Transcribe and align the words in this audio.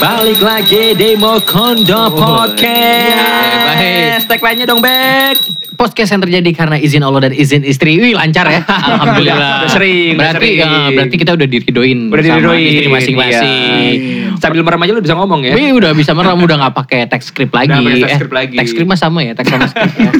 Balik 0.00 0.40
lagi 0.40 0.96
Demo 0.96 1.36
Kondo 1.44 2.08
Podcast. 2.16 2.64
baik. 3.68 4.24
Tagline-nya 4.32 4.64
dong, 4.64 4.80
Bek. 4.80 5.59
Podcast 5.80 6.12
yang 6.12 6.20
terjadi 6.20 6.50
karena 6.52 6.76
izin 6.76 7.00
Allah 7.00 7.24
dan 7.24 7.32
izin 7.32 7.64
istri. 7.64 7.96
Wih 7.96 8.12
lancar 8.12 8.44
ya. 8.44 8.60
Alhamdulillah. 8.92 9.64
Udah 9.64 9.70
sering, 9.72 10.12
udah 10.12 10.20
Berarti, 10.20 10.48
sering. 10.52 10.60
eh, 10.60 10.88
berarti 10.92 11.16
kita 11.16 11.32
udah 11.32 11.46
diridoin. 11.48 11.98
Udah 12.06 12.20
sama 12.20 12.36
diridoin, 12.36 12.68
istri 12.68 12.88
masing-masing. 12.92 13.96
iya. 13.96 14.28
Sambil 14.36 14.60
merem 14.60 14.76
aja 14.78 14.92
lu 14.92 15.00
bisa 15.00 15.16
ngomong 15.16 15.40
ya. 15.40 15.56
Wih 15.56 15.72
udah 15.72 15.96
bisa 15.96 16.12
merem 16.12 16.36
udah 16.36 16.56
gak 16.60 16.74
pakai 16.76 17.00
teks 17.08 17.32
script 17.32 17.56
lagi. 17.56 17.72
Udah 17.72 17.96
teks 17.98 18.12
script 18.14 18.34
lagi. 18.34 18.56
Teks 18.60 18.70
script 18.70 18.88
mah 18.88 19.00
sama 19.00 19.24
ya, 19.24 19.32
teks 19.32 19.48
sama 19.48 19.66
script. 19.66 19.94
ya. 19.96 20.12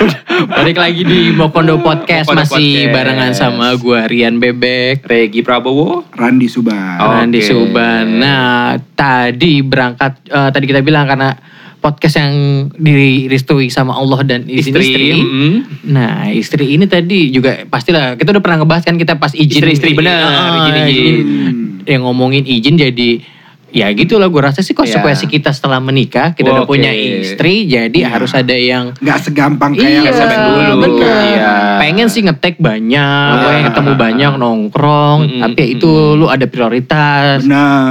Udah, 0.00 0.18
Balik 0.56 0.76
lagi 0.76 1.02
di 1.04 1.20
Mokondo 1.30 1.76
Podcast 1.78 2.24
Mokondo 2.26 2.48
masih 2.48 2.68
Podcast. 2.88 2.92
barengan 2.96 3.32
sama 3.36 3.66
gua 3.76 4.08
Rian 4.08 4.40
Bebek. 4.40 5.04
Regi 5.04 5.44
Prabowo. 5.44 6.08
Randi 6.10 6.48
Suban. 6.48 6.96
Oh. 6.98 7.12
Randy 7.12 7.40
Oke. 7.40 7.48
Suban. 7.48 8.04
Nah, 8.16 8.80
tadi 8.96 9.60
berangkat 9.60 10.24
eh, 10.24 10.48
tadi 10.48 10.64
kita 10.64 10.80
bilang 10.80 11.04
karena 11.04 11.36
podcast 11.84 12.16
yang 12.16 12.32
direstui 12.80 13.68
sama 13.68 13.92
Allah 13.92 14.24
dan 14.24 14.48
izin 14.48 14.72
istri. 14.72 14.84
Istri. 14.88 15.08
mm. 15.20 15.54
Nah, 15.92 16.32
istri 16.32 16.64
ini 16.72 16.88
tadi 16.88 17.28
juga 17.28 17.68
pastilah 17.68 18.16
kita 18.16 18.32
udah 18.32 18.40
pernah 18.40 18.64
ngebahas 18.64 18.88
kan 18.88 18.96
kita 18.96 19.20
pas 19.20 19.36
izin 19.36 19.60
Istri-istri 19.60 19.92
bener, 19.92 20.24
Ah, 20.24 20.64
izin-izin. 20.64 21.16
Yang 21.84 22.00
ngomongin 22.08 22.48
izin 22.48 22.80
jadi 22.80 23.20
ya 23.74 23.90
gitulah 23.90 24.30
gue 24.30 24.38
rasa 24.40 24.62
sih 24.62 24.70
konsekuensi 24.70 25.26
Ya. 25.26 25.30
kita 25.32 25.50
setelah 25.50 25.76
menikah 25.78 26.30
kita 26.30 26.46
udah 26.48 26.62
Oke. 26.62 26.78
punya 26.78 26.94
istri 26.94 27.66
jadi 27.66 27.90
Iya. 27.96 28.06
harus 28.08 28.30
ada 28.30 28.54
yang 28.54 28.94
Nggak 28.94 29.18
segampang 29.20 29.74
kayak 29.74 30.00
Iya, 30.00 30.10
sampai 30.12 30.38
dulu. 30.38 30.74
bener. 30.80 31.10
Iya. 31.26 31.52
Pengen 31.76 32.06
sih 32.06 32.22
ngetek 32.22 32.54
banyak, 32.56 33.02
Iya. 33.32 33.42
pengen 33.42 33.64
ketemu 33.66 33.92
banyak 33.96 34.32
nongkrong, 34.36 35.18
Mm-mm, 35.20 35.40
tapi 35.42 35.58
ya 35.58 35.66
itu 35.68 35.90
lu 36.14 36.26
ada 36.28 36.46
prioritas. 36.46 37.42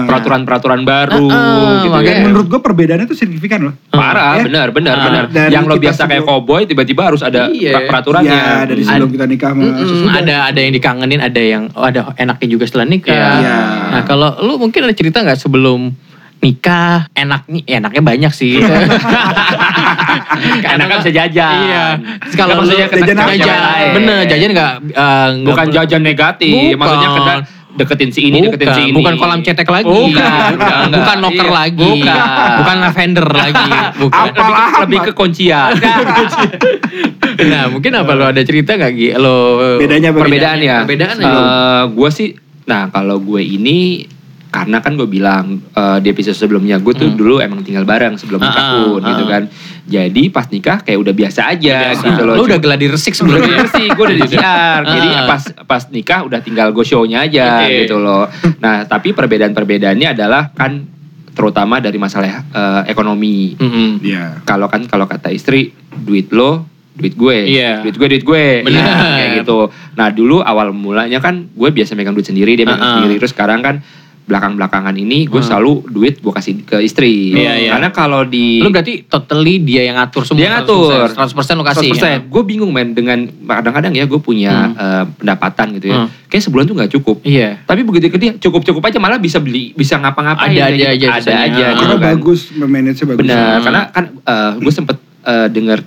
Peraturan-peraturan 0.06 0.82
baru 0.84 1.28
Ah, 1.28 1.82
gitu 1.82 1.92
makanya 1.92 2.16
ya. 2.16 2.24
Menurut 2.24 2.48
gue 2.48 2.60
perbedaannya 2.60 3.06
tuh 3.06 3.18
signifikan 3.18 3.60
loh. 3.62 3.74
Parah, 3.90 4.40
Ya. 4.40 4.44
benar, 4.46 4.68
benar, 4.72 4.96
Ah. 4.96 5.04
benar. 5.06 5.24
Yang 5.50 5.64
lo 5.66 5.76
biasa 5.78 6.02
kayak 6.02 6.24
sebelum- 6.24 6.28
cowboy 6.30 6.62
tiba-tiba 6.64 7.02
harus 7.04 7.22
ada 7.22 7.42
Iya. 7.46 7.72
per- 7.74 7.88
peraturannya. 7.90 8.32
Iya, 8.32 8.56
dari 8.66 8.82
sebelum 8.82 9.10
kita 9.12 9.26
nikah 9.26 9.50
sama 9.52 9.62
Mm-mm, 9.62 9.84
sesudah. 9.84 10.14
ada 10.18 10.36
ada 10.46 10.60
yang 10.60 10.72
dikangenin, 10.72 11.20
ada 11.20 11.42
yang 11.42 11.64
oh, 11.74 11.84
ada 11.84 12.16
enaknya 12.16 12.48
juga 12.50 12.64
setelah 12.64 12.88
nikah. 12.88 13.14
Iya. 13.36 13.58
Nah 13.92 14.02
kalau 14.04 14.30
lu 14.40 14.56
mungkin 14.58 14.82
ada 14.82 14.94
cerita 14.94 15.20
nggak 15.20 15.38
sebelum 15.38 15.73
nikah 16.40 17.08
enaknya 17.14 17.62
ya 17.64 17.76
enaknya 17.80 18.02
banyak 18.02 18.32
sih. 18.32 18.60
Karena 20.64 20.84
kan 20.84 20.96
bisa 21.00 21.12
jajan. 21.14 21.54
Iya. 21.62 21.86
Kalau 22.34 22.54
maksudnya 22.58 22.86
lu- 22.86 22.92
kena- 22.94 23.08
jajan 23.08 23.28
jajan 23.34 23.62
lain. 23.62 23.92
bener 23.96 24.20
jajan 24.26 24.50
nggak 24.52 24.74
eh, 24.92 25.28
nggak 25.34 25.46
Bukan 25.46 25.66
perlu- 25.66 25.76
jajan 25.78 26.02
negatif, 26.02 26.54
Bukan. 26.54 26.78
maksudnya 26.78 27.10
kena 27.12 27.36
deketin 27.74 28.12
si 28.12 28.22
ini, 28.24 28.38
deketin 28.44 28.70
si 28.72 28.82
ini. 28.86 28.94
bukan 28.94 29.14
kolam 29.18 29.40
cetek 29.42 29.66
lagi, 29.66 29.90
Bukan, 29.90 30.14
bukan, 30.14 30.54
bukan, 30.54 30.88
bukan 31.00 31.18
locker 31.20 31.44
Iya, 31.44 31.54
lagi, 31.56 31.90
bukan. 31.96 32.18
bukan 32.54 32.78
lavender 32.80 33.28
lagi, 33.28 33.70
bukan. 33.98 34.14
Apa? 34.14 34.30
lebih, 34.30 34.46
Apalah, 34.46 34.72
lebih 34.84 35.00
ke 35.02 35.12
kuncian. 35.14 35.72
Nah 37.34 37.66
mungkin 37.66 37.92
apa 37.92 38.14
lo 38.14 38.26
ada 38.26 38.42
cerita 38.42 38.76
nggak 38.76 38.92
Gi? 38.94 39.08
Lo 39.18 39.58
Bedanya? 39.76 40.14
Perbedaan 40.14 40.58
ya. 40.62 40.80
Perbedaan 40.80 41.18
Eh, 41.18 41.26
aja. 41.26 41.42
gue 41.90 42.08
sih, 42.08 42.30
nah 42.64 42.88
kalau 42.88 43.18
gue 43.18 43.42
ini 43.42 44.06
karena 44.54 44.78
kan 44.78 44.94
gue 44.94 45.04
bilang 45.04 45.46
eh, 45.68 45.98
di 45.98 46.08
episode 46.08 46.38
sebelumnya 46.38 46.78
gue 46.78 46.94
tuh 46.94 47.06
Hmm. 47.06 47.18
dulu 47.18 47.36
emang 47.40 47.60
tinggal 47.60 47.82
bareng 47.84 48.14
sebelum 48.16 48.38
Ah, 48.38 48.46
nikah 48.46 48.64
ah, 48.64 48.74
pun 48.86 49.02
gitu 49.02 49.24
ah. 49.24 49.30
kan. 49.32 49.44
Jadi 49.84 50.24
pas 50.30 50.46
nikah 50.46 50.78
kayak 50.80 50.96
udah 50.96 51.12
biasa 51.12 51.42
aja 51.50 51.76
Biasa. 51.92 52.06
gitu 52.06 52.22
loh. 52.22 52.36
Lo 52.36 52.44
udah 52.46 52.56
geladi 52.58 52.86
resik 52.88 53.12
sebelum 53.12 53.42
sebelumnya. 53.42 53.66
sih 53.68 53.88
gue 53.90 54.04
udah 54.06 54.16
di 54.16 54.30
JR 54.34 54.80
jadi 54.86 55.08
Ah. 55.12 55.26
pas 55.26 55.42
pas 55.66 55.82
nikah 55.90 56.20
udah 56.22 56.40
tinggal 56.40 56.70
go 56.70 56.82
show-nya 56.82 57.24
aja 57.24 57.66
Oke. 57.66 57.84
gitu 57.84 57.98
loh 57.98 58.30
nah 58.58 58.86
tapi 58.86 59.12
perbedaan-perbedaannya 59.12 60.08
adalah 60.12 60.50
kan 60.52 60.86
terutama 61.30 61.80
dari 61.80 61.98
masalah 61.98 62.30
eh, 62.46 62.82
ekonomi 62.88 63.58
Mm-mm. 63.58 64.00
Iya. 64.00 64.46
kalau 64.46 64.68
kan 64.68 64.86
kalau 64.86 65.04
kata 65.04 65.30
istri 65.30 65.74
duit 65.92 66.30
lo 66.30 66.64
duit 66.94 67.12
gue 67.12 67.38
Iya. 67.50 67.82
duit 67.82 67.98
gue 67.98 68.08
duit 68.08 68.24
gue 68.24 68.46
Benar. 68.62 68.78
Ya, 68.78 68.96
kayak 69.18 69.30
gitu 69.42 69.60
nah 69.94 70.08
dulu 70.08 70.40
awal 70.40 70.70
mulanya 70.72 71.18
kan 71.18 71.50
gue 71.50 71.70
biasa 71.72 71.92
megang 71.92 72.14
duit 72.14 72.24
sendiri 72.24 72.54
dia 72.54 72.64
megang 72.64 72.78
Ah, 72.78 72.86
ah. 72.86 72.96
sendiri 73.02 73.18
terus 73.18 73.34
sekarang 73.34 73.60
kan 73.60 73.82
belakang-belakangan 74.24 74.96
ini 74.96 75.26
gue 75.26 75.36
Ah. 75.36 75.46
selalu 75.46 75.84
duit 75.88 76.16
gue 76.18 76.32
kasih 76.32 76.54
ke 76.62 76.80
istri 76.80 77.32
Iya, 77.34 77.54
iya. 77.58 77.70
karena 77.72 77.90
kalau 77.90 78.24
di 78.24 78.58
Lo 78.58 78.70
berarti 78.70 79.04
totally 79.04 79.60
dia 79.60 79.84
yang 79.84 79.96
ngatur 79.96 80.24
semua. 80.24 80.40
Dia 80.40 80.50
ngatur. 80.54 81.12
100% 81.12 81.20
lo 81.54 81.64
kasih. 81.64 81.92
100%. 81.92 82.28
Gue 82.28 82.44
bingung 82.44 82.70
men 82.70 82.92
dengan 82.92 83.20
kadang-kadang 83.44 83.92
ya 83.92 84.04
gue 84.04 84.18
punya 84.18 84.54
Hmm. 84.66 84.76
eh, 84.76 85.04
pendapatan 85.18 85.68
gitu 85.76 85.88
ya. 85.88 85.98
Hmm. 86.00 86.10
Kayak 86.26 86.44
sebulan 86.44 86.64
tuh 86.64 86.76
nggak 86.76 86.92
cukup. 86.94 87.18
Iya. 87.22 87.62
Tapi 87.62 87.82
begitu 87.84 88.08
ke 88.08 88.18
dia 88.18 88.32
cukup-cukup 88.34 88.82
aja 88.82 88.98
malah 88.98 89.18
bisa 89.18 89.38
beli, 89.38 89.72
bisa 89.72 89.96
ngapa-ngapain. 89.96 90.50
Ada 90.50 90.56
kayak 90.56 90.68
aja 90.70 90.78
gitu. 90.78 90.88
aja 90.88 91.08
Ada 91.12 91.32
aja. 91.36 91.36
Ah. 91.36 91.70
gitu 91.70 91.84
Karena 91.84 91.94
kan. 91.94 92.04
bagus, 92.10 92.40
memanage 92.54 93.02
bagus. 93.04 93.20
Benar. 93.20 93.44
Hmm. 93.54 93.64
Karena 93.64 93.82
kan 93.90 94.04
gue 94.56 94.74
sempet 94.74 94.98
eh, 95.24 95.48
denger 95.48 95.80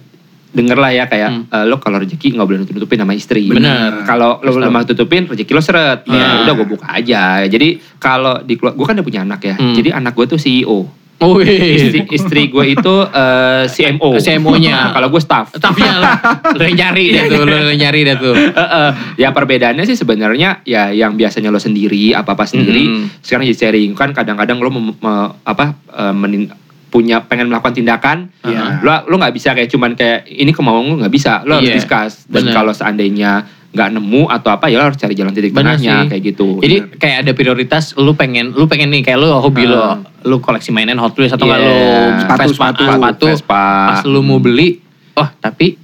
denger 0.56 0.74
lah 0.74 0.90
ya 0.90 1.04
kayak 1.04 1.28
Hmm. 1.28 1.44
eh, 1.46 1.64
lo 1.64 1.76
kalau 1.76 2.00
rezeki 2.00 2.32
nggak 2.32 2.46
boleh 2.46 2.58
nutup-nutupin 2.58 2.96
sama 2.96 3.12
istri. 3.12 3.44
Benar. 3.46 4.02
Kalau 4.02 4.40
lo 4.40 4.50
lemah 4.56 4.82
tutupin 4.82 5.28
rezeki 5.28 5.52
lo 5.52 5.60
seret. 5.60 6.02
Iya. 6.02 6.16
Ya 6.16 6.42
udah 6.42 6.54
gue 6.54 6.66
buka 6.66 6.86
aja. 6.88 7.44
Jadi 7.44 7.68
kalau 7.96 8.40
di 8.40 8.56
gue 8.56 8.72
kan 8.80 8.96
udah 8.96 9.04
punya 9.04 9.20
anak 9.20 9.40
ya. 9.42 9.54
Hmm. 9.54 9.72
Jadi 9.72 9.92
anak 9.92 10.12
gue 10.12 10.26
tuh 10.26 10.40
CEO. 10.40 10.88
Oh 11.16 11.40
Istri, 11.40 12.12
istri 12.12 12.42
gue 12.46 12.64
itu 12.70 12.94
eh, 13.06 13.64
CMO. 13.66 14.16
CMO-nya. 14.20 14.72
Nah, 14.72 14.92
kalau 14.96 15.08
gue 15.08 15.16
staff. 15.18 15.48
Staffnya 15.50 15.92
lo, 15.94 16.12
lo 16.52 16.62
yang 16.68 16.76
nyari 16.78 17.04
deh 17.10 17.24
tuh, 17.26 17.42
lo 17.42 17.56
yang 17.66 17.80
nyari 17.80 18.00
deh 18.02 18.16
tuh. 18.16 18.34
Heeh. 18.36 18.88
ya 19.16 19.28
perbedaannya 19.30 19.84
sih 19.84 19.96
sebenarnya 19.96 20.60
ya 20.62 20.92
yang 20.92 21.14
biasanya 21.14 21.48
lo 21.48 21.56
sendiri 21.56 22.12
apa 22.12 22.32
apa 22.32 22.44
sendiri 22.44 22.84
Mm-mm. 22.84 23.24
sekarang 23.24 23.44
jadi 23.46 23.56
sharing 23.58 23.92
kan 23.92 24.12
kadang-kadang 24.12 24.56
lo 24.58 24.68
mem- 24.68 24.92
me- 24.94 25.32
apa 25.42 25.72
eh, 25.88 26.12
menin- 26.12 26.52
punya 26.88 27.20
pengen 27.20 27.46
melakukan 27.46 27.72
tindakan 27.72 28.30
Iya. 28.40 28.78
lo 28.80 29.06
lo 29.06 29.14
nggak 29.16 29.32
bisa 29.32 29.52
kayak 29.52 29.66
cuman 29.66 29.92
kayak 29.92 30.24
ini 30.24 30.50
kemauan 30.50 30.86
lo 30.86 30.94
nggak 30.98 31.10
bisa 31.10 31.42
lo 31.42 31.56
harus 31.56 31.66
Iya, 31.66 31.76
discuss 31.76 32.24
dan 32.26 32.46
kalau 32.48 32.70
seandainya 32.70 33.42
nggak 33.68 33.92
nemu 33.92 34.22
atau 34.26 34.48
apa 34.50 34.66
ya 34.66 34.78
lo 34.78 34.86
harus 34.86 34.96
cari 34.96 35.12
jalan 35.12 35.30
titik 35.30 35.52
tengahnya 35.52 36.06
kayak 36.06 36.22
gitu 36.24 36.58
Jadi 36.58 36.96
kayak 36.96 37.16
ada 37.20 37.32
prioritas 37.32 37.92
lu 37.94 38.12
pengen 38.12 38.50
lu 38.50 38.64
pengen 38.64 38.88
nih 38.88 39.02
kayak 39.02 39.18
lu 39.18 39.28
hobi 39.30 39.64
lu 39.64 39.76
Ah. 39.76 40.00
lu 40.22 40.38
koleksi 40.38 40.70
mainan 40.70 40.96
Hot 40.96 41.12
Wheels 41.12 41.30
atau 41.30 41.44
nggak 41.44 41.58
Iya. 41.58 41.68
lu 41.68 41.76
Sepatu, 42.16 42.40
Vespa, 42.40 42.66
sepatu. 42.72 42.82
sepatu. 42.88 43.24
Vespa. 43.28 43.64
Pas 43.86 44.00
lu 44.04 44.20
mau 44.20 44.38
beli, 44.38 44.80
oh 45.12 45.28
tapi 45.36 45.76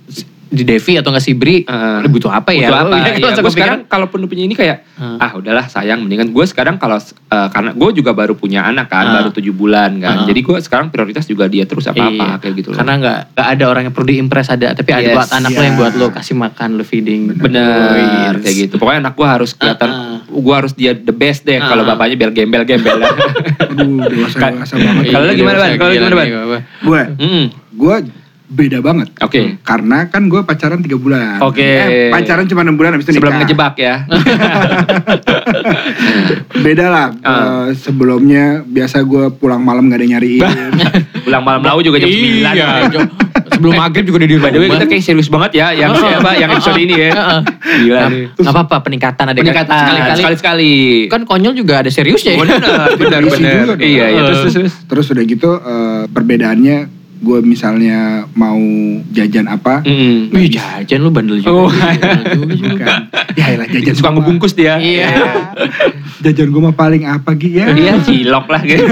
di 0.52 0.62
Devi 0.62 0.94
atau 0.94 1.08
nggak 1.08 1.24
si 1.24 1.32
Bri, 1.32 1.64
Eh, 1.64 1.96
lu 1.98 2.08
butuh 2.08 2.28
apa 2.28 2.52
ya? 2.52 2.68
Butuh 2.68 2.78
apa? 2.78 2.94
ya, 2.94 3.02
Iya, 3.10 3.24
langsung 3.24 3.40
gue 3.40 3.48
kepikiran. 3.48 3.50
sekarang 3.50 3.80
kalaupun 3.86 4.18
lu 4.20 4.28
punya 4.28 4.44
ini 4.44 4.52
kayak 4.52 4.84
Hmm. 4.92 5.16
ah 5.16 5.32
udahlah 5.32 5.64
sayang 5.64 5.98
mendingan 5.98 6.28
gue 6.28 6.44
sekarang 6.44 6.76
kalau 6.76 7.00
eh, 7.00 7.48
karena 7.48 7.72
gue 7.72 7.90
juga 7.92 8.12
baru 8.12 8.32
punya 8.32 8.62
anak 8.62 8.86
kan 8.86 9.04
Ah. 9.04 9.12
baru 9.16 9.32
tujuh 9.32 9.50
bulan 9.50 9.96
kan 9.96 10.14
Ah. 10.14 10.24
jadi 10.24 10.38
gue 10.38 10.58
sekarang 10.60 10.86
prioritas 10.88 11.24
juga 11.24 11.48
dia 11.48 11.64
terus 11.64 11.84
apa 11.84 12.04
apa 12.04 12.12
Iya. 12.12 12.36
kayak 12.38 12.54
gitu 12.54 12.68
loh. 12.70 12.76
Karena 12.76 12.92
nggak 12.94 13.18
nggak 13.32 13.48
ada 13.48 13.64
orang 13.66 13.82
yang 13.82 13.92
perlu 13.92 14.08
diimpress 14.08 14.48
ada, 14.48 14.68
tapi 14.72 14.90
ada 14.90 15.02
Yes. 15.02 15.16
buat 15.16 15.30
anak 15.32 15.50
lu 15.50 15.56
Iya. 15.56 15.64
yang 15.64 15.76
buat 15.76 15.92
lu 15.94 16.06
kasih 16.10 16.36
makan, 16.36 16.68
lu 16.74 16.84
feeding. 16.84 17.22
Bener 17.34 18.36
Yes. 18.36 18.42
kayak 18.42 18.56
gitu. 18.60 18.74
Pokoknya 18.76 19.00
anak 19.02 19.14
gue 19.14 19.26
harus 19.26 19.50
kelihatan, 19.52 19.88
Ah, 19.88 20.20
gue 20.22 20.54
harus 20.54 20.72
dia 20.72 20.92
the 20.92 21.12
best 21.12 21.42
deh. 21.42 21.56
Ah. 21.56 21.66
Kalau 21.66 21.82
bapaknya 21.82 22.16
biar 22.18 22.30
gembel-gembel. 22.30 23.00
Aduh, 23.00 24.04
dewasa-dewasa 24.04 24.74
banget. 24.74 25.04
Kalau 25.10 25.26
Iya, 25.26 25.34
gimana, 25.34 25.56
Ban? 25.58 25.70
Kalau 25.74 25.92
gimana, 25.92 26.14
Ban? 26.14 26.28
Gue, 26.82 27.00
gue 27.72 27.94
beda 28.52 28.78
banget. 28.78 29.08
Oke. 29.18 29.58
Karena 29.60 30.06
kan 30.06 30.24
gue 30.24 30.40
pacaran 30.42 30.78
tiga 30.78 30.94
bulan. 30.94 31.40
Oke. 31.40 31.64
Eh, 31.64 32.08
pacaran 32.08 32.44
cuma 32.44 32.60
enam 32.60 32.74
bulan 32.74 32.92
habis 32.92 33.04
itu 33.04 33.16
Sebelum 33.16 33.32
nikah. 33.32 33.40
ngejebak 33.42 33.72
ya. 33.76 33.94
Beda 36.54 36.84
lah. 36.86 37.06
Ah. 37.22 37.66
Eh, 37.66 37.68
sebelumnya 37.74 38.62
biasa 38.62 39.02
gue 39.02 39.26
pulang 39.32 39.58
malam 39.58 39.86
gak 39.86 39.96
ada 39.96 40.06
nyariin. 40.08 40.42
Pulang 41.22 41.40
malam 41.40 41.62
lau 41.62 41.78
juga 41.78 41.96
jam 41.96 42.10
9. 42.10 42.50
Iya, 42.50 42.66
jam- 42.90 43.10
sebelum 43.54 43.72
maghrib 43.74 44.02
juga 44.02 44.18
udah 44.18 44.26
di 44.26 44.34
By 44.36 44.50
the 44.50 44.58
way 44.58 44.66
rumah. 44.66 44.74
kita 44.76 44.86
kayak 44.86 45.02
serius 45.02 45.28
banget 45.30 45.50
ya 45.54 45.66
yang 45.72 45.90
siapa 45.94 46.30
yang 46.34 46.50
episode 46.50 46.76
ini 46.76 46.94
ya. 46.98 47.10
Gila 47.62 48.00
nih. 48.10 48.24
Nggak 48.34 48.52
apa-apa 48.52 48.76
peningkatan 48.82 49.24
ada 49.30 49.38
Peningkatan 49.38 49.72
sekali-kali. 49.72 50.18
sekali-sekali. 50.18 50.72
Kan 51.06 51.22
konyol 51.22 51.54
juga 51.54 51.78
ada 51.78 51.88
seriusnya 51.88 52.34
ya. 52.34 52.38
Bener, 52.42 52.58
bener, 52.98 53.20
Isi 53.22 53.30
bener. 53.38 53.52
juga 53.54 53.64
dong. 53.70 53.78
Iya, 53.80 54.04
iya. 54.08 54.20
Terus, 54.26 54.38
terus, 54.42 54.52
terus. 54.52 54.74
Terus 54.84 55.06
udah 55.08 55.24
gitu 55.24 55.50
eh, 55.54 56.02
perbedaannya 56.10 56.76
gue 57.22 57.38
misalnya 57.40 57.98
mau 58.32 58.58
jajan 59.08 59.46
apa, 59.46 59.80
Mm. 59.82 60.28
Wih 60.28 60.50
jajan 60.50 60.98
lu 60.98 61.08
bandel 61.08 61.38
juga. 61.38 61.54
Oh. 61.56 61.70
Juga 61.70 61.88
sih 62.26 62.58
lu. 62.58 62.68
bukan. 62.68 62.98
ya 63.32 63.46
elah 63.48 63.66
jajan 63.66 63.94
Suka 63.94 64.10
ngebungkus 64.10 64.52
dia. 64.52 64.76
Iya. 64.76 65.08
Jajan 66.20 66.48
gue 66.48 66.60
mah 66.60 66.72
paling 66.72 67.02
apa 67.04 67.34
gitu 67.34 67.56
ya. 67.56 67.70
Iya, 67.70 67.98
cilok 68.00 68.46
lah 68.46 68.62
gitu. 68.62 68.84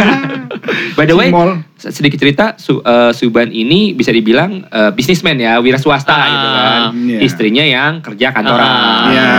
By 0.93 1.05
the 1.05 1.15
way, 1.15 1.29
Cimol. 1.29 1.63
sedikit 1.77 2.19
cerita 2.19 2.45
Su- 2.57 2.81
eh, 2.81 3.11
Suban 3.11 3.49
ini 3.49 3.93
bisa 3.93 4.11
dibilang 4.11 4.63
eh, 4.63 4.91
bisnismen 4.91 5.37
ya, 5.37 5.59
wira 5.59 5.77
swasta 5.77 6.13
Ah, 6.13 6.27
gitu 6.27 6.47
kan. 6.49 6.81
iya. 7.01 7.19
Istrinya 7.21 7.65
yang 7.65 7.93
kerja 7.99 8.31
kantoran. 8.31 8.63
Ah, 8.63 9.03
Iya. 9.09 9.31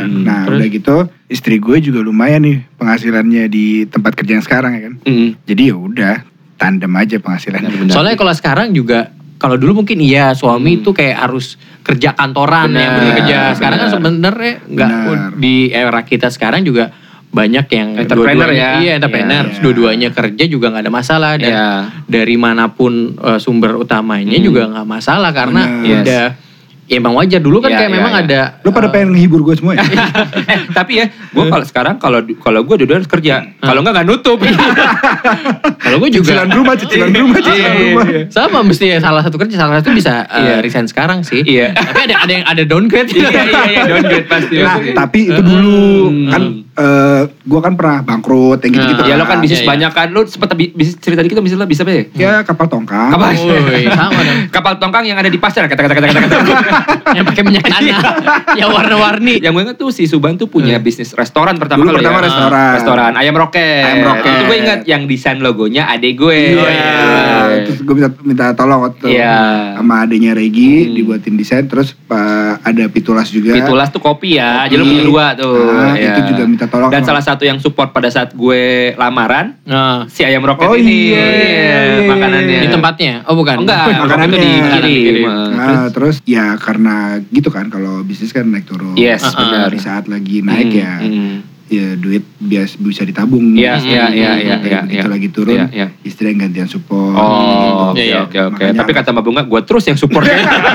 Hmm. 0.00 0.22
Nah 0.22 0.40
Terus? 0.44 0.58
udah 0.58 0.68
gitu 0.68 0.96
istri 1.28 1.56
gue 1.56 1.76
juga 1.80 2.00
lumayan 2.00 2.40
nih 2.40 2.58
penghasilannya 2.74 3.46
di 3.46 3.66
tempat 3.84 4.12
kerja 4.12 4.34
yang 4.34 4.42
sekarang 4.42 4.72
ya 4.72 4.82
kan. 4.82 4.94
Mm. 5.04 5.28
Jadi 5.44 5.62
ya 5.64 5.76
udah 5.76 6.14
tandem 6.60 6.92
aja 6.92 7.16
penghasilannya. 7.16 7.70
Benar. 7.80 7.90
Soalnya 7.90 8.14
kalau 8.14 8.32
sekarang 8.32 8.68
juga 8.70 9.08
kalau 9.34 9.56
dulu 9.56 9.80
mungkin 9.80 9.96
iya 9.98 10.36
suami 10.36 10.76
Hmm. 10.76 10.78
itu 10.78 10.90
kayak 10.92 11.16
harus 11.18 11.56
kerja 11.80 12.12
kantoran 12.12 12.68
Benar, 12.68 12.76
yang 12.76 12.92
bekerja. 12.94 13.38
Sekarang 13.56 13.78
kan 13.78 13.88
benar. 13.88 13.96
sebenarnya 13.96 14.52
nggak 14.68 14.90
di 15.34 15.54
era 15.70 16.00
kita 16.02 16.28
sekarang 16.28 16.60
juga 16.60 16.92
banyak 17.30 17.66
yang 17.70 17.88
Entrepreneur 17.96 18.42
dua-duanya- 18.44 18.60
ya. 18.60 18.70
Iya, 18.76 18.92
entrepreneur. 18.98 19.44
Iya. 19.48 19.60
Dua-duanya 19.62 20.08
kerja 20.10 20.44
juga 20.44 20.66
nggak 20.68 20.82
ada 20.82 20.92
masalah 20.92 21.32
dan 21.34 21.48
Iya. 21.48 21.68
dari 22.04 22.36
mana 22.36 22.68
pun 22.68 22.92
eh, 23.16 23.38
sumber 23.38 23.74
utamanya 23.74 24.36
Hmm. 24.36 24.44
juga 24.44 24.62
nggak 24.68 24.84
masalah 24.84 25.30
karena 25.32 25.62
Benar. 25.64 26.04
Yes. 26.04 26.32
Ya 26.90 26.98
emang 26.98 27.14
wajar 27.14 27.38
dulu 27.38 27.62
kan 27.62 27.70
Iya, 27.70 27.78
kayak 27.78 27.86
iya, 27.86 27.96
memang 27.96 28.12
iya. 28.12 28.22
ada 28.26 28.40
Lo 28.60 28.74
pada 28.74 28.86
eh, 28.86 28.92
pengen 28.92 29.14
ngehibur 29.14 29.40
gue 29.40 29.54
semua 29.54 29.78
ya? 29.78 29.86
eh, 30.44 30.58
tapi 30.78 30.98
ya, 30.98 31.06
gue 31.06 31.44
kalau 31.46 31.62
sekarang 31.62 31.94
kalau 31.96 32.18
kalau 32.36 32.60
gue 32.60 32.82
dua 32.82 32.98
kerja, 33.00 33.34
kalau 33.56 33.78
enggak 33.78 33.94
nggak 33.94 34.08
nutup. 34.10 34.38
kalau 35.84 35.96
gue 35.98 36.10
juga 36.10 36.34
Cicilan 36.34 36.50
rumah, 36.50 36.74
cicilan 36.74 37.10
rumah, 37.10 37.38
cicilan 37.38 37.54
Iya, 37.54 37.70
rumah. 37.70 38.06
iya. 38.06 38.22
sama 38.28 38.58
mesti 38.60 38.84
ya 38.88 38.98
salah 38.98 39.22
satu 39.22 39.38
kerja 39.38 39.54
salah 39.56 39.78
satu 39.78 39.94
bisa 39.94 40.26
Iya. 40.26 40.58
resign 40.60 40.86
sekarang 40.86 41.22
sih. 41.22 41.40
Iya. 41.40 41.72
Tapi 41.72 42.10
ada 42.10 42.14
ada 42.20 42.32
yang 42.32 42.44
ada 42.44 42.62
downgrade. 42.64 43.10
Iya 43.10 43.28
iya 43.30 43.62
iya 43.68 43.82
downgrade 43.86 44.26
pasti. 44.26 44.54
Nah, 44.58 44.76
tapi 44.92 45.20
itu 45.30 45.40
dulu 45.40 45.78
Hmm. 46.10 46.26
kan 46.26 46.42
eh 46.80 47.20
gue 47.28 47.60
kan 47.60 47.72
pernah 47.74 48.00
bangkrut 48.00 48.56
yang 48.58 48.72
gitu-gitu. 48.72 49.02
ya 49.04 49.14
lo 49.14 49.24
kan 49.24 49.36
bisnis 49.38 49.60
Iya, 49.60 49.62
iya. 49.62 49.70
banyak 49.70 49.90
kan, 49.92 50.06
lo 50.08 50.20
sempat 50.24 50.48
bi- 50.54 50.72
bisnis 50.72 50.96
cerita 50.96 51.20
dikit 51.20 51.36
bisnis 51.38 51.54
lo 51.54 51.66
bisa 51.66 51.82
apa 51.82 51.92
ya? 51.92 52.02
Ya 52.14 52.32
kapal 52.40 52.66
tongkang. 52.66 53.10
Kapal. 53.10 53.36
Woi, 53.36 53.84
sama 53.86 54.16
dong. 54.18 54.38
Kapal 54.54 54.72
tongkang 54.76 55.04
yang 55.04 55.14
ada 55.14 55.26
di 55.26 55.36
pasar 55.36 55.66
kata 55.66 55.76
kata 55.78 55.94
kata 55.94 56.06
kata 56.08 56.24
kata. 56.24 56.46
yang 57.16 57.24
pakai 57.24 57.42
minyak 57.42 57.62
tanah, 57.62 57.98
yang 58.54 58.70
warna-warni. 58.70 59.38
yang 59.38 59.52
gue 59.52 59.62
ingat 59.62 59.76
tuh 59.76 59.90
si 59.90 60.06
Suban 60.06 60.34
tuh 60.34 60.46
punya 60.46 60.78
bisnis 60.78 61.12
restoran 61.12 61.54
pertama 61.54 61.82
Dulu 61.82 61.92
kali 61.92 61.98
pertama 62.00 62.18
ya. 62.18 62.24
restoran. 62.24 62.72
Restoran 62.74 63.12
ayam 63.14 63.34
roket. 63.36 63.84
Ayam 63.84 64.00
roket. 64.06 64.32
Itu 64.32 64.42
gue 64.46 64.56
ingat 64.58 64.80
yang 64.86 65.02
desain 65.04 65.38
logonya 65.38 65.82
adek 65.86 66.12
gue. 66.16 66.40
Iya. 66.56 67.66
Terus 67.66 67.78
gue 67.80 67.94
minta, 67.94 68.08
minta 68.22 68.44
tolong 68.52 68.80
waktu 68.84 69.04
Iya. 69.10 69.36
sama 69.76 69.94
adanya 70.00 70.32
Regi 70.32 70.72
Hmm. 70.82 70.94
dibuatin 70.94 71.34
desain. 71.34 71.64
Terus 71.66 71.92
eh, 71.92 72.52
ada 72.58 72.84
Pitulas 72.88 73.28
juga. 73.28 73.52
Pitulas 73.52 73.88
tuh 73.88 74.00
kopi 74.00 74.34
ya. 74.34 74.64
Kopi. 74.64 74.68
Jadi 74.68 74.74
lo 74.76 74.84
punya 74.86 75.04
dua 75.04 75.24
tuh. 75.34 75.56
Nah, 75.68 75.92
Iya. 75.92 76.14
itu 76.16 76.20
juga 76.30 76.42
minta 76.46 76.66
tolong 76.70 76.88
Dan 76.88 77.02
salah 77.02 77.20
satu 77.20 77.42
yang 77.42 77.58
support 77.58 77.90
pada 77.90 78.06
saat 78.06 78.32
gue 78.32 78.62
lamaran 78.94 79.58
Nah, 79.62 80.06
si 80.06 80.22
ayam 80.22 80.40
roket 80.40 80.62
Oh, 80.62 80.74
ini. 80.74 81.10
iya, 81.10 81.24
iya, 81.26 81.78
iya, 81.98 82.08
makanannya. 82.08 82.58
di 82.60 82.68
tempatnya. 82.68 83.14
Oh 83.26 83.34
bukan. 83.34 83.60
Enggak, 83.60 83.98
Makanannya. 83.98 84.38
dikirim. 84.38 84.82
Dikirim. 84.82 85.26
Nah, 85.52 85.86
terus 85.90 86.22
ya 86.24 86.54
karena 86.56 86.96
gitu 87.26 87.48
kan 87.48 87.66
kalau 87.66 88.00
bisnis 88.00 88.30
kan 88.30 88.46
naik 88.46 88.64
turun. 88.64 88.94
Yes, 88.94 89.20
Uh-uh. 89.20 89.36
benar. 89.36 89.68
Di 89.68 89.78
saat 89.78 90.06
lagi 90.06 90.40
naik 90.40 90.68
Hmm, 90.68 90.78
ya, 90.78 90.92
hmm. 90.96 91.34
Ya 91.70 91.94
duit 91.94 92.26
bias 92.36 92.74
bisa 92.74 93.02
ditabung. 93.02 93.54
Iya, 93.54 93.78
Hmm, 93.78 93.86
iya, 93.86 94.04
iya, 94.10 94.30
iya, 94.34 94.54
Tapi 94.58 94.66
iya. 94.66 94.80
begitu 94.82 95.06
lagi 95.08 95.28
turun, 95.30 95.54
Iya, 95.54 95.66
iya. 95.70 95.86
istri 96.02 96.26
yang 96.26 96.42
gantian 96.42 96.66
support. 96.66 97.14
Oh, 97.14 97.94
oke 97.94 97.96
Iya, 97.96 98.04
iya. 98.04 98.18
oke 98.20 98.38
oke. 98.44 98.58
Makanya- 98.58 98.74
Tapi 98.76 98.90
kata 98.92 99.08
Mbak 99.10 99.24
Bunga, 99.24 99.42
gue 99.44 99.60
terus 99.62 99.84
yang 99.84 99.94
support. 99.94 100.26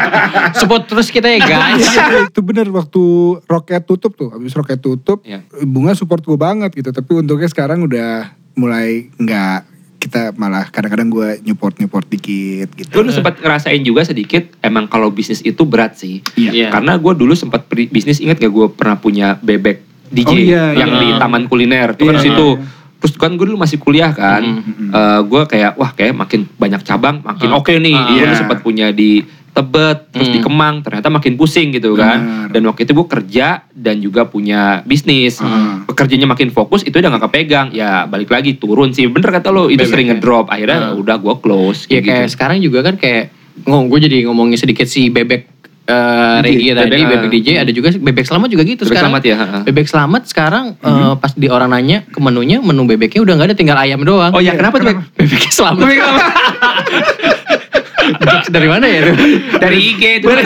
Support 0.56 0.88
terus 0.88 1.08
kita 1.10 1.28
ya 1.28 1.40
guys. 1.42 1.84
itu 2.26 2.40
bener 2.40 2.72
waktu 2.72 3.04
roket 3.44 3.84
tutup 3.84 4.16
tuh, 4.16 4.32
habis 4.32 4.56
roket 4.56 4.80
tutup, 4.80 5.20
Iya. 5.22 5.44
bunga 5.62 5.92
support 5.92 6.24
gue 6.24 6.36
banget 6.36 6.72
gitu. 6.74 6.90
Tapi 6.90 7.12
untungnya 7.14 7.48
sekarang 7.48 7.84
udah 7.84 8.32
mulai 8.56 9.12
nggak 9.14 9.76
kita 9.98 10.32
malah 10.34 10.70
kadang-kadang 10.70 11.10
gue 11.10 11.30
nyupport 11.44 11.76
nyupport 11.76 12.06
dikit 12.06 12.70
gitu. 12.72 12.94
gue 12.94 13.10
sempat 13.10 13.36
ngerasain 13.36 13.82
juga 13.82 14.06
sedikit, 14.06 14.54
emang 14.60 14.86
kalau 14.86 15.10
bisnis 15.10 15.42
itu 15.42 15.66
berat 15.66 15.98
sih. 15.98 16.22
Iya. 16.36 16.52
Iya. 16.54 16.68
Karena 16.70 16.96
gue 16.96 17.14
dulu 17.16 17.34
sempat 17.34 17.66
bisnis, 17.68 18.22
ingat 18.22 18.38
gak 18.38 18.48
gue 18.48 18.68
pernah 18.70 18.96
punya 18.96 19.36
bebek 19.36 19.82
DJ 20.08 20.28
Oh, 20.28 20.36
iya, 20.36 20.64
yang 20.76 20.92
iya. 20.92 21.00
di 21.00 21.08
taman 21.16 21.44
kuliner. 21.46 21.94
Itu 21.94 22.04
kan 22.04 22.16
Iya, 22.16 22.20
di 22.20 22.26
situ. 22.26 22.48
iya. 22.56 22.74
Terus 22.96 23.14
kan 23.16 23.32
gue 23.34 23.46
dulu 23.46 23.58
masih 23.58 23.78
kuliah 23.78 24.10
kan. 24.10 24.42
Mhm. 24.42 24.90
gue 25.24 25.42
kayak, 25.46 25.76
wah 25.76 25.92
kayak 25.92 26.14
makin 26.14 26.50
banyak 26.52 26.82
cabang, 26.82 27.22
makin 27.22 27.50
Ah. 27.50 27.60
oke 27.60 27.70
nih. 27.72 27.94
Ah. 27.94 28.08
Gue 28.08 28.18
Iya. 28.24 28.36
sempat 28.36 28.60
punya 28.60 28.90
di 28.90 29.22
Tebet, 29.56 30.12
terus 30.12 30.28
di 30.28 30.44
Hmm. 30.44 30.52
Kemang, 30.52 30.76
ternyata 30.84 31.08
makin 31.08 31.40
pusing 31.40 31.72
gitu 31.72 31.96
kan. 31.96 32.20
Benar. 32.20 32.48
Dan 32.52 32.62
waktu 32.68 32.84
itu 32.84 32.92
gue 32.92 33.08
kerja 33.08 33.48
dan 33.72 34.04
juga 34.04 34.28
punya 34.28 34.84
bisnis. 34.84 35.40
Ah. 35.40 35.80
Pekerjanya 35.86 36.28
makin 36.28 36.52
fokus, 36.52 36.84
itu 36.84 36.92
udah 36.92 37.08
gak 37.10 37.32
kepegang. 37.32 37.72
Ya 37.72 38.04
balik 38.04 38.28
lagi 38.30 38.60
turun 38.60 38.92
sih. 38.92 39.08
Bener 39.08 39.32
kata 39.32 39.50
lo, 39.50 39.72
itu 39.72 39.80
sering 39.86 40.12
ngedrop. 40.12 40.52
Akhirnya 40.52 40.92
Ah. 40.92 40.92
udah 40.92 41.16
gue 41.16 41.36
close. 41.40 41.88
ya 41.88 41.88
kayak 41.88 42.04
kayak 42.04 42.20
gitu. 42.22 42.34
sekarang 42.36 42.58
juga 42.60 42.80
kan 42.84 42.96
kayak 42.98 43.32
ngomong 43.64 43.88
gue 43.88 44.00
jadi 44.04 44.18
ngomongin 44.28 44.60
sedikit 44.60 44.84
si 44.84 45.08
bebek 45.08 45.55
eh 45.86 46.38
Regi 46.42 46.74
tadi 46.74 46.98
Bebek, 46.98 47.06
bebek. 47.06 47.30
DJ 47.30 47.48
ada 47.62 47.70
juga 47.70 47.94
bebek 47.94 48.26
selamat 48.26 48.50
juga 48.50 48.64
gitu 48.66 48.82
Bebek 48.84 48.90
sekarang. 48.90 49.14
selamat 49.14 49.22
ya. 49.22 49.36
Bebek 49.62 49.86
selamat 49.86 50.22
sekarang 50.26 50.66
eh, 50.76 51.14
pas 51.16 51.32
di 51.32 51.46
orang 51.46 51.70
nanya 51.70 52.02
ke 52.04 52.18
menunya 52.18 52.58
menu 52.58 52.90
bebeknya 52.90 53.22
udah 53.22 53.34
nggak 53.38 53.48
ada 53.54 53.58
tinggal 53.58 53.78
ayam 53.78 54.02
doang. 54.02 54.34
Oh 54.34 54.42
ya, 54.42 54.58
kenapa 54.58 54.82
tuh? 54.82 54.88
Bek? 54.90 54.98
Bebeknya 55.14 55.52
selamat. 55.54 55.86
Jokes 58.26 58.50
dari 58.56 58.66
mana 58.66 58.86
ya? 58.90 59.00
tuh? 59.06 59.16
Dari 59.62 59.78
IG 59.78 60.02
itu. 60.22 60.28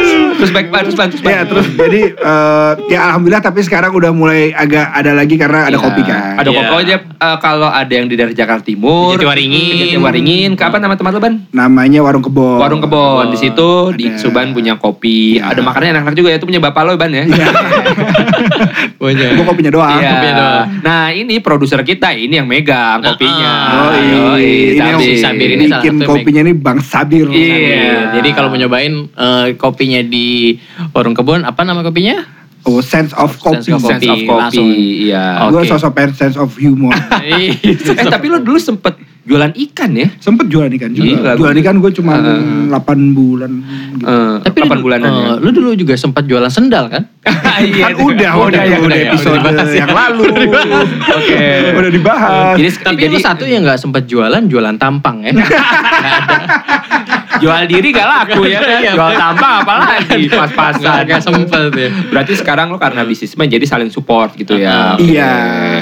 terus 0.32 0.50
baik 0.50 0.66
terus 0.70 0.94
Ban, 0.94 1.08
terus 1.08 1.20
Ban. 1.20 1.30
Ya 1.30 1.42
terus 1.42 1.66
jadi 1.70 2.00
eh, 2.12 2.72
ya 2.88 2.98
alhamdulillah 3.06 3.40
tapi 3.40 3.60
sekarang 3.60 3.90
udah 3.90 4.10
mulai 4.10 4.50
agak 4.50 4.86
ada 4.88 5.12
lagi 5.12 5.34
karena 5.34 5.64
ada 5.64 5.72
Iya. 5.72 5.82
kopi 5.82 6.02
kan. 6.02 6.34
Ada 6.36 6.48
Iya. 6.48 6.58
kopi. 6.60 6.70
Oh 6.70 6.82
dia 6.82 6.98
eh, 7.00 7.36
kalau 7.38 7.68
ada 7.68 7.88
yang 7.88 8.06
di 8.06 8.14
daerah 8.14 8.32
Jakarta 8.32 8.62
Timur, 8.62 9.12
Di 9.12 9.16
Jatiwaringin. 9.18 9.70
di 9.70 9.84
Jatiwaringin, 9.88 10.50
ke 10.52 10.62
apa 10.62 10.76
nama 10.76 10.94
tempat 10.94 11.12
lo 11.12 11.20
Ban? 11.20 11.34
Namanya 11.50 12.00
warung 12.00 12.20
kebon. 12.20 12.58
Warung 12.58 12.80
Kebon. 12.80 13.26
Di 13.30 13.38
situ 13.38 13.70
di 13.92 14.06
Ada. 14.06 14.18
Suban 14.18 14.50
punya 14.50 14.74
kopi. 14.74 15.36
Iya. 15.36 15.50
Ada 15.50 15.60
makanannya 15.60 15.92
enak-enak 15.94 16.16
juga 16.16 16.28
ya. 16.30 16.36
Itu 16.36 16.46
punya 16.46 16.60
bapak 16.60 16.82
lo 16.82 16.92
Ban 16.94 17.10
ya. 17.10 17.24
Punya. 18.96 19.32
Gua 19.32 19.44
kopinya 19.46 19.70
doang. 19.70 19.96
Iya. 19.96 20.10
kopinya 20.10 20.34
doang. 20.34 20.66
Nah 20.82 21.02
ini 21.10 21.34
produser 21.40 21.80
kita 21.82 22.12
ini 22.12 22.34
yang 22.34 22.46
megang 22.46 23.00
kopinya. 23.00 23.52
Oh, 23.72 23.92
iya. 24.36 24.70
Ini 24.70 24.76
yang 24.78 25.00
Sabir. 25.00 25.08
si 25.08 25.20
Sabir 25.20 25.48
ini 25.50 25.64
salah 25.66 25.80
bikin 25.80 25.94
kopinya 26.02 26.40
ini 26.42 26.52
Bang 26.54 26.78
Sabir. 26.80 27.26
Iya. 27.26 28.12
Jadi 28.14 28.28
kalau 28.32 28.48
mau 28.48 28.58
nyobain 28.58 28.92
eh, 29.08 29.46
kopinya 29.56 30.00
di 30.02 30.19
warung 30.90 31.12
kebun, 31.12 31.42
apa 31.42 31.60
nama 31.62 31.80
kopinya? 31.80 32.20
Oh, 32.60 32.84
sense 32.84 33.16
of 33.16 33.32
Sense 33.32 33.64
kopi. 33.64 33.72
of 33.72 33.80
Sense 33.80 34.04
of 34.04 34.20
kopi. 34.20 34.28
langsung. 34.28 34.68
Iya. 34.68 35.48
Gue 35.48 35.64
Oke. 35.64 35.70
sosok 35.70 35.90
pengen 35.90 36.12
sense 36.12 36.36
of 36.36 36.52
humor. 36.54 36.92
Eh 37.24 37.56
tapi 38.06 38.28
lo 38.28 38.36
dulu 38.38 38.56
sempet 38.56 38.96
jualan 39.22 39.48
ikan 39.54 39.88
ya? 39.94 40.08
Sempet 40.18 40.44
jualan 40.44 40.68
ikan 40.70 40.92
juga. 40.92 41.06
Iya, 41.06 41.30
jualan 41.36 41.56
ikan 41.56 41.76
gue 41.78 41.90
cuma 41.94 42.18
Heeh. 42.18 42.68
8 42.68 43.16
bulan 43.16 43.50
gitu. 43.94 44.04
Eh, 44.04 44.36
Tapi 44.42 44.56
delapan 44.58 44.76
lu, 44.76 44.82
bulanan 44.82 45.10
ya. 45.10 45.24
eh, 45.24 45.36
lu 45.38 45.50
dulu 45.50 45.70
juga 45.72 45.94
sempat 45.96 46.24
jualan 46.26 46.50
sendal 46.50 46.84
kan? 46.88 47.02
Iya, 47.60 47.92
kan 47.92 47.96
udah, 47.98 48.30
Oh, 48.34 48.48
udah, 48.48 48.62
ya, 48.62 48.76
udah, 48.78 48.96
ya, 48.98 49.08
episode 49.08 49.36
udah 49.36 49.40
dibahas 49.42 49.68
ya. 49.68 49.78
yang 49.78 49.92
lalu. 49.92 50.22
Oke. 51.10 51.44
Udah 51.76 51.90
dibahas. 51.92 52.54
Jadi, 52.56 52.68
Tapi 52.78 52.96
jadi 52.98 53.14
lu 53.14 53.20
satu 53.22 53.44
yang 53.44 53.62
nggak 53.62 53.78
sempat 53.78 54.02
jualan, 54.04 54.42
jualan 54.42 54.76
tampang 54.76 55.16
ya. 55.24 55.32
jual 57.38 57.62
diri 57.70 57.94
gak 57.94 58.08
laku 58.10 58.42
ya. 58.50 58.58
Iya, 58.58 58.98
jual 58.98 59.12
tampang 59.14 59.62
apalagi 59.62 60.26
pas-pasan. 60.26 61.06
Nggak 61.06 61.22
sempet 61.22 61.70
ya. 61.78 61.90
Berarti 62.10 62.32
sekarang 62.34 62.74
lo 62.74 62.82
karena 62.82 63.06
bisnismen 63.06 63.46
jadi 63.46 63.62
saling 63.62 63.94
support 63.94 64.34
gitu 64.34 64.58
ya. 64.58 64.98
Iya, 64.98 65.32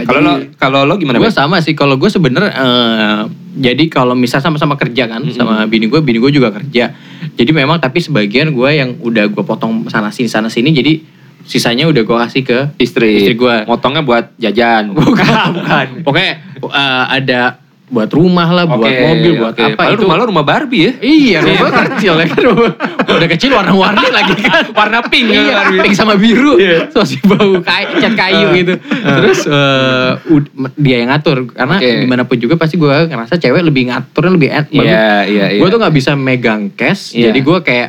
Kalau 0.04 0.20
lo 0.20 0.34
kalau 0.60 0.80
lo 0.84 0.94
gimana? 1.00 1.16
Gue 1.16 1.32
sama 1.32 1.64
sih, 1.64 1.72
kalau 1.72 1.96
gue 1.96 2.12
sebenernya 2.12 2.52
eh, 2.52 3.20
jadi 3.58 3.84
kalau 3.88 4.12
misal 4.12 4.44
sama-sama 4.44 4.76
kerja 4.76 5.08
kan, 5.08 5.24
Mm-mm. 5.24 5.34
sama 5.34 5.64
bini 5.64 5.88
gue, 5.88 6.04
bini 6.04 6.20
gue 6.20 6.30
juga 6.30 6.52
kerja. 6.52 6.92
Jadi 7.38 7.50
memang 7.56 7.80
tapi 7.80 8.04
sebagian 8.04 8.52
gue 8.52 8.70
yang 8.76 9.00
udah 9.00 9.32
gue 9.32 9.44
potong 9.46 9.88
sana 9.88 10.12
sini 10.12 10.28
sana 10.28 10.52
sini, 10.52 10.70
jadi 10.70 11.00
sisanya 11.48 11.88
udah 11.88 12.02
gue 12.04 12.16
kasih 12.28 12.42
ke 12.44 12.58
Istri. 12.76 13.24
Istri 13.24 13.34
gua. 13.40 13.64
Motongnya 13.64 14.04
buat 14.04 14.36
jajan. 14.36 14.92
bukan, 14.92 15.46
bukan. 15.56 15.86
Pokoknya 16.06 16.32
eh, 16.60 17.04
ada 17.08 17.40
buat 17.88 18.08
rumah 18.08 18.48
lah, 18.48 18.64
buat 18.64 18.84
Oke, 18.84 19.00
mobil, 19.00 19.32
buat 19.34 19.54
apa 19.54 19.72
Padahal 19.74 19.96
itu. 19.96 20.04
lo 20.04 20.24
rumah 20.24 20.44
Barbie 20.44 20.82
ya? 20.82 20.92
Iya, 21.00 21.38
rumah 21.40 21.70
kecil 21.88 22.14
ya 22.14 22.26
kan. 22.26 22.42
Udah 23.16 23.28
kecil 23.28 23.50
warna-warni 23.50 24.06
lagi 24.08 24.34
kan. 24.36 24.68
Warna 24.78 25.00
pink 25.02 25.26
ya, 25.26 25.40
Iya, 25.40 25.54
Barbie. 25.54 25.80
pink 25.82 25.94
sama 25.94 26.14
biru. 26.14 26.54
Iya. 26.54 26.92
Masih 26.92 27.18
bau 27.24 27.56
kayu, 27.58 27.88
cat 27.98 28.12
kayu 28.14 28.46
gitu. 28.54 28.74
Terus 28.84 29.38
ud- 30.28 30.52
dia 30.76 30.96
yang 31.00 31.08
ngatur. 31.08 31.48
Karena 31.48 31.76
Oke. 31.76 31.90
gimana 32.04 32.22
pun 32.22 32.36
juga 32.36 32.54
pasti 32.54 32.76
gue 32.76 32.92
ngerasa 33.08 33.34
cewek 33.34 33.62
lebih 33.62 33.88
ngaturnya 33.88 34.30
lebih 34.30 34.48
en- 34.50 34.68
bagus. 34.68 34.84
Iya, 34.84 35.08
iya, 35.24 35.44
iya. 35.50 35.58
Gue 35.58 35.68
tuh 35.68 35.78
gak 35.78 35.94
bisa 35.94 36.12
megang 36.12 36.68
cash. 36.70 37.12
Iya. 37.12 37.32
Jadi 37.32 37.40
gue 37.40 37.58
kayak, 37.62 37.88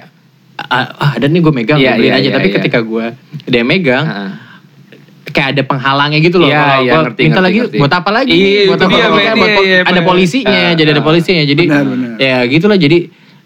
ah 0.61 0.87
ah, 0.93 1.11
ada 1.13 1.25
nih 1.25 1.39
gue 1.39 1.53
megang, 1.53 1.77
Iya, 1.77 1.91
gue 1.93 1.99
beliin 1.99 2.07
iya, 2.09 2.15
aja. 2.15 2.23
iya, 2.25 2.35
Tapi 2.35 2.47
iya. 2.47 2.55
ketika 2.55 2.79
gue 2.81 3.05
dia 3.45 3.63
megang, 3.63 4.05
Heeh. 4.05 4.31
Kayak 5.39 5.55
ada 5.55 5.63
penghalangnya 5.63 6.19
gitu 6.19 6.35
loh. 6.35 6.51
Iya, 6.51 6.83
iya, 6.83 6.91
ngerti, 6.99 7.21
minta 7.23 7.39
ngerti, 7.39 7.47
lagi 7.47 7.57
ngerti. 7.63 7.77
buat 7.79 7.93
apa 7.95 8.09
lagi? 8.11 8.31
Iya, 8.35 8.61
buat 8.67 8.81
apa? 8.83 8.91
Ben. 8.91 8.99
Kan 8.99 9.35
buat 9.39 9.49
Iya, 9.49 9.63
iya, 9.63 9.79
ada 9.87 10.01
polisinya, 10.03 10.51
Ah, 10.51 10.73
jadi 10.75 10.89
ada 10.91 10.99
ah. 10.99 11.07
polisinya. 11.07 11.43
Jadi 11.47 11.63
Benar, 11.65 11.85
benar. 11.87 12.09
ya 12.19 12.37
gitulah. 12.45 12.75
Jadi 12.75 12.97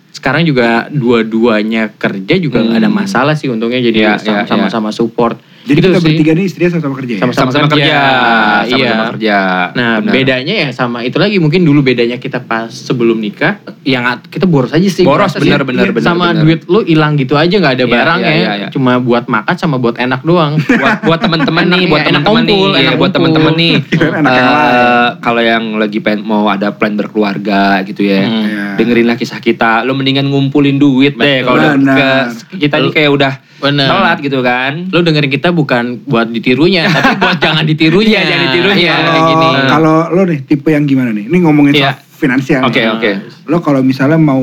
sekarang 0.09 0.41
juga 0.43 0.67
dua-duanya 0.89 1.93
kerja 1.93 2.35
juga 2.37 2.57
nggak 2.61 2.79
ada 2.79 2.89
Hmm. 2.89 2.97
masalah 2.97 3.33
sih 3.37 3.47
untungnya 3.47 3.77
jadi 3.79 3.97
Iya, 3.99 4.13
iya, 4.17 4.41
sama-sama 4.49 4.89
support. 4.89 5.37
Jadi 5.63 5.71
Itu 5.73 5.85
kita 5.85 5.95
sih. 5.95 6.05
bertiga 6.05 6.31
nih 6.33 6.43
istrinya 6.43 6.69
sama-sama 6.69 6.95
kerja 6.97 7.13
ya? 7.13 7.19
Sama-sama 7.19 7.39
Sama-sama 7.47 7.67
kerja. 7.69 7.79
kerja, 7.79 8.01
Sama-sama 8.63 8.75
iya. 8.75 9.09
kerja. 9.09 9.37
Nah 9.71 9.91
Benar. 9.97 10.11
bedanya 10.11 10.53
ya 10.57 10.69
sama 10.69 10.97
itu 11.01 11.15
lagi 11.15 11.37
mungkin 11.37 11.61
dulu 11.61 11.79
bedanya 11.81 12.17
kita 12.17 12.39
pas 12.41 12.67
sebelum 12.67 13.15
nikah 13.15 13.53
yang 13.81 14.03
kita 14.23 14.43
boros 14.43 14.71
aja 14.71 14.83
sih. 14.85 15.01
Boros, 15.01 15.31
benar, 15.33 15.63
Sama 15.97 16.31
benar. 16.31 16.43
duit 16.43 16.59
lu 16.65 16.83
hilang 16.83 17.15
gitu 17.15 17.33
aja 17.33 17.51
nggak 17.53 17.73
ada 17.73 17.81
Iya, 17.81 17.93
barang 17.93 18.19
iya, 18.19 18.27
ya. 18.27 18.35
iya, 18.35 18.51
iya. 18.57 18.67
Cuma 18.69 18.97
buat 18.97 19.25
makan 19.25 19.55
sama 19.55 19.75
buat 19.77 19.95
enak 19.95 20.21
doang. 20.21 20.59
buat 20.81 20.99
buat 21.01 21.19
teman-teman 21.21 21.63
nih, 21.65 21.79
Enak, 21.79 21.89
buat 21.89 22.01
iya, 22.01 22.09
enak 22.11 22.21
teman-teman 22.21 22.43
nih, 22.43 22.59
iya, 22.59 22.79
enak 22.81 22.93
buat 22.93 23.09
ngumpul. 23.09 23.15
teman-teman 23.15 23.53
nih. 23.55 23.73
Yang 24.19 24.51
Eh. 24.53 25.07
Kalau 25.21 25.41
yang 25.41 25.63
lagi 25.75 25.99
pengen 25.99 26.21
mau 26.23 26.45
ada 26.45 26.71
plan 26.71 26.93
berkeluarga 26.93 27.61
gitu 27.83 28.03
ya, 28.03 28.19
Hmm. 28.19 28.43
Iya. 28.43 28.65
dengerinlah 28.75 29.15
kisah 29.15 29.39
kita. 29.39 29.83
Lo 29.83 29.93
mendingan 29.93 30.25
ngumpulin 30.25 30.75
duit 30.75 31.15
deh 31.15 31.39
kalau 31.41 31.79
kita 32.51 32.75
nih 32.77 32.91
kayak 32.91 33.11
udah 33.11 33.33
Benar. 33.59 33.87
telat 33.87 34.17
gitu 34.19 34.39
kan. 34.41 34.73
lu 34.85 34.99
dengerin 34.99 35.31
kita 35.31 35.52
bukan 35.53 36.03
buat 36.03 36.27
ditirunya, 36.27 36.85
tapi 36.85 37.15
buat 37.15 37.37
jangan 37.45 37.63
ditirunya. 37.63 38.09
Iya, 38.11 38.21
jangan 38.25 38.43
ditirunya. 38.45 38.81
Iya, 38.83 38.95
Kalau 38.99 39.23
gini. 39.25 39.47
kalau 39.69 39.95
lo 40.09 40.21
nih 40.23 40.39
tipe 40.41 40.69
yang 40.69 40.83
gimana 40.83 41.09
nih? 41.09 41.25
Ini 41.25 41.37
ngomongin 41.39 41.73
Iya. 41.73 41.93
soal 41.93 42.11
finansial. 42.13 42.61
Oke 42.63 42.79
nih. 42.79 42.89
oke. 42.89 43.11
Lo 43.45 43.57
kalau 43.59 43.79
misalnya 43.79 44.17
mau 44.17 44.41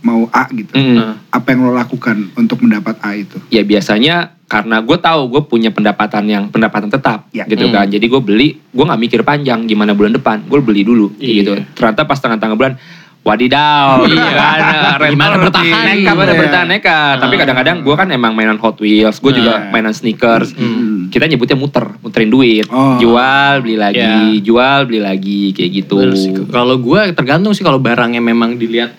mau 0.00 0.26
A 0.28 0.50
gitu, 0.50 0.72
Mm. 0.72 1.30
apa 1.30 1.46
yang 1.48 1.62
lo 1.62 1.72
lakukan 1.72 2.34
untuk 2.34 2.58
mendapat 2.58 2.98
A 2.98 3.14
itu? 3.14 3.38
Ya 3.48 3.62
biasanya 3.62 4.14
karena 4.44 4.78
gue 4.78 4.94
tahu 4.94 5.20
gue 5.28 5.42
punya 5.42 5.70
pendapatan 5.70 6.26
yang 6.26 6.44
pendapatan 6.46 6.86
tetap 6.86 7.30
Ya. 7.30 7.46
gitu 7.46 7.64
Hmm. 7.64 7.72
kan. 7.72 7.86
Jadi 7.86 8.04
gue 8.04 8.20
beli, 8.20 8.48
gue 8.58 8.84
nggak 8.84 9.00
mikir 9.00 9.20
panjang 9.22 9.64
gimana 9.64 9.92
bulan 9.92 10.12
depan, 10.12 10.42
gue 10.42 10.58
beli 10.58 10.82
dulu 10.82 11.14
Iya. 11.16 11.32
gitu. 11.38 11.52
Ternyata 11.72 12.02
pas 12.02 12.16
tengah-tengah 12.16 12.52
bulan 12.52 12.74
Wadidaw, 13.22 14.02
Iya. 14.02 14.34
kan, 14.34 14.98
Gimana 15.06 15.38
bertahan? 15.38 15.84
nekat, 15.94 16.10
Iya. 16.10 16.34
bertahan 16.34 16.66
nekat. 16.66 17.16
Tapi 17.22 17.34
Ah. 17.34 17.38
kadang-kadang 17.38 17.76
gue 17.80 17.94
kan 17.94 18.08
emang 18.10 18.34
mainan 18.34 18.58
Hot 18.58 18.74
Wheels, 18.76 19.22
gue 19.22 19.32
juga 19.32 19.62
Nah. 19.62 19.70
mainan 19.70 19.94
sneakers. 19.94 20.50
Hmm. 20.52 21.06
Kita 21.06 21.30
nyebutnya 21.30 21.54
muter, 21.54 21.86
muterin 22.02 22.26
duit, 22.28 22.66
Oh. 22.66 22.98
jual 22.98 23.62
beli 23.62 23.78
lagi, 23.78 24.02
Iya. 24.02 24.42
jual 24.42 24.80
beli 24.84 24.98
lagi 24.98 25.54
kayak 25.54 25.70
gitu. 25.72 25.96
Kalau 26.48 26.74
gue 26.76 27.14
tergantung 27.14 27.54
sih 27.54 27.62
kalau 27.62 27.78
barangnya 27.78 28.18
memang 28.18 28.58
dilihat 28.58 28.98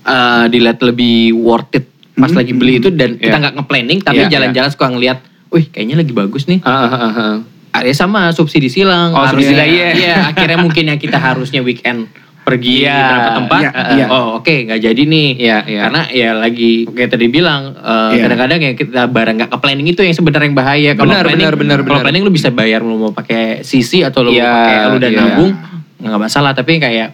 eh, 0.00 0.44
dilihat 0.48 0.80
lebih 0.80 1.36
worth 1.36 1.68
it 1.74 1.84
pas 2.14 2.26
Hmm. 2.26 2.40
lagi 2.40 2.50
beli 2.50 2.80
itu 2.80 2.88
dan 2.88 3.14
kita 3.14 3.28
Iya. 3.28 3.38
nggak 3.38 3.54
nge-planning 3.54 3.98
tapi 4.00 4.24
Iya, 4.24 4.32
jalan-jalan 4.32 4.70
suka 4.72 4.88
ngeliat, 4.88 5.18
wih 5.48 5.68
kayaknya 5.68 6.00
lagi 6.00 6.10
bagus 6.10 6.48
nih. 6.48 6.64
Ah, 6.64 6.88
ah. 6.88 7.34
Ada 7.70 7.92
sama 7.94 8.32
subsidi 8.32 8.66
silang. 8.66 9.12
Oh, 9.12 9.22
subsidi 9.28 9.52
silang, 9.52 9.68
iya. 9.68 9.88
Iya, 9.92 10.14
akhirnya 10.26 10.58
mungkin 10.58 10.88
yang 10.88 10.96
kita 10.96 11.14
harusnya 11.14 11.60
weekend 11.60 12.08
pergi 12.48 12.74
Iya. 12.80 12.96
beberapa 12.96 13.30
tempat. 13.36 13.60
Iya, 13.60 13.70
eh, 13.70 13.86
iya. 13.92 14.06
Oh 14.08 14.26
oke 14.40 14.54
nggak 14.64 14.80
jadi 14.80 15.02
nih. 15.04 15.28
Iya, 15.36 15.58
iya. 15.68 15.80
Karena 15.84 16.02
ya 16.08 16.30
lagi 16.32 16.72
kayak 16.88 17.10
tadi 17.12 17.26
bilang 17.28 17.62
eh, 17.74 18.10
Iya. 18.16 18.22
kadang-kadang 18.24 18.60
ya 18.64 18.72
kita 18.72 19.00
barang 19.06 19.34
nggak 19.36 19.50
ke 19.52 19.58
planning 19.60 19.86
itu 19.86 20.00
yang 20.00 20.16
sebenarnya 20.16 20.46
yang 20.46 20.56
bahaya. 20.56 20.90
Kalau 20.96 21.12
Benar, 21.12 21.24
planning, 21.24 21.44
benar, 21.44 21.54
benar, 21.54 21.78
Kalau 21.78 21.88
benar. 21.92 22.04
planning 22.08 22.22
lu 22.24 22.32
bisa 22.32 22.48
bayar 22.48 22.80
lu 22.80 22.96
mau 22.96 23.12
pakai 23.12 23.60
sisi 23.62 24.00
atau 24.00 24.24
lu 24.24 24.32
Iya, 24.32 24.42
mau 24.42 24.56
pakai 24.56 24.76
lu 24.82 24.96
udah 24.96 25.10
iya. 25.10 25.20
nabung 25.20 25.52
nggak 25.98 26.20
masalah. 26.20 26.52
Tapi 26.52 26.72
kayak 26.78 27.08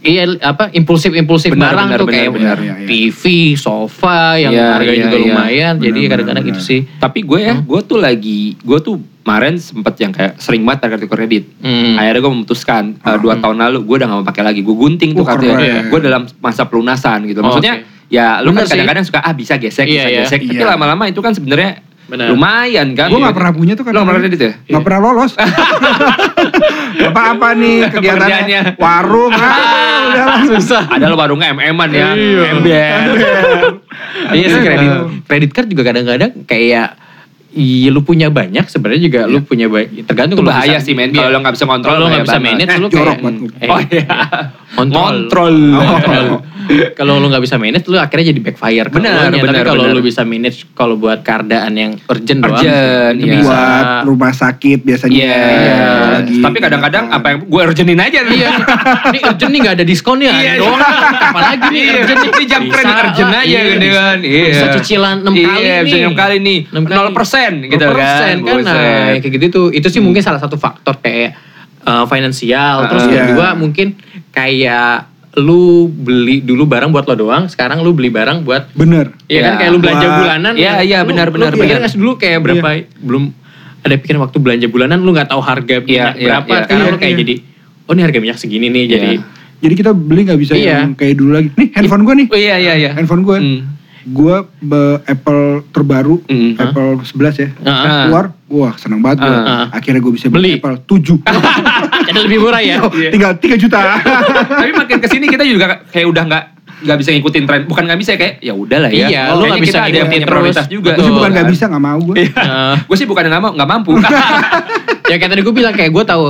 Iya 0.00 0.24
apa 0.40 0.72
impulsif 0.72 1.12
impulsif 1.12 1.52
Benar, 1.52 1.76
barang 1.76 1.88
benar, 1.92 1.98
tuh 2.00 2.06
benar, 2.08 2.16
kayak 2.16 2.30
benar. 2.32 2.56
Iya, 2.56 2.74
iya. 2.80 2.88
TV, 2.88 3.22
sofa 3.52 4.40
yang 4.40 4.52
Iya, 4.56 4.66
harganya 4.72 4.96
iya, 4.96 5.04
juga 5.04 5.16
iya. 5.16 5.24
lumayan. 5.28 5.74
Jadi 5.76 6.00
Benar, 6.00 6.10
kadang-kadang 6.10 6.44
benar, 6.48 6.56
itu 6.56 6.60
sih. 6.64 6.80
Tapi 6.96 7.18
gue 7.20 7.40
ya, 7.40 7.54
gue 7.60 7.80
tuh 7.84 7.98
lagi, 8.00 8.42
gue 8.56 8.78
tuh 8.80 8.96
kemarin 9.30 9.54
sempet 9.56 9.94
yang 9.96 10.10
kayak 10.10 10.32
sering 10.36 10.66
banget 10.66 10.78
pakai 10.82 10.98
kartu 10.98 11.06
kredit. 11.06 11.44
Hmm. 11.62 11.94
Akhirnya 11.94 12.18
gue 12.18 12.32
memutuskan 12.34 12.98
uh, 12.98 13.14
dua 13.14 13.38
tahun 13.38 13.62
lalu 13.62 13.86
gue 13.86 13.96
udah 13.96 14.08
gak 14.08 14.18
mau 14.18 14.26
pakai 14.26 14.42
lagi. 14.42 14.60
Gue 14.60 14.74
gunting 14.74 15.14
tuh 15.14 15.22
Oh, 15.22 15.26
kartunya. 15.28 15.54
keren. 15.54 15.82
Gue 15.86 16.00
dalam 16.00 16.22
masa 16.36 16.66
pelunasan 16.66 17.22
gitu. 17.24 17.38
Oh, 17.38 17.46
Maksudnya 17.46 17.78
oke. 17.78 18.10
ya 18.10 18.42
lu 18.42 18.50
Bener 18.50 18.58
kan 18.58 18.64
sih. 18.66 18.72
kadang-kadang 18.74 19.04
suka 19.06 19.22
ah 19.22 19.30
bisa 19.30 19.54
gesek, 19.54 19.86
Iya, 19.86 19.94
bisa 19.94 20.10
iya. 20.10 20.20
gesek. 20.26 20.40
Tapi 20.42 20.58
Iya. 20.58 20.66
lama-lama 20.66 21.06
itu 21.06 21.22
kan 21.22 21.30
sebenarnya 21.30 21.78
Benar. 22.04 22.26
lumayan 22.26 22.88
kan. 22.92 23.06
Gue 23.06 23.16
Iya. 23.16 23.26
gak 23.30 23.36
pernah 23.38 23.52
punya 23.54 23.72
tuh 23.72 23.84
kan. 23.86 23.92
Gak 23.94 24.02
pernah 24.02 24.20
kredit 24.20 24.40
ya? 24.40 24.52
Gak 24.66 24.82
pernah 24.82 25.00
lolos. 25.00 25.32
Apa-apa 27.06 27.48
nih 27.54 27.76
kegiatannya? 27.88 28.60
Warung. 28.76 29.32
Ah, 29.32 30.10
udah 30.10 30.24
lah. 30.26 30.40
Susah. 30.48 30.82
Ada 30.88 31.06
lo 31.06 31.14
warungnya 31.14 31.54
MM-an 31.54 31.90
ya. 31.90 32.08
Iya. 32.12 32.42
Ember. 32.50 32.98
Iya 34.30 34.46
sih 34.48 34.60
kredit 34.60 34.90
kredit 35.26 35.50
card 35.50 35.66
juga 35.68 35.82
kadang-kadang 35.84 36.46
kayak 36.46 36.94
Iya 37.50 37.90
lu 37.90 38.00
punya 38.00 38.30
banyak 38.30 38.62
sebenarnya 38.70 39.02
juga 39.02 39.20
lu 39.26 39.42
punya 39.42 39.66
banyak 39.66 40.06
tergantung 40.06 40.38
Itu 40.38 40.46
lu 40.46 40.50
bahaya 40.54 40.78
bisa- 40.78 40.86
sih 40.86 40.94
men. 40.94 41.10
iya. 41.10 41.18
Kalau 41.18 41.30
lo 41.34 41.38
gak 41.40 41.54
bisa 41.58 41.66
kontrol. 41.66 41.90
Kalau 41.90 41.98
lu 41.98 42.06
nggak 42.06 42.22
bisa 42.22 42.38
manage 42.38 42.70
Eh, 42.70 42.78
lu 42.78 42.86
jorok 42.86 43.18
kayak 43.18 43.34
eh, 43.58 43.68
Oh 43.74 43.80
iya. 43.82 44.04
kontrol. 44.70 45.02
Kontrol. 45.26 45.56
Kontrol. 45.74 46.26
kalau 46.92 47.16
lu 47.16 47.26
nggak 47.26 47.40
bisa 47.40 47.56
manage 47.56 47.86
lu 47.86 47.96
akhirnya 47.96 48.30
jadi 48.30 48.40
backfire 48.40 48.88
Benar, 48.88 49.28
benar, 49.28 49.42
tapi 49.44 49.60
kalau 49.64 49.82
lu 49.88 50.00
bisa 50.00 50.22
manage 50.22 50.64
kalau 50.70 50.94
buat 50.94 51.20
keadaan 51.20 51.72
yang 51.72 51.92
urgent, 52.06 52.40
doang 52.40 52.54
Urgent, 52.54 53.14
itu 53.16 53.26
iya. 53.26 53.34
bisa. 53.38 53.50
Buat 53.50 53.86
rumah 54.04 54.32
sakit 54.32 54.78
biasanya. 54.80 55.16
Iya. 55.16 55.38
lagi 56.12 56.38
Tapi 56.38 56.58
kadang-kadang 56.58 57.04
makan. 57.06 57.16
apa 57.16 57.26
yang 57.28 57.38
gue 57.42 57.62
urgenin 57.64 57.98
aja 57.98 58.18
nih. 58.22 58.36
Iya, 58.36 58.50
ini 59.06 59.18
urgent 59.22 59.50
nih 59.50 59.60
gak 59.60 59.74
ada 59.74 59.84
diskon 59.84 60.18
ya, 60.18 60.32
Iya. 60.32 60.52
doang. 60.58 60.80
Apalagi 60.80 61.66
nih 61.68 61.82
Iya, 61.82 61.92
urgent 61.98 62.18
nih. 62.18 62.30
ini 62.30 62.44
jam 62.44 62.62
Bisa 62.62 62.72
kredit 62.72 62.94
urgent 62.96 63.30
aja 63.30 63.44
iya, 63.44 63.60
gitu 63.60 63.76
bisa. 63.80 63.94
kan. 63.96 64.18
Iya. 64.20 64.44
Bisa 64.46 64.66
cicilan 64.74 65.16
6 65.20 65.32
kali 65.32 65.60
Iya, 65.60 65.76
bisa 65.82 65.96
nih. 65.96 66.04
6 66.06 66.14
kali 66.16 66.36
nih. 66.40 66.58
6 66.68 66.82
kali. 66.84 66.96
0% 67.10 67.52
gitu 67.66 67.84
0% 67.84 67.96
kan. 67.96 68.36
kan. 68.40 68.56
Nah, 68.62 69.06
kayak 69.18 69.32
gitu 69.32 69.46
tuh. 69.50 69.66
Itu 69.70 69.86
sih 69.88 70.00
mungkin 70.00 70.20
salah 70.20 70.38
satu 70.38 70.56
faktor 70.56 70.96
kayak 70.98 71.34
uh, 71.82 72.04
finansial. 72.04 72.86
Terus 72.86 73.04
Iya. 73.06 73.22
kedua 73.26 73.48
mungkin 73.54 73.96
kayak 74.30 75.09
lu 75.32 75.86
beli 75.86 76.40
dulu 76.40 76.64
barang 76.64 76.90
buat 76.90 77.04
lo 77.04 77.14
doang, 77.14 77.46
sekarang 77.46 77.80
lu 77.80 77.90
beli 77.90 78.08
barang 78.08 78.42
buat 78.42 78.72
Bener. 78.72 79.14
Iya 79.24 79.40
kan 79.40 79.52
Ya, 79.52 79.58
kayak 79.58 79.70
lu 79.70 79.78
belanja 79.78 80.02
buat- 80.02 80.18
bulanan. 80.18 80.52
Iya, 80.54 80.72
lu- 80.72 80.82
iya, 80.82 80.98
lu- 80.98 81.06
benar, 81.06 81.26
lu 81.26 81.34
benar, 81.36 81.52
benar. 81.52 81.76
nggak 81.78 81.90
sih 81.90 81.98
dulu 81.98 82.12
kayak 82.16 82.38
berapa 82.40 82.68
belum 82.98 83.24
ada 83.80 83.94
pikiran 83.96 84.20
waktu 84.20 84.36
belanja 84.36 84.66
bulanan 84.66 84.98
lu 84.98 85.10
nggak 85.10 85.28
tahu 85.28 85.40
harga 85.40 85.74
Iya, 85.76 85.80
minyak 85.80 86.14
iya, 86.14 86.26
berapa. 86.26 86.48
iya. 86.48 86.60
Sekarang 86.60 86.80
Iya, 86.80 86.90
lu 86.90 86.98
kayak 86.98 87.12
iya. 87.12 87.20
jadi 87.20 87.34
oh 87.80 87.92
ini 87.92 88.02
harga 88.02 88.18
minyak 88.18 88.38
segini 88.38 88.66
nih 88.68 88.82
Iya. 88.82 88.92
jadi 88.92 89.10
Jadi 89.60 89.74
kita 89.76 89.92
beli 89.92 90.20
nggak 90.24 90.40
bisa 90.40 90.52
Iya. 90.54 90.72
yang 90.80 90.92
kayak 90.94 91.14
dulu 91.14 91.30
lagi. 91.32 91.48
Nih 91.52 91.68
handphone 91.70 92.02
gue 92.02 92.14
nih. 92.16 92.26
Oh 92.26 92.38
iya 92.38 92.56
iya 92.56 92.74
iya. 92.74 92.90
Handphone 92.90 93.22
gue. 93.22 93.36
Hmm. 93.36 93.60
Gue 94.06 94.36
Apple 95.04 95.44
terbaru. 95.68 96.16
Hmm. 96.24 96.56
Apple 96.56 97.04
11 97.04 97.36
ya. 97.36 97.48
Heeh. 97.52 98.08
Keluar. 98.08 98.32
Wah 98.48 98.72
seneng 98.74 98.98
banget 98.98 99.20
gue. 99.20 99.28
Heeh. 99.28 99.64
Akhirnya 99.70 100.00
gue 100.00 100.12
bisa 100.16 100.26
beli, 100.26 100.56
Beli. 100.56 100.64
Apple 100.64 100.80
7. 100.82 101.20
jadi 102.10 102.20
lebih 102.26 102.38
murah 102.42 102.62
ya. 102.62 102.76
Tinggal 102.90 103.32
3 103.38 103.62
juta. 103.62 103.78
Tapi 104.60 104.72
makin 104.74 104.98
ke 104.98 105.08
sini 105.08 105.26
kita 105.30 105.46
juga 105.46 105.86
kayak 105.88 106.06
udah 106.10 106.22
nggak 106.26 106.44
nggak 106.80 106.98
bisa 106.98 107.10
ngikutin 107.14 107.44
tren. 107.46 107.60
Bukan 107.68 107.82
nggak 107.86 108.00
bisa 108.00 108.10
kayak 108.18 108.34
ya 108.42 108.52
udahlah 108.56 108.90
ya. 108.90 109.06
Iya, 109.06 109.06
Kayaknya 109.06 109.36
lu 109.36 109.42
nggak 109.46 109.62
bisa 109.62 109.78
ada 109.78 109.96
yang 109.96 110.08
ngikutin 110.10 110.28
prioritas 110.28 110.66
juga. 110.66 110.90
Gue 110.96 111.04
sih 111.06 111.14
bukan 111.14 111.30
Kan? 111.30 111.36
nggak 111.38 111.48
bisa 111.52 111.64
nggak 111.70 111.84
mau 111.84 111.98
gue. 112.02 112.16
Heeh. 112.26 112.74
Gue 112.84 112.96
sih 112.96 113.06
bukan 113.06 113.22
nggak 113.30 113.42
mau 113.42 113.50
nggak 113.54 113.68
mampu. 113.70 113.92
ya 115.10 115.14
kayak 115.16 115.30
tadi 115.30 115.42
gue 115.44 115.54
bilang 115.54 115.74
kayak 115.74 115.90
gue 115.92 116.04
tahu 116.04 116.26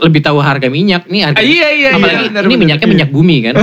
lebih 0.00 0.20
tahu 0.24 0.38
harga 0.40 0.68
minyak 0.72 1.04
nih 1.08 1.20
harga. 1.28 1.38
Ah, 1.40 1.44
iya, 1.44 1.68
iya, 1.76 1.88
Apalagi 1.92 2.24
iya, 2.24 2.30
benar, 2.32 2.42
ini 2.48 2.56
minyaknya 2.56 2.88
minyak 2.88 3.10
bumi 3.12 3.36
kan. 3.44 3.54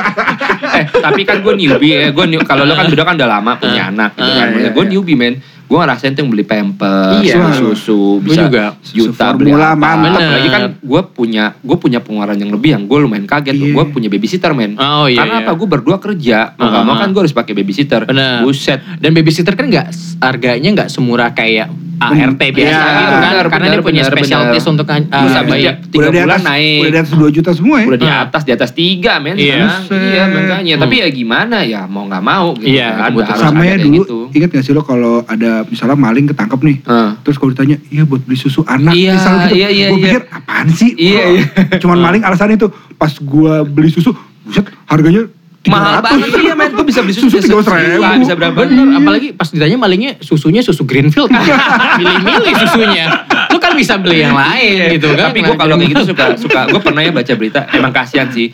eh 0.80 0.84
tapi 0.88 1.20
kan 1.28 1.44
gue 1.44 1.52
newbie 1.52 1.92
ya. 1.92 2.08
Gue 2.14 2.24
new, 2.24 2.40
kalau 2.48 2.64
lo 2.64 2.72
kan 2.72 2.88
udah 2.88 3.04
kan 3.04 3.14
udah 3.20 3.28
lama 3.28 3.52
punya 3.60 3.92
anak 3.92 4.16
gitu 4.16 4.32
kan. 4.32 4.48
iya, 4.56 4.68
gue 4.72 4.84
iya. 4.84 4.92
newbie 4.92 5.16
men. 5.18 5.34
Gue 5.72 5.80
ngerasain 5.80 6.12
tuh 6.12 6.20
yang 6.20 6.30
beli 6.30 6.44
pampers, 6.44 7.24
Iya. 7.24 7.48
susu, 7.54 8.20
bisa 8.20 8.44
juga. 8.44 8.76
juta 8.84 9.24
Susu 9.24 9.38
beli 9.38 9.50
apa. 9.50 9.72
mantap. 9.72 10.20
Apalagi 10.20 10.48
kan 10.50 10.62
gue 10.76 11.00
punya 11.10 11.44
gue 11.56 11.76
punya 11.76 11.98
pengeluaran 11.98 12.36
yang 12.36 12.52
lebih 12.52 12.70
yang 12.70 12.84
gue 12.84 12.98
lumayan 12.98 13.24
kaget. 13.24 13.56
Iya. 13.56 13.72
Gue 13.72 13.84
punya 13.88 14.08
babysitter 14.08 14.52
men. 14.52 14.76
Oh, 14.76 15.08
iya, 15.08 15.16
Karena 15.18 15.34
iya. 15.34 15.44
apa? 15.44 15.52
Gue 15.54 15.64
berdua 15.66 15.96
kerja. 15.96 16.52
Mau 16.52 16.60
Ah, 16.60 16.68
nggak 16.70 16.84
mau 16.84 16.94
kan 16.94 17.08
gue 17.08 17.20
harus 17.20 17.32
pakai 17.32 17.52
babysitter. 17.54 18.04
Benar. 18.04 18.42
Buset. 18.42 18.84
Dan 18.98 19.10
babysitter 19.10 19.54
kan 19.54 19.64
nggak 19.66 19.86
harganya 20.20 20.68
nggak 20.74 20.88
semurah 20.88 21.32
kayak 21.32 21.72
ART 22.02 22.18
biasa 22.34 22.58
Iya, 22.58 22.82
gitu 22.82 22.82
kan. 22.82 23.12
benar, 23.14 23.44
Karena 23.44 23.54
benar, 23.62 23.70
dia 23.72 23.86
punya 23.86 24.02
benar, 24.02 24.12
specialties 24.12 24.58
benar. 24.60 24.72
untuk 24.74 24.86
uh, 24.88 24.98
Terus 24.98 25.32
habis 25.32 25.52
bayi. 25.52 25.62
dia 25.62 25.72
tiga 25.84 26.08
bulan 26.10 26.26
atas, 26.26 26.42
naik. 26.42 26.80
udah 26.82 26.90
di 26.90 26.98
atas 26.98 27.12
2 27.14 27.30
juta 27.32 27.50
semua 27.52 27.76
ya. 27.78 27.86
udah 27.86 27.98
di 28.00 28.08
atas 28.10 28.42
di 28.42 28.52
atas 28.52 28.70
tiga 28.74 29.12
men 29.16 29.36
Iya. 29.36 29.54
iya 29.88 30.22
makanya 30.26 30.74
Hmm. 30.74 30.82
tapi 30.82 30.94
ya 30.98 31.08
gimana 31.08 31.56
ya 31.62 31.86
mau 31.86 32.02
nggak 32.04 32.24
mau 32.24 32.46
gitu 32.56 32.74
Iya, 32.74 32.88
kan 32.98 33.38
Sama 33.38 33.62
ada 33.62 33.66
ya 33.68 33.76
dulu, 33.78 33.94
gitu. 33.96 34.18
ingat 34.34 34.48
gak 34.50 34.64
sih 34.64 34.72
lo 34.72 34.82
kalau 34.82 35.22
ada 35.22 35.61
misalnya 35.64 35.94
maling 35.94 36.26
ketangkep 36.26 36.60
nih. 36.60 36.76
Heeh. 36.82 37.10
Terus 37.20 37.36
kalau 37.36 37.50
ditanya, 37.50 37.76
iya 37.86 38.02
buat 38.02 38.20
beli 38.20 38.34
susu 38.34 38.62
anak. 38.62 38.92
Iya, 38.92 39.12
Misal 39.14 39.34
gitu. 39.44 39.54
iya, 39.54 39.68
iya, 39.68 39.86
Gue 39.88 39.98
iya. 39.98 40.06
pikir 40.08 40.22
apaan 40.28 40.66
sih? 40.68 40.90
Iya, 40.92 41.22
iya. 41.28 41.44
Cuman 41.78 41.98
maling 41.98 42.22
alasan 42.22 42.50
itu. 42.50 42.66
Pas 42.94 43.12
gue 43.12 43.54
beli 43.64 43.88
susu, 43.88 44.10
buset 44.42 44.62
harganya 44.84 45.26
300. 45.62 45.70
mahal 45.70 45.94
banget 46.02 46.26
iya 46.36 46.54
men 46.54 46.74
gue 46.74 46.82
bisa 46.82 47.00
beli 47.00 47.14
susu 47.14 47.30
Susu 47.30 47.38
bisa 47.38 47.54
300 47.70 47.94
ribu. 47.94 48.02
bisa 48.20 48.34
berapa 48.34 48.58
Bener, 48.60 48.86
apalagi 48.98 49.28
pas 49.30 49.46
ditanya 49.46 49.78
malingnya 49.78 50.18
susunya 50.18 50.58
susu 50.58 50.82
Greenfield. 50.82 51.30
Milih-milih 51.98 52.54
susunya. 52.58 53.04
Lu 53.46 53.58
kan 53.58 53.78
bisa 53.78 53.94
beli 53.94 54.20
yang 54.20 54.34
lain 54.34 54.98
gitu 54.98 55.06
kan. 55.10 55.30
Iya. 55.30 55.30
tapi 55.30 55.38
gue 55.40 55.54
kalau 55.54 55.74
kayak 55.76 55.90
gitu 55.92 56.02
suka 56.10 56.24
suka 56.34 56.60
gue 56.66 56.80
pernah 56.80 57.00
ya 57.00 57.12
baca 57.12 57.32
berita 57.32 57.60
emang 57.70 57.92
kasihan 57.92 58.26
sih. 58.28 58.50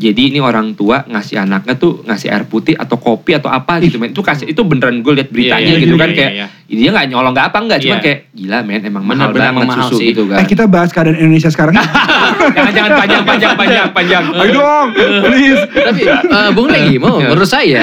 Jadi 0.00 0.32
ini 0.32 0.40
orang 0.40 0.72
tua 0.72 1.04
ngasih 1.04 1.36
anaknya 1.38 1.76
tuh 1.76 2.00
ngasih 2.02 2.32
air 2.32 2.48
putih 2.48 2.72
atau 2.72 2.96
kopi 2.96 3.36
atau 3.36 3.46
apa 3.46 3.76
gitu 3.78 4.00
men. 4.00 4.10
Itu 4.10 4.24
kasih 4.24 4.48
itu 4.48 4.64
beneran 4.64 5.04
gue 5.04 5.12
liat 5.12 5.28
beritanya 5.28 5.60
Iya, 5.60 5.76
iya, 5.76 5.82
gitu 5.84 5.94
iya, 5.94 6.00
kan 6.00 6.08
iya, 6.08 6.16
kayak 6.16 6.32
iya. 6.32 6.46
dia 6.70 6.88
nggak 6.88 7.06
nyolong 7.06 7.32
nggak 7.32 7.46
apa 7.46 7.58
nggak 7.60 7.78
cuman 7.78 7.92
Iya. 7.92 8.00
kayak 8.00 8.18
gila 8.32 8.58
men 8.64 8.80
emang 8.80 9.02
Bener, 9.04 9.12
mahal 9.12 9.30
bener, 9.30 9.44
banget 9.44 9.66
mahal 9.68 9.82
susu 9.86 10.00
sih. 10.00 10.06
gitu 10.08 10.22
kan. 10.24 10.38
Eh 10.40 10.46
kita 10.46 10.64
bahas 10.64 10.88
keadaan 10.88 11.18
Indonesia 11.18 11.50
sekarang. 11.50 11.74
jangan 12.56 12.72
jangan 12.72 12.90
panjang 12.96 13.22
panjang 13.22 13.52
panjang 13.54 13.86
panjang. 13.92 14.24
Ayo 14.32 14.50
dong, 14.54 14.86
please. 15.22 15.62
Tapi 15.68 16.00
eh, 16.08 16.50
Bung 16.56 16.68
Legi 16.68 16.96
mau 16.96 17.20
Iya. 17.20 17.28
menurut 17.28 17.50
saya 17.50 17.82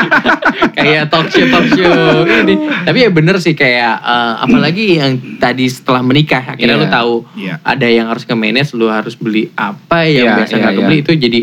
kayak 0.76 1.02
talk 1.08 1.26
show 1.28 1.46
talk 1.48 1.66
show 1.68 1.90
ini. 2.24 2.54
Tapi 2.82 2.98
ya 3.00 3.10
bener 3.10 3.36
sih 3.38 3.52
kayak 3.52 3.94
eh, 3.98 4.32
apalagi 4.40 4.84
yang 4.96 5.12
tadi 5.36 5.66
setelah 5.66 6.00
menikah 6.00 6.54
akhirnya 6.54 6.68
Iya. 6.70 6.78
lu 6.78 6.88
tahu 6.88 7.14
Iya. 7.34 7.54
ada 7.60 7.86
yang 7.86 8.06
harus 8.06 8.22
ke 8.22 8.34
manage, 8.34 8.70
lu 8.72 8.86
harus 8.86 9.14
beli 9.14 9.50
apa 9.52 10.06
yang 10.06 10.30
Iya, 10.30 10.36
biasa 10.38 10.52
iya, 10.52 10.60
nggak 10.60 10.70
iya. 10.70 10.78
kebeli 10.78 10.98
itu 11.00 11.12
jadi 11.18 11.39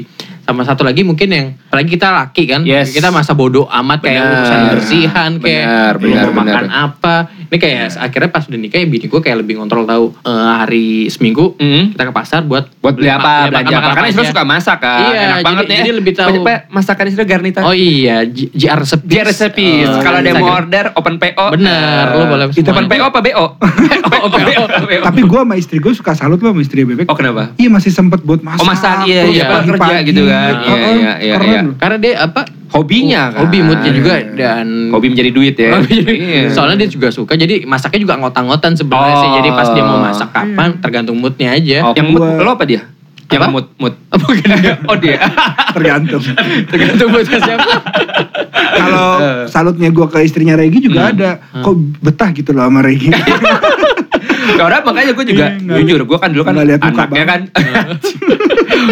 sama 0.47 0.63
satu 0.63 0.81
lagi 0.81 1.03
mungkin 1.03 1.27
yang 1.27 1.45
apalagi 1.67 1.91
kita 1.91 2.07
laki 2.09 2.43
kan 2.47 2.61
Yes. 2.63 2.95
kita 2.95 3.11
masa 3.11 3.35
bodoh 3.35 3.67
amat 3.67 3.99
kayak 3.99 4.23
urusan 4.23 4.59
bersihan 4.71 5.31
kayak 5.37 5.63
Benar, 5.67 5.93
lu 5.93 6.07
benar, 6.07 6.23
mau 6.23 6.35
makan 6.39 6.63
benar. 6.63 6.85
apa 6.87 7.15
ini 7.47 7.57
kayak 7.57 7.95
akhirnya 7.95 8.29
pas 8.29 8.43
udah 8.43 8.55
nikah 8.55 8.77
ya 8.77 8.85
bini 8.85 9.05
gue 9.05 9.19
kayak 9.19 9.37
lebih 9.39 9.57
ngontrol 9.57 9.83
tahu 9.83 10.05
eh, 10.21 10.31
hari 10.53 10.87
seminggu 11.07 11.55
Mm. 11.57 11.93
kita 11.93 12.03
ke 12.03 12.13
pasar 12.13 12.41
buat 12.41 12.67
Buat 12.77 12.95
beli 12.95 13.07
apa, 13.07 13.47
belanja 13.47 13.75
apa. 13.75 13.89
Karena 13.93 14.07
istri 14.09 14.25
suka 14.25 14.43
masak 14.43 14.77
kan. 14.79 14.99
Iya, 15.01 15.11
Enak 15.17 15.27
jadi- 15.33 15.43
banget 15.43 15.63
nih. 15.63 15.77
jadi 15.77 15.91
lebih 15.93 16.13
tahu. 16.13 16.27
Banyak, 16.29 16.43
Pak, 16.43 16.59
masakan 16.69 17.05
istri 17.07 17.23
garnitan. 17.23 17.61
Oh 17.63 17.71
iya, 17.71 18.23
JR 18.25 18.81
Sepis. 18.81 19.07
Dia 19.07 19.23
resepi. 19.23 19.83
Oh, 19.83 19.99
Kalau 19.99 20.17
ada 20.17 20.25
yang 20.25 20.37
mau 20.37 20.47
Instagram. 20.47 20.59
order 20.61 20.85
open 20.93 21.15
PO. 21.17 21.45
Bener, 21.51 22.03
eh, 22.05 22.13
lu 22.13 22.23
boleh 22.27 22.45
Itu 22.49 22.69
open 22.69 22.85
PO 22.87 23.05
apa 23.05 23.19
BO? 23.19 23.45
Oh. 24.17 24.33
Tapi 25.03 25.21
gue 25.21 25.39
sama 25.39 25.55
istri 25.55 25.77
gue 25.77 25.93
suka 25.93 26.11
salut 26.13 26.39
loh 26.39 26.51
sama 26.51 26.61
istri 26.61 26.81
Bebek. 26.83 27.05
Oh 27.05 27.13
kenapa? 27.13 27.53
Iya 27.55 27.69
masih 27.69 27.91
sempet 27.91 28.23
buat 28.23 28.41
masak. 28.41 28.59
Oh, 28.59 28.65
masak, 28.65 29.05
iya, 29.05 29.23
iya. 29.25 29.45
Kerja 29.63 29.97
gitu 30.03 30.21
kan. 30.25 30.53
Iya, 30.57 30.73
iya, 30.73 31.13
iya, 31.21 31.35
iya. 31.37 31.59
loh. 31.63 31.75
Karena 31.77 31.97
dia 31.97 32.13
apa? 32.19 32.41
Hobinya 32.77 33.21
kan. 33.29 33.39
Hobi 33.41 33.57
moodnya 33.59 33.91
juga 33.91 34.13
Iya. 34.15 34.29
dan 34.31 34.65
Hobi 34.89 35.07
menjadi 35.09 35.29
duit 35.29 35.55
ya. 35.55 35.71
Hobi. 35.73 35.95
Iya. 35.97 36.41
Soalnya 36.49 36.77
dia 36.79 36.89
juga 36.89 37.09
suka 37.09 37.33
jadi 37.33 37.65
masaknya 37.65 37.99
juga 37.99 38.15
ngotan-ngotan 38.15 38.73
sebenarnya 38.73 39.15
sih. 39.17 39.27
Oh. 39.27 39.35
Jadi 39.35 39.49
pas 39.51 39.67
dia 39.67 39.83
mau 39.83 39.97
masak 39.97 40.29
kapan 40.29 40.69
tergantung 40.77 41.17
moodnya 41.17 41.51
aja. 41.51 41.77
Oh, 41.83 41.93
yang 41.93 42.07
mood, 42.09 42.21
Gua- 42.21 42.43
lo 42.43 42.51
apa 42.53 42.63
dia? 42.63 42.81
Yang 43.27 43.41
Apa? 43.43 43.51
mood, 43.51 43.67
mood. 43.75 43.93
Apa 44.13 44.23
bukan 44.23 44.49
dia? 44.57 44.75
Oh 44.85 44.95
dia. 44.95 45.17
Tergantung. 45.75 46.23
tergantung 46.71 47.09
moodnya 47.11 47.39
siapa. 47.41 47.71
Kalau 48.71 49.09
salutnya 49.45 49.89
gue 49.89 50.07
ke 50.07 50.19
istrinya 50.21 50.55
Regi 50.55 50.79
juga 50.79 51.11
ada. 51.11 51.43
Kok 51.59 51.75
betah 51.99 52.31
gitu 52.31 52.55
loh 52.55 52.63
sama 52.63 52.79
Regi. 52.79 53.11
Karena 54.47 54.79
makanya 54.79 55.11
gue 55.11 55.25
juga 55.27 55.45
Iya, 55.53 55.75
jujur, 55.83 56.07
gue 56.07 56.17
kan 56.17 56.31
dulu 56.31 56.41
kan 56.41 56.55
anaknya 56.55 57.25
kan, 57.27 57.39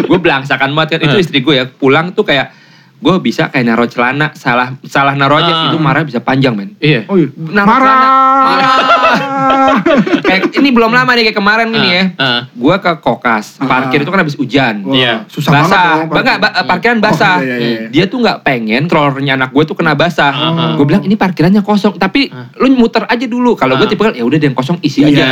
gue 0.03 0.19
belangsakan 0.19 0.69
banget 0.73 0.99
kan. 0.99 1.07
Itu 1.07 1.17
istri 1.17 1.39
gue 1.39 1.55
ya 1.55 1.65
pulang 1.65 2.11
tuh 2.11 2.27
kayak 2.27 2.51
gue 3.05 3.15
bisa 3.21 3.53
kayak 3.53 3.65
naruh 3.65 3.85
celana 3.85 4.33
salah 4.33 4.73
salah 4.81 5.13
naruh 5.13 5.37
aja 5.37 5.53
Ah. 5.53 5.63
itu 5.69 5.77
marah 5.77 6.01
bisa 6.01 6.17
panjang 6.19 6.51
men. 6.51 6.73
Iya. 6.79 7.05
Oh 7.05 7.13
iya. 7.13 7.29
Naruh 7.29 7.69
Marah. 7.69 7.97
kayak 10.21 10.41
ini 10.53 10.69
belum 10.69 10.89
lama 10.89 11.11
nih 11.11 11.29
kayak 11.29 11.37
kemarin 11.37 11.67
gini 11.69 11.89
ya. 11.91 12.03
Ah. 12.17 12.41
Gue 12.49 12.75
ke 12.75 12.91
kokas, 12.97 13.57
Ah. 13.57 13.67
parkir 13.67 14.01
itu 14.01 14.09
kan 14.09 14.19
habis 14.19 14.33
hujan. 14.33 14.81
Wah, 14.81 14.95
Iya. 14.95 15.13
Susah 15.27 15.51
basah, 15.53 15.85
banget 16.03 16.17
enggak, 16.17 16.37
ba- 16.39 16.65
parkiran 16.65 16.97
basah. 16.97 17.37
Oh, 17.37 17.45
iya, 17.45 17.55
iya, 17.55 17.67
iya. 17.77 17.87
Dia 17.87 18.03
tuh 18.07 18.17
nggak 18.19 18.41
pengen 18.41 18.87
rollernya 18.87 19.33
anak 19.35 19.49
gue 19.51 19.63
tuh 19.63 19.75
kena 19.75 19.93
basah. 19.93 20.33
Ah. 20.33 20.73
Gue 20.73 20.85
bilang 20.85 21.03
ini 21.03 21.13
parkirannya 21.13 21.61
kosong, 21.61 21.95
tapi 21.95 22.29
Ah. 22.29 22.49
lu 22.57 22.73
muter 22.73 23.05
aja 23.05 23.25
dulu. 23.25 23.53
Kalau 23.53 23.77
gue 23.77 23.85
Ah. 23.85 23.91
tipe 23.91 24.01
kan 24.01 24.13
ya 24.13 24.23
udah 24.23 24.39
yang 24.39 24.53
kosong 24.53 24.81
isi 24.81 25.03
Iya, 25.03 25.13
aja. 25.13 25.25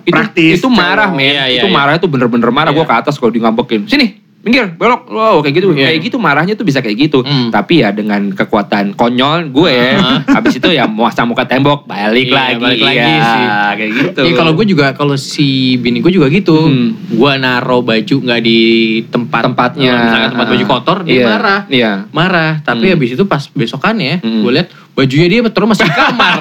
Itu 0.00 0.14
praktis, 0.14 0.58
itu 0.58 0.68
marah 0.68 1.10
men, 1.10 1.26
Iya, 1.26 1.44
iya, 1.48 1.58
itu 1.58 1.66
iya. 1.66 1.74
marah 1.74 1.94
itu 1.96 2.06
bener-bener 2.06 2.50
marah. 2.50 2.70
Gue 2.70 2.82
Iya. 2.82 2.90
ke 2.92 3.00
atas 3.02 3.14
kalau 3.16 3.28
di 3.28 3.40
ngambekin. 3.40 3.90
Sini, 3.90 4.06
minggir, 4.46 4.70
belok. 4.72 5.10
Wow, 5.10 5.42
kayak 5.42 5.54
gitu. 5.58 5.74
Iya. 5.74 5.90
Kayak 5.90 6.00
gitu 6.06 6.16
marahnya 6.16 6.54
tuh 6.54 6.62
bisa 6.62 6.78
kayak 6.78 6.94
gitu. 6.96 7.18
Hmm. 7.20 7.50
Tapi 7.50 7.82
ya 7.82 7.90
dengan 7.90 8.30
kekuatan 8.30 8.94
konyol 8.94 9.50
gue, 9.50 9.76
Ah. 9.98 10.22
habis 10.38 10.54
itu 10.54 10.70
ya 10.70 10.86
mau 10.86 11.10
muka 11.10 11.42
tembok, 11.42 11.82
balik 11.84 12.30
Iya, 12.30 12.36
lagi. 12.38 12.62
balik 12.62 12.80
lagi 12.80 13.02
Iya, 13.02 13.26
sih. 13.26 13.46
Kayak 13.76 13.90
gitu. 13.98 14.20
Iya 14.22 14.32
kalau 14.38 14.52
gue 14.54 14.66
juga 14.70 14.86
kalau 14.94 15.18
si 15.18 15.74
bini 15.76 15.98
gue 15.98 16.14
juga 16.14 16.30
gitu, 16.30 16.70
Hmm. 16.70 16.94
gue 17.10 17.32
naro 17.36 17.82
baju 17.82 18.16
nggak 18.22 18.40
di 18.40 18.60
tempat 19.04 19.42
tempatnya. 19.50 19.94
misalkan 19.98 20.30
tempat 20.32 20.48
baju 20.48 20.64
kotor 20.68 20.98
dia 21.02 21.12
Iya, 21.12 21.24
marah, 21.26 21.60
Iya. 21.66 21.92
marah. 22.14 22.52
Tapi 22.62 22.86
Hmm. 22.86 22.94
habis 22.94 23.10
itu 23.12 23.24
pas 23.26 23.42
besokannya, 23.50 24.22
Hmm. 24.22 24.46
gue 24.46 24.52
lihat 24.54 24.68
bajunya 24.96 25.26
dia 25.28 25.40
terus 25.44 25.68
masih 25.68 25.84
di 25.84 25.92
kamar. 25.92 26.40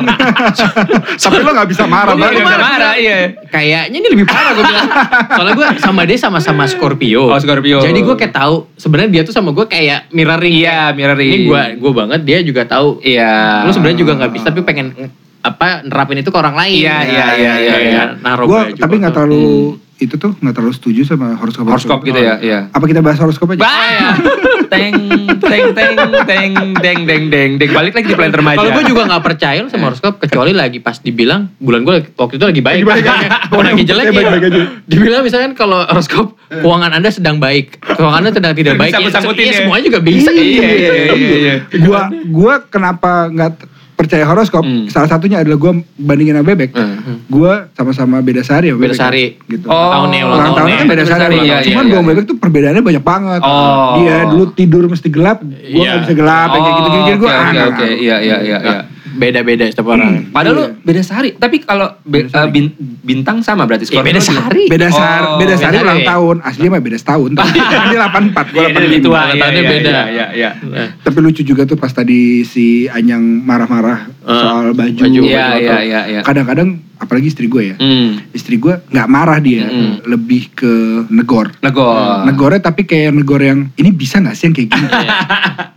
Tapi 1.27 1.35
lo 1.43 1.51
gak 1.51 1.67
bisa 1.67 1.83
marah 1.83 2.15
banget. 2.15 2.39
Iya, 2.39 2.45
marah. 2.47 2.63
marah, 2.63 2.93
iya. 2.95 3.17
Kayaknya 3.51 3.97
ini 4.00 4.07
lebih 4.07 4.25
parah 4.25 4.51
gue 4.55 4.63
bilang. 4.63 4.88
Soalnya 5.35 5.53
gue 5.59 5.67
sama 5.83 6.01
dia 6.07 6.17
sama-sama 6.17 6.63
Scorpio. 6.63 7.35
Oh, 7.35 7.39
Scorpio. 7.43 7.83
Jadi 7.83 8.00
gue 8.00 8.15
kayak 8.15 8.31
tahu 8.31 8.71
sebenarnya 8.79 9.12
dia 9.12 9.21
tuh 9.27 9.35
sama 9.35 9.51
gue 9.51 9.67
kayak 9.67 10.07
mirroring. 10.15 10.55
Iya, 10.55 10.95
mirroring. 10.95 11.31
Ini 11.35 11.39
gue 11.51 11.63
gue 11.83 11.91
banget 11.91 12.21
dia 12.24 12.39
juga 12.47 12.63
tahu. 12.63 13.03
Iya. 13.03 13.67
Lu 13.67 13.75
sebenarnya 13.75 14.00
juga 14.00 14.13
nggak 14.24 14.31
bisa 14.31 14.47
tapi 14.55 14.63
pengen 14.63 15.12
apa 15.45 15.85
nerapin 15.85 16.24
itu 16.24 16.31
ke 16.31 16.38
orang 16.39 16.55
lain. 16.55 16.79
Iya, 16.79 16.97
iya, 17.05 17.27
iya, 17.35 17.53
iya, 17.59 17.75
iya. 17.77 18.03
Naruh 18.24 18.47
Gue 18.47 18.62
tapi 18.79 18.97
nggak 18.97 19.13
kotor. 19.13 19.27
terlalu 19.27 19.77
itu 19.95 20.19
tuh 20.19 20.35
nggak 20.43 20.59
terlalu 20.59 20.75
setuju 20.75 21.07
sama 21.07 21.39
horoskop 21.39 21.63
horoskop 21.71 22.03
gitu 22.03 22.19
ya, 22.19 22.35
iya. 22.43 22.59
Apa 22.75 22.83
kita 22.83 22.99
bahas 22.99 23.15
horoskop 23.15 23.55
aja? 23.55 23.63
Bah, 23.63 24.19
teng, 24.73 24.91
teng, 25.39 25.71
teng, 25.71 25.95
teng, 26.27 26.51
deng, 26.83 26.99
deng, 27.07 27.23
deng, 27.31 27.51
deng. 27.55 27.69
Balik 27.71 27.95
lagi 27.95 28.11
di 28.11 28.15
planter 28.19 28.43
remaja. 28.43 28.60
Kalau 28.60 28.75
gue 28.75 28.84
juga 28.91 29.08
nggak 29.08 29.23
percaya 29.23 29.63
sama 29.71 29.88
horoskop 29.88 30.19
kecuali 30.19 30.51
lagi 30.51 30.84
pas 30.84 30.99
dibilang 30.99 31.47
bulan 31.63 31.88
gue 31.88 32.12
waktu 32.12 32.36
itu 32.36 32.43
lagi 32.43 32.60
baik. 32.60 32.84
Lagi 32.84 32.91
baik, 32.91 33.05
ya. 33.08 33.29
Kalau 33.47 33.63
lagi 33.63 33.84
jelek 33.88 34.05
ya. 34.12 34.19
Aja. 34.36 34.63
Dibilang 34.84 35.21
misalkan 35.23 35.51
kalau 35.55 35.79
horoskop 35.88 36.36
keuangan 36.51 36.91
anda 36.91 37.08
sedang 37.08 37.39
baik, 37.39 37.79
keuangan 37.79 38.19
anda 38.19 38.31
sedang 38.36 38.51
tidak 38.51 38.75
baik. 38.75 38.91
Ya, 38.91 38.99
Disambut-sambutin 38.99 39.45
ya, 39.47 39.47
ya. 39.47 39.58
semuanya 39.63 39.84
juga 39.88 39.99
bisa. 40.03 40.29
Iya, 40.36 40.43
iya, 40.43 40.63
iya, 40.75 40.91
iya, 41.15 41.38
iya. 41.39 41.55
Gua 41.88 42.12
gua 42.27 42.53
kenapa 42.67 43.31
nggak 43.31 43.74
percaya 43.95 44.27
horoskop? 44.27 44.62
Hmm. 44.62 44.86
Salah 44.88 45.08
satunya 45.08 45.39
adalah 45.39 45.55
gua 45.55 45.71
bandingin 45.95 46.36
sama 46.36 46.45
Bebek. 46.45 46.75
Hmm. 46.75 47.23
Gua 47.25 47.71
sama-sama 47.71 48.19
beda 48.19 48.43
sehari 48.43 48.69
ya 48.69 48.75
Beda 48.75 48.93
sehari. 48.93 49.39
gitu. 49.47 49.65
Oh, 49.65 49.91
Tahunnya, 49.91 50.27
ulang 50.27 50.36
Ulang 50.36 50.53
tahunnya 50.53 50.77
kan 50.77 50.88
beda 50.88 51.03
ulang 51.03 51.15
iya, 51.15 51.25
tahun. 51.25 51.63
Cuman 51.63 51.84
iya, 51.86 51.89
gua 51.89 51.95
sama 51.95 52.03
iya. 52.03 52.12
Bebek 52.12 52.25
tuh 52.27 52.38
perbedaannya 52.38 52.84
banyak 52.84 53.03
banget. 53.03 53.41
Oh. 53.41 53.93
Dia 53.97 54.15
dulu 54.27 54.43
tidur 54.51 54.84
mesti 54.86 55.08
gelap, 55.08 55.39
gua 55.41 55.55
Iya. 55.63 55.89
nggak 55.89 56.01
bisa 56.03 56.13
gelap, 56.13 56.49
yang 56.51 56.62
kayak 56.62 56.75
gitu-gitu. 56.77 57.01
Jadi 57.05 57.17
gua 57.17 57.29
Oke, 57.29 57.39
oke, 57.39 57.58
ah, 57.58 57.65
oke. 57.71 57.88
Iya, 57.88 58.15
iya, 58.21 58.38
iya, 58.43 58.58
iya. 58.62 58.79
Beda-beda 59.15 59.63
setiap 59.65 59.88
orang. 59.89 60.28
Padahal 60.30 60.54
lu 60.54 60.62
Iya. 60.62 60.71
beda 60.82 61.01
sehari. 61.01 61.30
Tapi 61.34 61.58
kalau 61.60 61.88
be- 62.01 62.25
Beda 62.25 62.36
eh, 62.38 62.49
bin- 62.49 62.75
bintang 63.01 63.39
sama 63.39 63.63
berarti 63.63 63.86
Ya, 63.86 63.89
Scorpio 63.93 64.06
beda 64.06 64.19
juga. 64.19 64.30
sehari. 64.30 64.63
Beda 64.67 64.88
sehari, 64.89 65.23
Oh, 65.23 65.32
beda 65.34 65.39
beda 65.41 65.54
sehari 65.56 65.73
sehari 65.73 65.86
ulang 65.86 65.99
ya? 65.99 66.08
tahun. 66.08 66.36
Aslinya 66.41 66.69
mah 66.69 66.82
beda 66.82 66.97
setahun. 66.97 67.30
Tapi 67.34 67.58
kan 67.71 67.82
dia 67.88 67.99
84, 68.01 68.45
gua 68.45 68.60
Iya, 68.62 68.67
dia 68.67 68.82
lebih 68.82 68.99
85. 68.99 69.01
tua. 69.01 69.13
Ulang 69.15 69.25
Iya, 69.25 69.39
tahunnya 69.39 69.56
iya, 69.58 69.71
beda. 69.71 69.89
Iya, 69.89 70.04
iya, 70.06 70.25
iya. 70.32 70.49
Nah, 70.62 70.89
Tapi 71.01 71.17
lucu 71.19 71.41
juga 71.41 71.63
tuh 71.63 71.75
pas 71.75 71.89
tadi 71.89 72.19
si 72.43 72.65
Anyang 72.88 73.23
marah-marah 73.41 73.99
Eh, 74.21 74.34
soal 74.34 74.67
baju. 74.71 74.99
baju, 74.99 75.21
Iya, 75.21 75.45
baju 75.47 75.62
iya, 75.62 75.78
iya, 75.82 76.01
iya. 76.08 76.19
Kadang-kadang 76.21 76.69
apalagi 76.97 77.27
istri 77.27 77.45
gue 77.45 77.63
ya. 77.65 77.75
Hmm. 77.75 78.19
Istri 78.29 78.55
gue 78.55 78.73
nggak 78.86 79.08
marah 79.08 79.38
dia, 79.38 79.65
Mm-mm. 79.65 80.05
lebih 80.05 80.51
ke 80.51 80.71
negor. 81.10 81.51
Negor. 81.60 82.23
Negornya 82.23 82.62
tapi 82.63 82.84
kayak 82.84 83.12
negor 83.13 83.39
yang 83.39 83.67
ini 83.73 83.89
bisa 83.89 84.17
nggak 84.17 84.34
sih 84.34 84.45
yang 84.45 84.55
kayak 84.55 84.69
gini? 84.69 84.88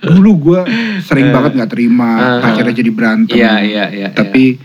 Dulu 0.00 0.31
gue 0.38 0.61
sering 1.02 1.28
Eh. 1.28 1.33
banget 1.33 1.52
nggak 1.54 1.70
terima, 1.70 2.11
Eh. 2.38 2.46
akhirnya 2.46 2.74
jadi 2.74 2.90
berantem. 2.90 3.35
Iya, 3.35 3.52
iya, 3.61 3.85
iya. 3.88 4.09
Tapi 4.11 4.57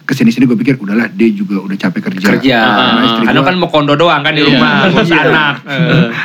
ke 0.00 0.12
sini-sini 0.12 0.42
gue 0.42 0.56
pikir 0.56 0.74
udahlah 0.76 1.06
dia 1.06 1.30
juga 1.30 1.60
udah 1.60 1.76
capek 1.78 2.00
kerja. 2.04 2.26
kerja. 2.34 2.58
Karena 2.60 3.02
istri 3.06 3.24
Karena 3.24 3.40
gue, 3.40 3.46
kan 3.46 3.56
mau 3.56 3.68
kondo 3.68 3.94
doang 3.94 4.20
kan 4.20 4.32
di 4.32 4.42
Iya. 4.42 4.48
rumah, 4.50 4.70
ngurus 4.90 5.06
Iya. 5.08 5.22
anak. 5.24 5.54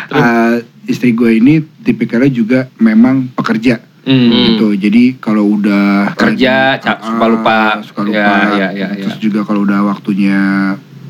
Eh, 0.10 0.54
istri 0.88 1.14
gue 1.14 1.32
ini 1.36 1.54
tipikalnya 1.80 2.30
juga 2.30 2.60
memang 2.78 3.30
pekerja. 3.32 3.78
Hmm. 4.06 4.30
gitu. 4.30 4.68
Jadi 4.78 5.18
kalau 5.18 5.58
udah 5.58 6.14
Kerja, 6.14 6.78
lagi- 6.78 6.88
ah, 6.88 6.98
suka 7.02 7.26
lupa. 7.26 7.60
suka 7.82 8.02
lupa. 8.06 8.18
Ya, 8.54 8.54
ya, 8.54 8.68
ya, 8.70 8.88
ya. 8.94 9.02
Terus 9.02 9.18
juga 9.18 9.42
kalau 9.42 9.66
udah 9.66 9.82
waktunya 9.84 10.40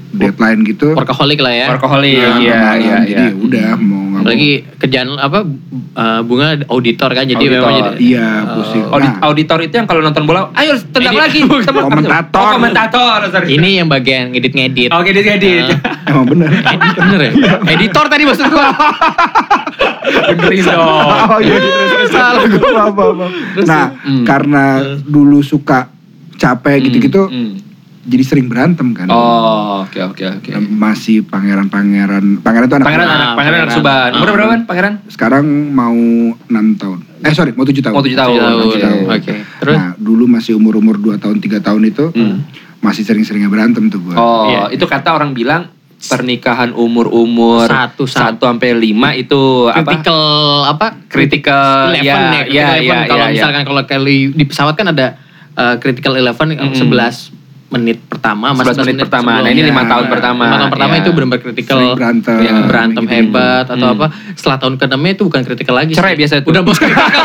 deadline 0.09 0.63
gitu, 0.63 0.95
Workaholic 0.95 1.43
lah 1.43 1.51
ya. 1.51 1.67
Workaholic, 1.75 2.15
nah, 2.15 2.39
iya, 2.39 2.55
malam. 2.55 2.79
iya, 2.79 2.97
Jadi 3.03 3.11
iya. 3.11 3.27
ya 3.27 3.35
udah 3.35 3.69
mau. 3.77 4.04
Apalagi 4.25 4.51
kerjaan 4.75 5.09
apa 5.15 5.45
uh, 5.93 6.21
bunga 6.21 6.47
auditor 6.67 7.13
kan 7.13 7.23
jadi 7.23 7.37
Auditor. 7.37 7.61
memang 7.61 7.73
jadi 7.77 7.89
Iya, 8.01 8.29
pusing. 8.51 8.83
Audit, 8.87 9.11
Nah, 9.11 9.21
auditor 9.23 9.59
itu 9.61 9.73
yang 9.75 9.85
kalau 9.85 10.01
nonton 10.01 10.25
bola, 10.25 10.49
ayo 10.55 10.73
tendang 10.89 11.13
lagi. 11.15 11.45
Komentator. 11.85 12.41
Oh, 12.41 12.49
komentator. 12.51 13.19
sorry. 13.29 13.53
ini 13.53 13.77
yang 13.77 13.85
bagian 13.85 14.33
ngedit-ngedit. 14.33 14.89
Oke, 14.89 15.13
edit 15.13 15.29
edit. 15.31 15.77
emang 16.03 16.25
bener. 16.25 16.49
Edit 16.49 16.93
bener 16.97 17.19
ya? 17.21 17.31
Editor 17.69 18.05
tadi 18.07 18.23
maksud 18.25 18.45
gua. 18.47 18.73
Benerin 20.27 20.63
dong. 20.63 21.05
oh 21.29 21.39
iya, 21.39 21.57
terus 21.57 22.09
salah 22.09 22.45
gue 22.45 22.71
apa 22.71 23.03
apa. 23.03 23.25
Nah, 23.63 23.85
Hmm. 23.99 24.21
karena 24.23 24.65
dulu 25.01 25.41
suka 25.41 25.89
capek 26.35 26.81
gitu-gitu, 26.83 27.25
Hmm. 27.25 27.61
Jadi 28.05 28.23
sering 28.23 28.45
berantem 28.45 28.93
kan. 28.93 29.09
Oh, 29.09 29.81
oke 29.81 29.97
oke 30.05 30.23
oke. 30.39 30.49
Masih 30.63 31.25
pangeran-pangeran, 31.25 32.39
pangeran 32.39 32.65
itu 32.65 32.75
anak 32.75 32.85
Pangeran 32.85 33.03
gua. 33.03 33.15
anak, 33.15 33.25
Ah, 33.25 33.35
pangeran 33.35 33.57
anak 33.57 33.65
pangeran. 33.65 33.75
Suban. 33.75 34.09
Umur 34.13 34.29
berapa 34.31 34.51
kan 34.51 34.61
pangeran? 34.63 34.93
Sekarang 35.07 35.45
mau 35.69 35.97
6 36.39 36.53
tahun. 36.75 36.99
Eh 37.19 37.33
sorry, 37.33 37.51
mau 37.51 37.63
7 37.63 37.81
tahun. 37.81 37.93
Mau 37.93 38.01
7 38.01 38.13
tahun. 38.13 38.35
Tujuh 38.35 38.45
tahun. 38.45 38.61
Oke. 38.63 38.79
tahun. 38.79 39.03
Oke. 39.11 39.33
Terus 39.59 39.75
Nah, 39.75 39.89
dulu 39.95 40.23
masih 40.27 40.53
umur-umur 40.53 40.95
2 40.95 41.17
tahun, 41.17 41.37
3 41.37 41.57
tahun 41.59 41.81
itu 41.83 42.05
Hmm. 42.11 42.45
masih 42.79 43.01
sering-seringnya 43.01 43.47
berantem 43.47 43.89
tuh 43.89 43.99
gue. 43.99 44.13
Oh, 44.13 44.45
Iya. 44.47 44.69
itu 44.71 44.85
kata 44.85 45.09
orang 45.11 45.33
bilang 45.33 45.73
pernikahan 45.97 46.69
umur-umur 46.71 47.65
Satu, 47.65 48.05
satu. 48.05 48.45
sampai 48.45 48.75
lima 48.75 49.11
itu 49.11 49.65
apa? 49.65 49.81
critical 49.95 50.21
apa 50.67 50.87
Critical, 51.07 51.89
eleven 51.89 52.03
ya, 52.03 52.13
ya, 52.13 52.21
critical 52.37 52.45
ya, 52.45 52.67
eleven. 52.69 52.85
ya, 52.85 52.99
kalau 53.01 53.17
ya, 53.17 53.25
ya. 53.25 53.33
misalkan 53.33 53.63
kalau 53.65 53.81
kali 53.83 54.17
di 54.29 54.45
pesawat 54.45 54.73
kan 54.75 54.87
ada 54.87 55.07
uh, 55.55 55.75
critical 55.75 56.13
eleven 56.13 56.53
Mm-mm. 56.53 56.77
11 56.77 57.33
menit 57.75 57.97
pertama 58.01 58.45
sama 58.49 58.61
11 58.65 58.81
menit 58.81 58.97
pertama. 59.01 59.31
Nah, 59.31 59.39
ini 59.43 59.59
sebelumnya. 59.59 59.65
lima 59.67 59.83
tahun 59.85 60.05
pertama. 60.07 60.43
lima 60.43 60.57
tahun 60.57 60.71
pertama 60.71 60.91
Ya. 60.91 60.99
itu 60.99 61.09
benar-benar 61.11 61.41
Sering 61.45 61.91
berantem. 61.93 62.37
Ya, 62.39 62.53
berantem 62.63 63.03
gitu. 63.03 63.13
hebat 63.13 63.65
atau 63.65 63.85
Hmm. 63.85 63.95
apa 63.95 64.05
setelah 64.33 64.57
tahun 64.57 64.73
ke 64.75 64.85
itu 65.11 65.23
bukan 65.23 65.41
critical 65.43 65.75
lagi 65.75 65.91
Cerai 65.91 66.13
sih. 66.13 66.19
biasa 66.19 66.33
itu. 66.37 66.47
udah 66.47 66.61
bos 66.61 66.77
critical 66.77 67.05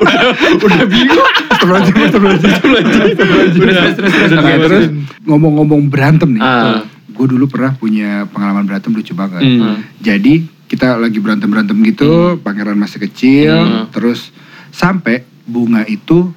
udah 0.00 0.16
udah 0.58 0.86
bingung. 0.86 1.28
Terus, 1.54 1.82
terus, 1.86 2.10
terus, 2.10 2.38
terus. 2.40 4.30
Terus 4.34 4.84
ngomong-ngomong 5.22 5.86
berantem 5.86 6.28
nih. 6.30 6.42
Ah. 6.42 6.82
Gue 7.06 7.26
dulu 7.26 7.46
pernah 7.46 7.72
punya 7.72 8.26
pengalaman 8.26 8.64
berantem 8.64 8.90
lucu 8.90 9.14
banget. 9.14 9.40
Hmm. 9.40 9.80
Jadi 9.98 10.44
kita 10.66 10.98
lagi 10.98 11.16
berantem-berantem 11.16 11.76
gitu, 11.84 12.40
pangeran 12.40 12.74
masih 12.74 12.98
kecil, 13.00 13.54
Hmm. 13.54 13.86
terus 13.88 14.34
sampai 14.68 15.22
bunga 15.44 15.84
itu 15.84 16.34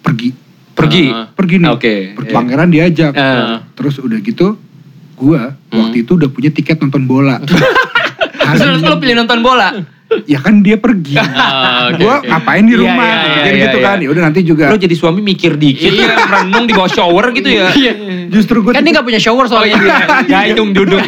pergi. 0.00 0.30
Pergi. 0.80 1.04
Ah. 1.08 1.26
Pergi 1.28 1.56
nih. 1.56 1.68
Oke. 1.70 1.94
Per- 2.14 2.28
Pangeran 2.30 2.68
diajak. 2.68 3.12
Ah. 3.12 3.62
Terus 3.72 3.98
udah 3.98 4.18
gitu, 4.18 4.56
gua 5.14 5.52
Hmm. 5.68 5.78
waktu 5.78 6.02
itu 6.02 6.16
udah 6.16 6.28
punya 6.28 6.48
tiket 6.48 6.76
nonton 6.76 7.04
bola. 7.04 7.36
Terus 8.50 8.80
lo 8.80 8.96
pilih 8.96 9.14
nonton 9.16 9.40
bola? 9.40 9.70
ya 10.26 10.42
kan 10.42 10.58
dia 10.58 10.74
pergi. 10.74 11.14
Ah, 11.14 11.86
oke, 11.86 12.02
gua 12.02 12.18
oke. 12.18 12.26
ngapain 12.26 12.66
di 12.66 12.74
Iya, 12.74 12.82
rumah? 12.82 13.06
iya, 13.06 13.22
Pikir 13.22 13.44
iya, 13.46 13.62
gitu 13.62 13.78
iya. 13.78 13.86
kan. 13.86 13.96
Ya 13.96 14.08
udah 14.10 14.22
nanti 14.26 14.40
juga. 14.42 14.64
Lo 14.66 14.74
jadi 14.74 14.94
suami 14.98 15.20
mikir 15.22 15.54
dikit 15.54 15.86
Iya. 15.86 16.02
ya, 16.10 16.26
merenung 16.26 16.66
di 16.66 16.74
bawah 16.74 16.90
shower 16.90 17.30
gitu 17.30 17.46
ya. 17.46 17.70
Iya. 17.70 17.92
Justru 18.26 18.58
gue 18.60 18.74
kan 18.74 18.82
dia 18.82 18.90
nggak 18.90 19.06
punya 19.06 19.20
shower 19.22 19.46
Oh 19.46 19.62
iya, 19.62 19.78
soalnya 19.78 20.26
dia 20.26 20.40
hitung 20.50 20.74
duduk. 20.74 20.98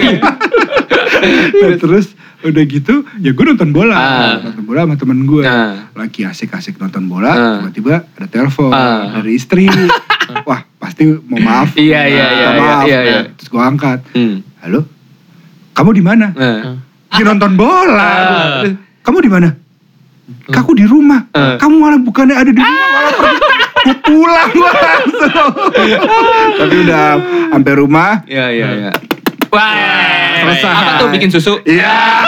Nah, 1.62 1.76
terus 1.76 2.06
udah 2.42 2.64
gitu 2.64 3.06
ya 3.16 3.30
gue 3.30 3.44
nonton 3.44 3.70
bola 3.70 3.94
Ah. 3.94 4.34
nonton 4.36 4.64
bola 4.64 4.82
sama 4.82 4.94
temen 4.96 5.22
gue 5.22 5.42
Ah. 5.42 5.86
lagi 5.94 6.22
asik-asik 6.22 6.74
nonton 6.76 7.06
bola 7.06 7.30
Ah. 7.30 7.38
tiba-tiba 7.62 8.02
ada 8.08 8.26
telepon 8.26 8.70
Ah. 8.70 9.14
dari 9.14 9.34
istri 9.34 9.70
wah 10.48 10.60
pasti 10.76 11.06
mau 11.22 11.38
maaf 11.38 11.74
Iya, 11.74 12.02
iya, 12.04 12.26
iya, 12.28 12.48
maaf 12.56 12.84
iya, 12.84 12.98
iya. 13.00 13.18
terus 13.32 13.46
gue 13.46 13.62
angkat 13.62 14.02
Hmm. 14.10 14.42
halo 14.58 14.82
kamu 15.72 15.90
di 15.92 16.02
mana 16.02 16.26
Nah. 16.32 16.76
di 17.08 17.22
nonton 17.22 17.52
bola 17.54 18.10
Ah. 18.10 18.62
kamu 19.00 19.18
di 19.20 19.30
mana 19.30 19.48
aku 20.50 20.70
di 20.74 20.82
rumah 20.82 21.30
Ah. 21.30 21.54
kamu 21.56 21.74
malah 21.78 22.00
bukannya 22.00 22.34
ada 22.34 22.50
di 22.50 22.58
rumah 22.58 22.88
malah 22.90 23.34
gue 23.82 23.96
pulang 24.00 24.50
gue 24.50 24.70
langsung 24.72 25.52
tapi 26.58 26.76
udah 26.82 27.04
sampai 27.50 27.72
rumah 27.76 28.10
Iya, 28.24 28.46
iya, 28.50 28.68
iya. 28.72 28.90
Wah, 29.52 29.76
Selesai. 30.40 30.72
apa 30.72 30.90
tuh 30.96 31.08
bikin 31.12 31.28
susu? 31.28 31.60
iya 31.62 32.24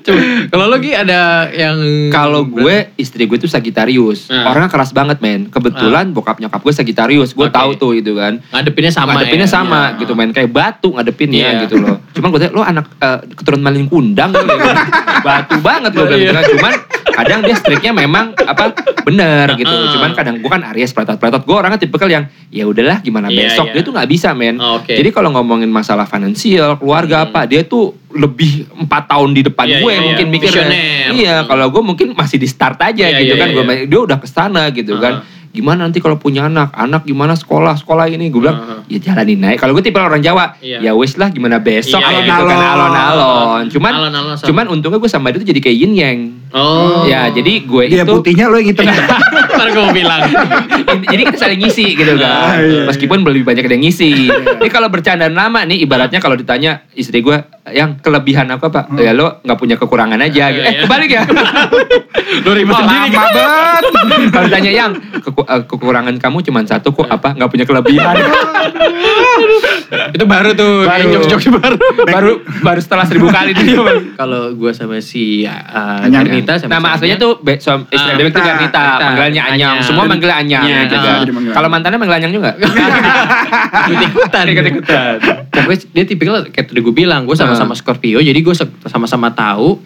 Coba, 0.00 0.20
kalau 0.48 0.64
lo 0.66 0.76
Gi 0.78 0.92
ada 0.92 1.20
yang 1.50 1.76
Kalau 2.08 2.42
gue 2.42 2.96
istri 2.96 3.24
gue 3.24 3.36
tuh 3.36 3.44
Sagitarius, 3.46 4.28
Ah. 4.28 4.48
orangnya 4.48 4.70
keras 4.70 4.90
banget 4.90 5.20
men. 5.20 5.46
Kebetulan 5.46 6.10
bokap 6.10 6.38
nyokap 6.38 6.60
gue 6.60 6.72
Sagitarius, 6.72 7.32
gue 7.32 7.44
Oke. 7.44 7.52
tahu 7.52 7.70
tuh 7.76 7.92
itu 7.94 8.12
kan. 8.14 8.40
ngadepinnya 8.50 8.88
sama 8.90 9.14
ngadepinnya 9.14 9.44
ya? 9.44 9.52
sama 9.52 9.80
Iya. 9.86 10.00
gitu 10.00 10.12
main 10.12 10.30
kayak 10.30 10.48
batu 10.48 10.88
ngadepinnya 10.90 11.44
Iya. 11.54 11.60
gitu 11.62 11.76
loh. 11.76 12.00
Cuman 12.10 12.28
gue 12.30 12.40
tanya 12.40 12.52
lo 12.52 12.62
anak 12.62 12.86
eh, 12.96 13.18
keturunan 13.30 13.62
maling 13.62 13.86
kundang 13.86 14.32
gitu. 14.32 14.46
batu 15.26 15.56
banget 15.60 15.92
lo 15.92 16.02
bilang 16.04 16.18
gitu 16.18 16.32
kan. 16.32 16.44
Cuman 16.50 16.72
kadang 17.16 17.40
dia 17.40 17.56
striknya 17.56 17.90
memang 17.90 18.36
apa 18.36 18.76
bener 19.02 19.56
gitu. 19.56 19.66
Ah. 19.66 19.88
Cuman 19.88 20.10
kadang 20.12 20.36
gue 20.36 20.46
kan 20.46 20.62
Aries 20.68 20.92
peletot-peletot. 20.92 21.42
Gue 21.42 21.56
orangnya 21.56 21.78
tipikal 21.78 22.06
yang 22.06 22.24
ya 22.48 22.62
udahlah 22.62 23.00
gimana 23.00 23.26
Iya, 23.26 23.48
besok. 23.48 23.66
iya. 23.66 23.72
Dia 23.72 23.82
tuh 23.82 23.92
nggak 23.92 24.08
bisa 24.08 24.28
men. 24.32 24.56
Oh, 24.56 24.78
oke. 24.78 24.92
Jadi 24.92 25.08
kalau 25.08 25.32
ngomongin 25.32 25.68
masalah 25.68 26.04
finansial, 26.04 26.76
keluarga 26.76 27.24
Hmm. 27.24 27.26
apa, 27.26 27.40
dia 27.44 27.64
tuh 27.64 27.96
lebih 28.12 28.52
empat 28.76 29.08
tahun 29.08 29.30
di 29.32 29.42
depan 29.42 29.66
Iya, 29.66 29.78
gue 29.78 29.92
iya, 29.92 30.00
mungkin 30.02 30.26
iya. 30.26 30.32
mikirnya. 30.32 30.66
Iya, 31.10 31.36
kalau 31.44 31.66
gue 31.68 31.82
mungkin 31.82 32.06
masih 32.12 32.36
di 32.36 32.46
start 32.46 32.76
aja 32.78 33.04
Iya, 33.06 33.18
gitu 33.18 33.34
iya, 33.34 33.40
kan. 33.40 33.48
iya. 33.48 33.56
Gua- 33.56 33.86
dia 33.88 34.00
udah 34.02 34.18
ke 34.18 34.28
sana 34.28 34.68
gitu 34.70 34.96
Ah. 34.96 35.00
kan. 35.00 35.14
Gimana 35.56 35.82
nanti 35.82 35.98
kalau 35.98 36.16
punya 36.16 36.44
anak, 36.44 36.68
anak 36.70 37.02
gimana 37.02 37.32
sekolah, 37.32 37.72
sekolah 37.74 38.06
ini. 38.06 38.28
Gue 38.28 38.44
bilang, 38.44 38.58
Ah. 38.58 38.84
ya 38.84 39.00
jalanin 39.00 39.40
naik. 39.40 39.56
Kalau 39.56 39.72
gue 39.72 39.80
tipe 39.80 39.96
orang 39.96 40.20
Jawa, 40.20 40.52
Iya. 40.58 40.78
ya 40.78 40.92
wis 40.92 41.16
lah 41.16 41.28
gimana 41.28 41.56
besok 41.58 41.96
Iya, 41.98 42.20
gitu 42.20 42.28
iya. 42.36 42.44
kan 42.46 42.60
alon-alon. 42.70 43.64
Cuman 43.66 43.92
Alon-alon 43.96 44.36
cuman 44.36 44.64
untungnya 44.68 44.98
gue 44.98 45.08
sama 45.08 45.28
dia 45.28 45.40
tuh 45.40 45.48
jadi 45.48 45.58
kayak 45.58 45.76
yin 45.78 45.92
yang. 45.94 46.18
oh 46.48 47.02
Ya, 47.02 47.26
jadi 47.28 47.52
gue 47.60 47.84
dia 47.86 48.02
itu 48.02 48.12
putihnya 48.12 48.46
lo 48.46 48.56
yang 48.56 48.70
hitam 48.70 48.86
Ntar 49.56 49.68
gue 49.68 49.82
mau 49.82 49.90
bilang 49.90 50.20
jadi 51.02 51.22
kita 51.24 51.38
saling 51.38 51.58
ngisi 51.58 51.92
gitu 51.92 52.12
Ah, 52.14 52.52
kan. 52.52 52.60
iya. 52.60 52.82
Meskipun 52.86 53.18
lebih 53.22 53.42
banyak 53.42 53.64
yang 53.64 53.82
ngisi. 53.82 54.28
Ini 54.28 54.68
kalau 54.68 54.86
bercandaan 54.86 55.32
lama 55.32 55.64
nih 55.64 55.80
ibaratnya 55.80 56.18
kalau 56.18 56.34
ditanya 56.34 56.84
istri 56.92 57.18
gue 57.18 57.34
yang 57.68 57.98
kelebihan 57.98 58.46
apa 58.48 58.68
Pak? 58.68 58.84
Ya 58.94 59.10
lo 59.10 59.40
nggak 59.40 59.56
punya 59.56 59.74
kekurangan 59.74 60.20
aja. 60.20 60.44
gitu. 60.50 60.62
Eh 60.62 60.74
kebalik 60.82 61.10
ya. 61.10 61.22
Lo 62.44 62.52
ribet 62.52 62.74
sendiri 62.74 63.08
kan? 63.08 63.22
lama 63.22 63.30
banget 63.32 63.82
kalau 64.28 64.46
ditanya 64.46 64.70
yang 64.70 64.90
keku- 65.18 65.45
eh, 65.46 65.62
kekurangan 65.62 66.14
kamu 66.16 66.42
cuma 66.42 66.60
satu 66.62 66.90
kok 66.90 67.06
apa 67.06 67.32
nggak 67.32 67.48
punya 67.48 67.64
kelebihan. 67.64 68.14
Itu 70.10 70.24
baru 70.24 70.50
tuh 70.52 70.82
Baru. 70.82 70.90
kayak 70.90 71.06
jokes-jokes 71.12 71.46
baru 71.52 71.76
baru 72.04 72.32
baru 72.60 72.80
setelah 72.80 73.04
seribu 73.06 73.30
kali 73.30 73.54
dia. 73.54 73.78
Kalau 74.20 74.50
gue 74.52 74.72
sama 74.72 74.98
si 74.98 75.46
uh, 75.46 76.02
Anyang. 76.02 76.26
Garnita 76.26 76.58
sama 76.58 76.70
Nama 76.74 76.88
aslinya 76.92 77.16
tuh 77.16 77.38
be, 77.38 77.56
suam, 77.56 77.86
istri 77.86 78.10
Ah, 78.10 78.16
Bebek 78.16 78.32
tuh 78.32 78.42
Garnita. 78.42 78.82
Panggilannya 78.98 79.42
Anyang. 79.46 79.76
Semua 79.80 80.04
manggil 80.04 80.26
Anyang 80.28 80.64
Iya, 80.64 80.78
gitu 80.84 80.96
ah. 80.96 81.22
manggil 81.24 81.52
Kalau 81.54 81.68
mantannya 81.68 81.98
manggil 81.98 82.16
Anyang 82.18 82.32
juga? 82.34 82.50
ikut-ikutan. 83.86 84.44
Ikut-ikutan. 84.48 85.14
Pokoknya 85.48 85.78
dia 85.92 86.04
tipikal 86.04 86.34
kayak 86.44 86.66
tadi 86.66 86.80
gue 86.80 86.94
bilang, 86.94 87.24
gue 87.24 87.36
sama-sama 87.36 87.68
Ah. 87.68 87.78
Scorpio, 87.78 88.18
jadi 88.18 88.36
gue 88.36 88.54
sama-sama 88.84 89.30
tahu 89.30 89.78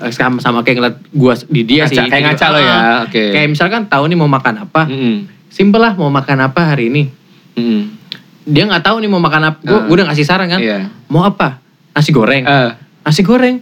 eh, 0.00 0.10
sama-sama 0.10 0.60
kayak 0.60 0.76
ngeliat 0.76 0.96
gue 1.06 1.32
di 1.48 1.62
dia 1.64 1.84
Ngaca, 1.84 1.92
sih. 1.94 2.08
kayak 2.08 2.24
ngaca 2.26 2.46
lo 2.48 2.58
ya, 2.58 2.72
Ah. 2.72 2.98
oke. 3.04 3.22
Kayak 3.30 3.48
misalkan 3.48 3.82
tahu 3.86 4.04
nih 4.06 4.16
mau 4.16 4.26
makan 4.26 4.54
apa, 4.60 4.82
Mm-mm. 4.86 5.14
simpel 5.46 5.80
lah 5.80 5.92
mau 5.92 6.08
makan 6.08 6.38
apa 6.42 6.60
hari 6.66 6.88
ini. 6.88 7.02
Mm-mm. 7.54 7.80
Dia 8.42 8.64
nggak 8.64 8.82
tahu 8.82 8.96
nih 8.98 9.08
mau 9.08 9.18
makan 9.18 9.42
apa, 9.46 9.58
gue 9.60 9.78
Ah. 9.78 9.86
udah 9.86 10.04
ngasih 10.08 10.24
saran 10.24 10.48
kan, 10.48 10.58
Iya. 10.58 10.88
mau 11.06 11.22
apa? 11.22 11.60
Nasi 11.90 12.10
goreng. 12.10 12.42
Eh. 12.42 12.70
Nasi 13.02 13.20
goreng. 13.20 13.60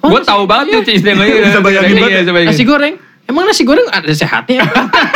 Oh, 0.00 0.08
Gue 0.08 0.22
tahu 0.22 0.46
banget 0.46 0.80
tuh 0.80 0.94
istri 0.94 1.12
gue. 1.12 1.26
Bisa 1.44 1.60
bayangin 1.60 1.92
Iya, 1.92 2.24
banget. 2.24 2.48
Nasi 2.48 2.64
goreng. 2.64 2.94
Emang 3.30 3.46
nasi 3.46 3.62
goreng 3.62 3.86
ada 3.86 4.10
sehatnya? 4.10 4.66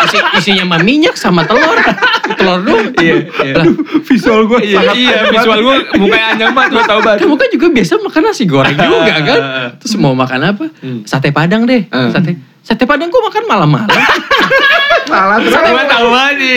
Isi, 0.07 0.19
isinya 0.39 0.65
mah 0.71 0.81
minyak 0.81 1.19
sama 1.19 1.43
telur. 1.43 1.75
telur 2.39 2.63
doang. 2.63 2.95
Iya, 2.95 3.27
iya. 3.43 3.55
Lah, 3.59 3.67
visual 4.07 4.47
gue 4.47 4.59
Iya, 4.63 4.81
iya, 4.95 5.19
visual 5.35 5.59
gue 5.59 5.77
mukanya 5.99 6.27
anyang 6.31 6.55
banget, 6.55 6.79
gue 6.79 6.85
tau 6.87 7.01
banget. 7.03 7.27
kamu 7.27 7.35
kan 7.35 7.49
juga 7.51 7.67
biasa 7.75 7.93
makan 7.99 8.23
nasi 8.23 8.45
goreng 8.47 8.77
juga 8.79 9.15
kan? 9.19 9.41
Terus 9.83 9.95
mau 9.99 10.15
makan 10.15 10.41
apa? 10.47 10.65
Hmm. 10.79 11.03
Sate 11.03 11.35
padang 11.35 11.67
deh. 11.67 11.91
Sate 11.91 12.39
Sate 12.63 12.87
padang 12.87 13.11
kok 13.11 13.21
makan 13.21 13.45
malam-malam. 13.45 13.91
salah 15.05 15.37
terus 15.39 15.55
Gue 15.55 15.85
tau 15.87 16.07
banget 16.09 16.35
nih. 16.39 16.57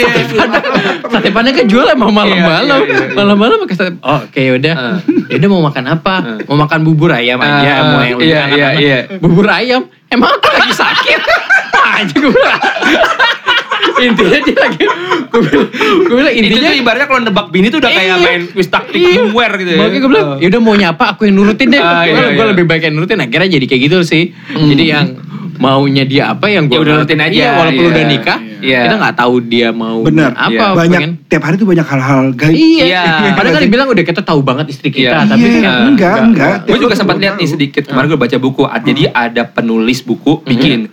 Sate 1.07 1.29
padang 1.29 1.53
kan 1.53 1.65
jual 1.65 1.85
emang 1.87 2.11
malam-malam. 2.11 2.79
Iya, 2.83 2.89
iya, 2.89 3.05
iya. 3.07 3.15
Malam-malam 3.15 3.55
pakai 3.63 3.75
sate. 3.75 3.91
Oh, 3.99 4.19
oke 4.21 4.39
yaudah. 4.39 4.75
Hmm. 4.75 4.97
Yaudah 5.27 5.49
mau 5.49 5.61
makan 5.63 5.83
apa? 5.87 6.15
Hmm. 6.19 6.39
Mau 6.45 6.57
makan 6.59 6.79
bubur 6.83 7.11
ayam 7.11 7.39
aja. 7.39 7.71
Ah, 7.73 7.83
mau 7.89 8.01
yang 8.01 8.17
iya, 8.17 8.17
lebih 8.17 8.27
iya, 8.27 8.39
anak-anak. 8.43 8.81
iya. 8.81 8.99
Bubur 9.19 9.47
ayam. 9.47 9.81
Emang 10.07 10.29
aku 10.33 10.47
lagi 10.49 10.73
sakit? 10.73 11.21
Aja 11.97 12.13
gue 12.13 12.29
bilang. 12.29 12.61
Intinya 13.97 14.39
dia 14.39 14.57
lagi. 14.59 14.83
Gue 15.27 15.41
bilang, 15.41 15.67
gue 16.05 16.15
bilang 16.15 16.33
Itu 16.33 16.45
intinya. 16.45 16.69
tuh 16.69 16.77
ibaratnya 16.77 17.07
kalau 17.09 17.21
nebak 17.25 17.47
bini 17.49 17.67
tuh 17.67 17.79
udah 17.81 17.89
kayak 17.89 18.05
Iya. 18.07 18.15
main 18.21 18.41
quiz 18.47 18.69
taktik 18.69 18.93
Iya. 18.93 19.23
gitu 19.57 19.69
ya. 19.73 19.77
Makanya 19.81 19.99
gue 19.99 20.11
bilang, 20.11 20.27
yaudah 20.37 20.61
mau 20.61 20.75
nyapa 20.77 21.03
aku 21.15 21.25
yang 21.25 21.35
nurutin 21.35 21.67
deh. 21.73 21.81
Ah, 21.81 22.05
gue 22.05 22.13
iya, 22.13 22.29
iya. 22.29 22.45
lebih 22.53 22.65
baik 22.69 22.81
yang 22.85 22.95
nurutin. 22.95 23.17
Akhirnya 23.17 23.49
jadi 23.57 23.65
kayak 23.65 23.81
gitu 23.89 23.97
sih. 24.05 24.23
Jadi 24.53 24.83
yang 24.85 25.05
maunya 25.57 26.03
dia 26.03 26.23
apa 26.29 26.45
yang 26.47 26.65
gue 26.65 26.73
Ya 26.73 26.79
udah 26.79 26.93
nurutin 26.97 27.19
aja, 27.19 27.33
Iya, 27.33 27.49
walaupun 27.53 27.83
iya. 27.83 27.89
udah 27.89 28.03
nikah, 28.05 28.39
Iya. 28.57 28.79
kita 28.83 28.95
nggak 28.97 29.15
tahu 29.15 29.35
dia 29.43 29.67
mau 29.69 29.97
bener 30.01 30.31
apa. 30.31 30.49
Iya. 30.49 30.65
banyak 30.73 30.99
pengen- 30.99 31.17
tiap 31.27 31.43
hari 31.43 31.55
tuh 31.55 31.67
banyak 31.67 31.83
hal-hal 31.83 32.19
gaib 32.31 32.55
Iya. 32.55 32.85
Iya. 32.85 33.03
Padahal 33.37 33.53
kan 33.53 33.61
dibilang 33.63 33.87
udah 33.87 34.03
kita 34.03 34.21
tahu 34.21 34.39
banget 34.41 34.65
istri 34.69 34.89
kita, 34.89 35.17
Iya. 35.17 35.27
tapi 35.27 35.43
Iya, 35.43 35.59
kan 35.59 35.73
enggak, 35.87 36.17
enggak. 36.23 36.55
Gue 36.65 36.77
juga 36.79 36.93
sempat 36.93 37.17
lihat 37.17 37.35
nih 37.35 37.47
sedikit 37.47 37.83
kemarin 37.83 38.07
gue 38.07 38.19
baca 38.19 38.37
buku. 38.37 38.63
Ah, 38.63 38.79
Jadi 38.79 39.03
ada 39.05 39.43
penulis 39.43 39.99
buku 39.99 40.41
bikin 40.43 40.87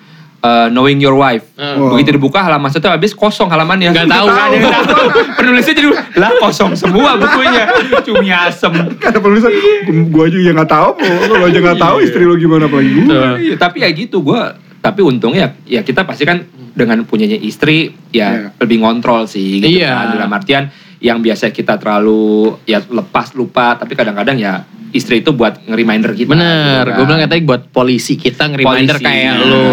uh, 0.45 0.67
Knowing 0.69 1.01
Your 1.01 1.17
Wife. 1.17 1.49
Hmm. 1.57 1.97
Begitu 1.97 2.21
dibuka 2.21 2.45
halaman 2.45 2.69
satu 2.69 2.93
habis 2.93 3.17
kosong 3.17 3.49
halamannya. 3.49 3.97
Nggak 3.97 4.13
tahu. 4.13 4.27
Ada 4.29 4.55
yang 4.55 4.85
tahu. 4.85 5.07
Penulisnya 5.41 5.75
jadi 5.75 5.89
lah 6.21 6.31
kosong 6.39 6.77
semua 6.77 7.17
bukunya. 7.17 7.65
Cumi 8.05 8.29
asem. 8.29 8.73
Kata 9.01 9.19
penulisan, 9.19 9.51
gue 9.89 10.23
aja 10.29 10.39
yang 10.39 10.57
nggak 10.61 10.71
tahu, 10.71 10.91
lo 11.33 11.45
aja 11.49 11.59
nggak 11.59 11.81
tahu 11.81 11.97
istri 12.05 12.23
lo 12.29 12.37
gimana 12.37 12.69
apalagi 12.69 12.91
gue. 12.93 13.25
Iya, 13.51 13.57
tapi 13.57 13.81
ya 13.83 13.89
gitu 13.91 14.21
gue 14.21 14.43
tapi 14.85 15.01
untungnya 15.01 15.57
ya 15.65 15.81
kita 15.81 16.05
pasti 16.05 16.29
kan 16.29 16.45
dengan 16.77 17.09
punyanya 17.09 17.41
istri 17.41 17.97
ya 18.13 18.53
Iya. 18.53 18.61
lebih 18.61 18.85
ngontrol 18.85 19.25
sih 19.25 19.65
gitu 19.65 19.81
Iya. 19.81 19.97
kan 19.97 20.07
dalam 20.21 20.29
artian 20.29 20.65
yang 21.05 21.21
biasa 21.21 21.53
kita 21.53 21.77
terlalu 21.77 22.57
ya 22.65 22.81
lepas 22.81 23.33
lupa 23.33 23.77
tapi 23.77 23.93
kadang-kadang 23.93 24.35
ya 24.35 24.65
istri 24.91 25.21
itu 25.21 25.31
buat 25.31 25.61
nge-reminder 25.63 26.17
kita 26.17 26.31
Bener, 26.31 26.81
gitu 26.81 26.89
kan. 26.89 26.97
gue 26.97 27.05
bilang 27.05 27.21
tadi 27.27 27.43
buat 27.43 27.63
polisi 27.69 28.17
kita 28.17 28.49
nge-reminder 28.49 28.97
Polisi, 28.97 29.05
kayak 29.05 29.33
bener. 29.37 29.47
lu 29.47 29.65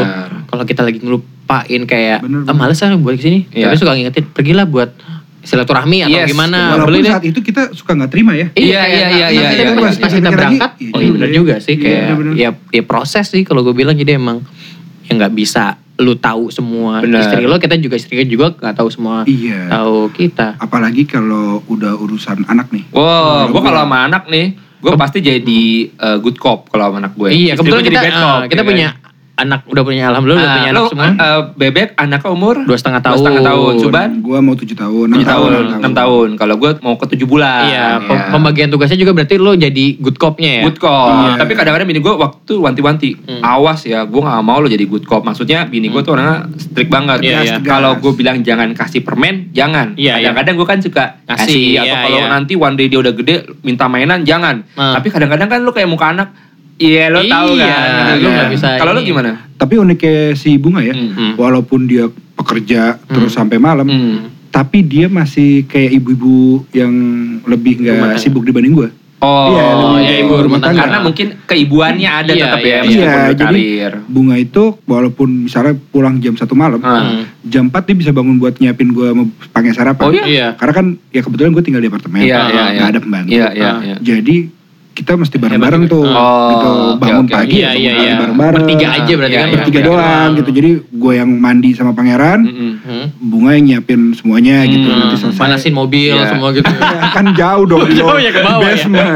kalau 0.46 0.64
kita 0.66 0.82
lagi 0.82 1.00
ngelupain 1.00 1.82
kayak 1.86 2.20
Bener, 2.20 2.44
ah 2.44 2.52
bener. 2.52 2.60
males 2.60 2.80
ah 2.80 2.92
buat 2.94 3.16
ke 3.16 3.24
sini 3.24 3.40
Iya. 3.50 3.66
tapi 3.66 3.76
suka 3.78 3.92
ngingetin 3.94 4.26
pergilah 4.28 4.66
buat 4.66 4.92
silaturahmi 5.42 6.06
atau 6.06 6.14
Yes, 6.14 6.28
gimana 6.28 6.58
Walaupun 6.76 6.86
beli 6.86 7.00
deh. 7.02 7.10
saat 7.10 7.26
itu 7.26 7.40
kita 7.40 7.62
suka 7.72 7.96
nggak 7.96 8.12
terima 8.12 8.36
ya. 8.36 8.54
Iya, 8.54 8.82
iya, 8.84 9.08
iya, 9.10 9.26
nanti 9.26 9.34
iya, 9.34 9.50
kita 9.50 9.64
iya, 9.64 9.74
pas- 9.74 9.90
iya. 9.90 10.04
pas 10.04 10.12
kita 10.12 10.22
Lagi, 10.22 10.36
berangkat, 10.36 10.72
iya 10.76 10.92
oh 10.92 11.00
iya 11.00 11.02
juga 11.02 11.16
benar 11.18 11.30
juga 11.32 11.56
sih 11.58 11.74
Iya, 11.74 11.82
kayak 11.82 12.04
ya 12.36 12.50
ya 12.70 12.84
proses 12.84 13.26
sih 13.26 13.42
kalau 13.42 13.62
gue 13.62 13.74
bilang 13.74 13.96
jadi 13.96 14.12
emang 14.14 14.44
ya 15.02 15.12
nggak 15.16 15.34
bisa 15.34 15.80
lu 15.98 16.16
tahu 16.16 16.48
semua 16.48 17.00
Bener. 17.00 17.20
istri 17.20 17.44
lo 17.44 17.56
kita 17.56 17.76
juga 17.76 17.94
istri 17.94 18.24
juga 18.26 18.54
nggak 18.54 18.74
tahu 18.74 18.88
semua 18.88 19.22
Iya. 19.24 19.68
tahu 19.68 20.10
kita 20.10 20.56
Apalagi 20.58 21.04
kalau 21.04 21.62
udah 21.66 21.94
urusan 21.96 22.46
anak 22.46 22.70
nih. 22.70 22.88
Wow, 22.90 23.50
gue 23.50 23.62
kalau 23.62 23.82
sama 23.82 24.08
anak 24.08 24.26
nih, 24.26 24.54
gue 24.56 24.94
pasti 24.96 25.20
jadi 25.20 25.62
uh, 25.96 26.18
good 26.18 26.36
cop 26.36 26.68
kalau 26.68 26.90
sama 26.90 26.98
anak 27.00 27.14
gue. 27.14 27.30
iya 27.30 27.54
Istri 27.54 27.60
kebetulan 27.60 27.78
gue 27.78 27.86
jadi 27.86 27.94
kita 27.94 28.02
bad 28.02 28.16
cop, 28.16 28.42
kita 28.50 28.62
ya 28.62 28.68
punya 28.68 28.88
kan? 28.90 29.01
Anak 29.42 29.66
udah 29.66 29.82
punya 29.82 30.04
alhamdulillah 30.08 30.40
udah 30.40 30.48
Ah, 30.48 30.58
punya 30.58 30.72
lo, 30.72 30.78
anak 30.78 30.90
semua 30.90 31.08
uh, 31.12 31.42
bebek 31.54 31.90
anaknya 31.96 32.30
umur 32.30 32.56
dua 32.62 32.78
setengah 32.78 33.00
dua 33.00 33.08
tahun 33.08 33.18
setengah 33.20 33.44
tahun. 33.44 33.74
Suban 33.78 34.10
Gua 34.22 34.40
mau 34.40 34.54
tujuh 34.54 34.74
tahun, 34.74 35.06
enam 35.08 35.18
tujuh 35.18 35.28
tahun, 35.28 35.52
enam 35.78 35.94
tahun. 35.94 36.30
Kalau 36.36 36.56
gue 36.56 36.72
mau 36.80 36.96
ke 36.96 37.06
tujuh 37.10 37.26
bulan. 37.26 37.62
Iya, 37.64 37.88
pem- 38.00 38.10
Iya. 38.12 38.26
pembagian 38.30 38.70
tugasnya 38.70 38.96
juga 38.96 39.12
berarti 39.12 39.36
lo 39.36 39.52
jadi 39.54 39.86
good 39.98 40.16
cop-nya 40.16 40.52
ya. 40.62 40.64
Good 40.64 40.78
cop. 40.78 41.10
Iya. 41.12 41.32
Tapi 41.38 41.52
kadang-kadang 41.52 41.88
bini 41.88 42.00
gue 42.00 42.14
waktu 42.14 42.54
wanti-wanti, 42.56 43.10
Hmm. 43.18 43.42
awas 43.42 43.82
ya, 43.84 44.04
gue 44.04 44.22
gak 44.22 44.40
mau 44.40 44.58
lo 44.58 44.68
jadi 44.68 44.84
good 44.84 45.04
cop. 45.04 45.22
Maksudnya 45.22 45.66
bini 45.66 45.88
gue 45.88 46.00
tuh 46.00 46.14
orangnya 46.14 46.48
strict 46.56 46.88
banget. 46.88 47.20
Iya, 47.22 47.38
iya. 47.42 47.56
Kalau 47.60 47.98
gue 47.98 48.14
bilang 48.14 48.40
jangan 48.42 48.72
kasih 48.72 49.02
permen, 49.02 49.50
jangan. 49.52 49.96
Iya, 49.96 50.16
iya. 50.16 50.32
kadang-kadang 50.32 50.56
gue 50.56 50.68
kan 50.68 50.80
suka 50.80 51.06
Ngasih, 51.26 51.42
kasih. 51.42 51.66
Atau 51.82 51.98
kalau 52.02 52.20
iya. 52.20 52.28
nanti 52.30 52.54
one 52.54 52.76
day 52.76 52.88
dia 52.88 53.00
udah 53.00 53.14
gede 53.14 53.36
minta 53.62 53.86
mainan, 53.86 54.22
jangan. 54.22 54.64
Hmm. 54.72 54.94
Tapi 54.96 55.08
kadang-kadang 55.10 55.48
kan 55.48 55.60
lo 55.62 55.72
kayak 55.72 55.88
muka 55.88 56.08
anak, 56.10 56.30
iya 56.82 57.04
lo 57.08 57.22
tahu 57.22 57.54
Iya, 57.54 57.70
kan. 57.70 58.18
lo 58.18 58.18
Iya. 58.20 58.34
nggak 58.34 58.50
bisa 58.52 58.68
Kalau 58.76 58.92
lo 58.92 59.02
gimana? 59.02 59.32
Tapi 59.54 59.74
uniknya 59.78 60.34
si 60.34 60.58
Bunga 60.58 60.82
ya, 60.82 60.92
Hmm. 60.92 61.38
walaupun 61.38 61.86
dia 61.86 62.10
pekerja 62.34 62.98
terus 63.06 63.32
sampai 63.32 63.56
malam, 63.56 63.86
Hmm. 63.86 64.18
tapi 64.50 64.82
dia 64.82 65.06
masih 65.06 65.64
kayak 65.64 65.96
ibu-ibu 65.96 66.66
yang 66.72 66.92
lebih 67.46 67.78
nggak 67.80 68.18
sibuk 68.18 68.42
dibanding 68.42 68.74
gue. 68.74 68.90
Oh, 69.22 69.54
Iya, 69.54 69.66
lebih 69.78 70.02
iya, 70.02 70.10
ke 70.10 70.24
ibu 70.26 70.34
rumah 70.42 70.58
tangga. 70.58 70.82
Karena 70.82 70.98
mungkin 71.00 71.28
keibuannya 71.46 72.10
ada 72.10 72.32
Iya, 72.34 72.42
tetap 72.42 72.60
iya, 72.60 72.66
ya, 72.66 72.82
iya. 72.82 72.90
Iya, 72.90 73.14
berkarir. 73.30 73.94
Bunga 74.10 74.36
itu 74.36 74.64
walaupun 74.84 75.46
misalnya 75.46 75.78
pulang 75.94 76.18
jam 76.18 76.34
satu 76.34 76.58
malam, 76.58 76.82
Ah. 76.82 77.22
jam 77.46 77.70
4 77.70 77.86
dia 77.86 77.96
bisa 77.96 78.10
bangun 78.10 78.42
buat 78.42 78.58
nyiapin 78.58 78.90
gue 78.90 79.14
pakai 79.54 79.78
sarapan. 79.78 80.02
Oh, 80.02 80.12
iya? 80.12 80.26
Iya. 80.26 80.48
Karena 80.58 80.74
kan 80.74 80.86
ya 81.08 81.22
kebetulan 81.22 81.54
gue 81.54 81.62
tinggal 81.62 81.80
di 81.80 81.90
apartemen, 81.94 82.18
Iya, 82.18 82.34
nggak 82.34 82.50
iya, 82.50 82.66
iya. 82.74 82.84
ada 82.84 82.98
pembantu. 83.00 83.30
Iya, 83.30 83.48
iya, 83.54 83.70
Ah. 83.70 83.78
iya. 83.84 83.96
Jadi 84.02 84.36
kita 84.92 85.16
mesti 85.16 85.36
bareng-bareng 85.36 85.84
juga. 85.84 85.94
tuh, 85.94 86.04
Oh, 86.06 86.50
gitu 86.50 86.70
bangun 87.00 87.26
pagi, 87.26 87.58
Iya, 87.58 87.70
bangun 87.70 87.80
iya, 87.80 87.92
iya. 87.98 88.14
bareng-bareng. 88.18 88.60
Bertiga 88.62 88.88
aja 88.92 89.14
berarti 89.14 89.32
Iya, 89.32 89.40
kan. 89.40 89.48
iya, 89.48 89.56
bertiga 89.56 89.80
iya. 89.80 89.88
doang 89.88 90.30
gitu. 90.36 90.50
Jadi 90.52 90.70
gue 90.84 91.14
yang 91.14 91.30
mandi 91.34 91.70
sama 91.72 91.92
pangeran, 91.92 92.40
Mm-mm. 92.42 92.72
Hmm. 92.82 93.06
bunga 93.18 93.52
yang 93.54 93.64
nyiapin 93.66 94.02
semuanya 94.12 94.64
gitu. 94.64 94.84
Hmm, 94.84 95.00
Nanti 95.02 95.16
selesai. 95.18 95.40
Manasin 95.40 95.74
mobil 95.74 96.12
Iya. 96.12 96.28
semua 96.30 96.50
gitu. 96.52 96.68
Ya, 96.82 97.08
kan 97.10 97.26
jauh 97.32 97.66
dong 97.66 97.82
di 97.88 97.94
Jauh 97.96 98.18
ya 98.18 98.30
ke 98.30 98.40
bawah 98.40 98.60
ya. 98.60 98.68
basement. 98.68 99.08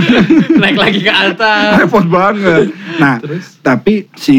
Naik 0.62 0.76
lagi 0.76 1.00
ke 1.00 1.12
atas. 1.12 1.70
Repot 1.78 2.06
banget. 2.06 2.72
Nah, 2.94 3.20
tapi 3.60 4.08
si 4.14 4.38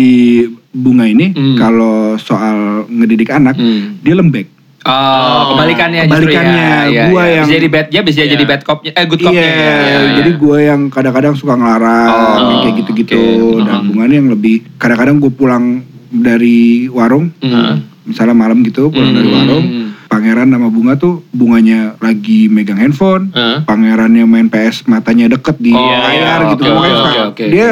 bunga 0.69 1.05
ini 1.05 1.31
Hmm. 1.31 1.53
kalau 1.53 2.17
soal 2.17 2.85
ngedidik 2.87 3.29
anak, 3.29 3.53
Hmm. 3.53 3.99
dia 3.99 4.13
lembek. 4.13 4.49
Oh, 4.83 5.55
kebalikannya 5.55 6.01
justru 6.05 6.27
Kebalikannya, 6.27 6.59
ya. 6.59 6.83
Iya, 6.85 7.03
gua 7.07 7.23
iya. 7.23 7.31
yang- 7.33 7.45
bisa 7.45 7.53
jadi 7.53 7.67
bad 7.69 7.85
dia 7.87 8.01
bisa 8.03 8.19
Iya. 8.19 8.29
jadi 8.29 8.43
bad 8.43 8.61
copnya 8.61 8.91
eh 8.91 9.05
good 9.05 9.21
copnya. 9.21 9.39
Iya, 9.39 9.47
ya. 9.47 9.75
Iya, 9.79 9.99
jadi 10.13 10.29
iya. 10.29 10.41
gue 10.41 10.57
yang 10.61 10.81
kadang-kadang 10.87 11.33
suka 11.33 11.53
ngelarang 11.53 12.11
Oh, 12.11 12.59
kayak 12.61 12.75
gitu-gitu. 12.77 13.15
oke. 13.15 13.63
Dan 13.63 13.73
Hmm. 13.73 13.87
bunga 13.87 14.03
ini 14.05 14.15
yang 14.17 14.29
lebih 14.29 14.55
kadang-kadang 14.75 15.15
gue 15.17 15.31
pulang 15.31 15.65
dari 16.09 16.59
warung, 16.87 17.31
Hmm. 17.39 17.79
misalnya 18.03 18.35
malam 18.35 18.59
gitu 18.61 18.87
pulang 18.87 19.11
dari 19.13 19.23
Hmm. 19.25 19.37
warung, 19.39 19.65
pangeran 20.05 20.47
sama 20.47 20.67
bunga 20.67 20.93
tuh 20.93 21.23
bunganya 21.31 21.79
lagi 21.97 22.45
megang 22.45 22.77
handphone, 22.77 23.31
Heeh. 23.31 23.63
pangerannya 23.63 24.25
main 24.25 24.45
PS 24.45 24.83
matanya 24.83 25.31
deket 25.31 25.57
di 25.57 25.71
Oh, 25.71 25.79
layar 25.79 26.43
iya, 26.43 26.51
gitu. 26.51 26.63
suka- 26.63 26.91
oke, 26.91 27.19
oke. 27.31 27.43
dia 27.47 27.67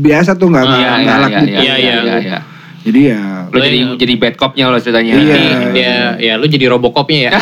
biasa 0.00 0.30
tuh 0.32 0.46
nggak 0.48 0.64
Iya, 0.64 0.78
iya, 0.78 0.92
galak 1.02 1.28
iya, 1.28 1.38
gitu. 1.38 1.50
iya, 1.52 1.60
Iya, 1.60 1.74
iya, 1.76 2.14
iya. 2.22 2.38
Jadi 2.82 3.00
ya 3.14 3.46
Lo 3.46 3.58
jadi 3.62 3.80
jadi 3.94 4.14
bad 4.18 4.34
copnya 4.34 4.72
lo 4.72 4.78
ceritanya. 4.82 5.14
Iya. 5.14 5.36
Dia 5.70 5.94
ya 6.18 6.32
lu 6.34 6.46
jadi 6.50 6.66
robokopnya 6.66 7.30
ya. 7.30 7.32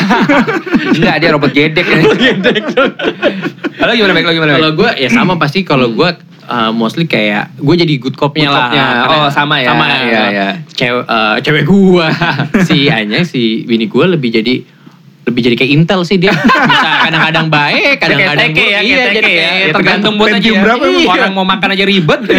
Enggak, 0.97 1.15
dia 1.17 1.29
robot 1.33 1.51
gedek. 1.55 1.85
Kalau 3.81 3.93
gimana 3.97 4.13
baik 4.13 4.25
lo 4.29 4.33
gimana? 4.37 4.53
Kalau 4.61 4.71
gue 4.77 4.89
ya 5.01 5.09
sama 5.09 5.33
pasti 5.41 5.65
kalau 5.65 5.89
gue 5.89 6.09
uh, 6.45 6.69
mostly 6.69 7.09
kayak 7.09 7.49
gue 7.57 7.75
jadi 7.81 7.93
good 7.97 8.13
copnya 8.13 8.53
lah. 8.53 8.69
copnya. 8.69 8.85
Oh, 9.09 9.29
sama 9.33 9.57
ya. 9.57 9.73
Sama 9.73 9.85
Iya, 9.89 10.23
iya. 10.29 10.49
Cewek 10.69 11.03
uh, 11.09 11.35
cewek 11.41 11.63
gue 11.65 12.07
si 12.69 12.77
Anya 12.93 13.25
si 13.25 13.65
bini 13.65 13.89
gue 13.89 14.05
lebih 14.05 14.29
jadi 14.29 14.61
lebih 15.21 15.41
jadi 15.43 15.55
kayak 15.55 15.71
Intel 15.71 16.01
sih 16.01 16.17
dia. 16.17 16.33
Bisa 16.71 16.89
kadang-kadang 17.03 17.47
baik, 17.47 17.95
kadang-kadang 17.97 18.51
ya, 18.51 18.79
Iya, 18.81 19.03
jadi 19.11 19.21
ya. 19.21 19.21
kayak 19.21 19.53
Ya, 19.61 19.71
tergantung 19.71 20.13
mood 20.15 20.29
aja 20.29 20.41
ya. 20.43 20.59
berapa 20.59 20.83
emang? 20.83 21.05
Orang 21.07 21.33
mau 21.33 21.45
makan 21.45 21.69
aja 21.71 21.85
ribet. 21.85 22.19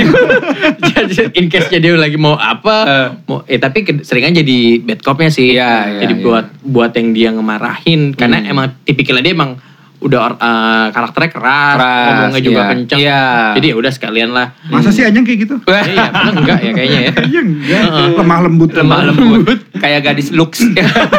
Jadi 0.83 1.15
in 1.35 1.47
case 1.47 1.69
nya 1.69 1.79
dia 1.79 1.95
lagi 1.95 2.17
mau 2.17 2.35
apa, 2.35 2.77
Eh. 2.83 3.09
mau 3.25 3.39
eh 3.45 3.57
tapi 3.57 3.83
seringan 4.03 4.35
jadi 4.35 4.59
bad 4.81 5.01
copnya 5.01 5.29
sih. 5.29 5.55
Iya, 5.55 5.71
iya, 5.89 5.99
jadi 6.03 6.15
iya. 6.15 6.23
buat 6.23 6.47
buat 6.61 6.91
yang 6.93 7.09
dia 7.13 7.29
ngemarahin 7.31 8.13
karena 8.13 8.39
Hmm. 8.39 8.51
emang 8.51 8.67
tipikalnya 8.83 9.23
dia 9.23 9.35
emang 9.35 9.59
udah 10.03 10.35
eh, 10.35 10.87
karakternya 10.91 11.31
keras, 11.31 11.77
Keras, 11.79 12.07
ngomongnya 12.11 12.43
juga 12.43 12.61
iya. 12.61 12.71
kenceng. 12.75 12.99
Iya. 12.99 13.23
Jadi 13.55 13.67
ya 13.71 13.75
udah 13.79 13.93
sekalian 13.95 14.31
lah. 14.35 14.47
masa 14.67 14.91
sih 14.91 15.07
Anyang 15.07 15.23
kayak 15.23 15.39
gitu? 15.47 15.55
Iya, 15.63 16.11
padahal 16.11 16.35
enggak 16.43 16.59
ya 16.59 16.71
kayaknya 16.75 17.01
ya. 17.07 17.13
Iya 17.23 17.41
enggak, 17.47 17.83
lemah 18.19 18.39
lembut. 18.43 18.71
lemah 18.75 19.01
lembut 19.15 19.61
kayak 19.79 20.01
gadis 20.03 20.35
looks. 20.35 20.61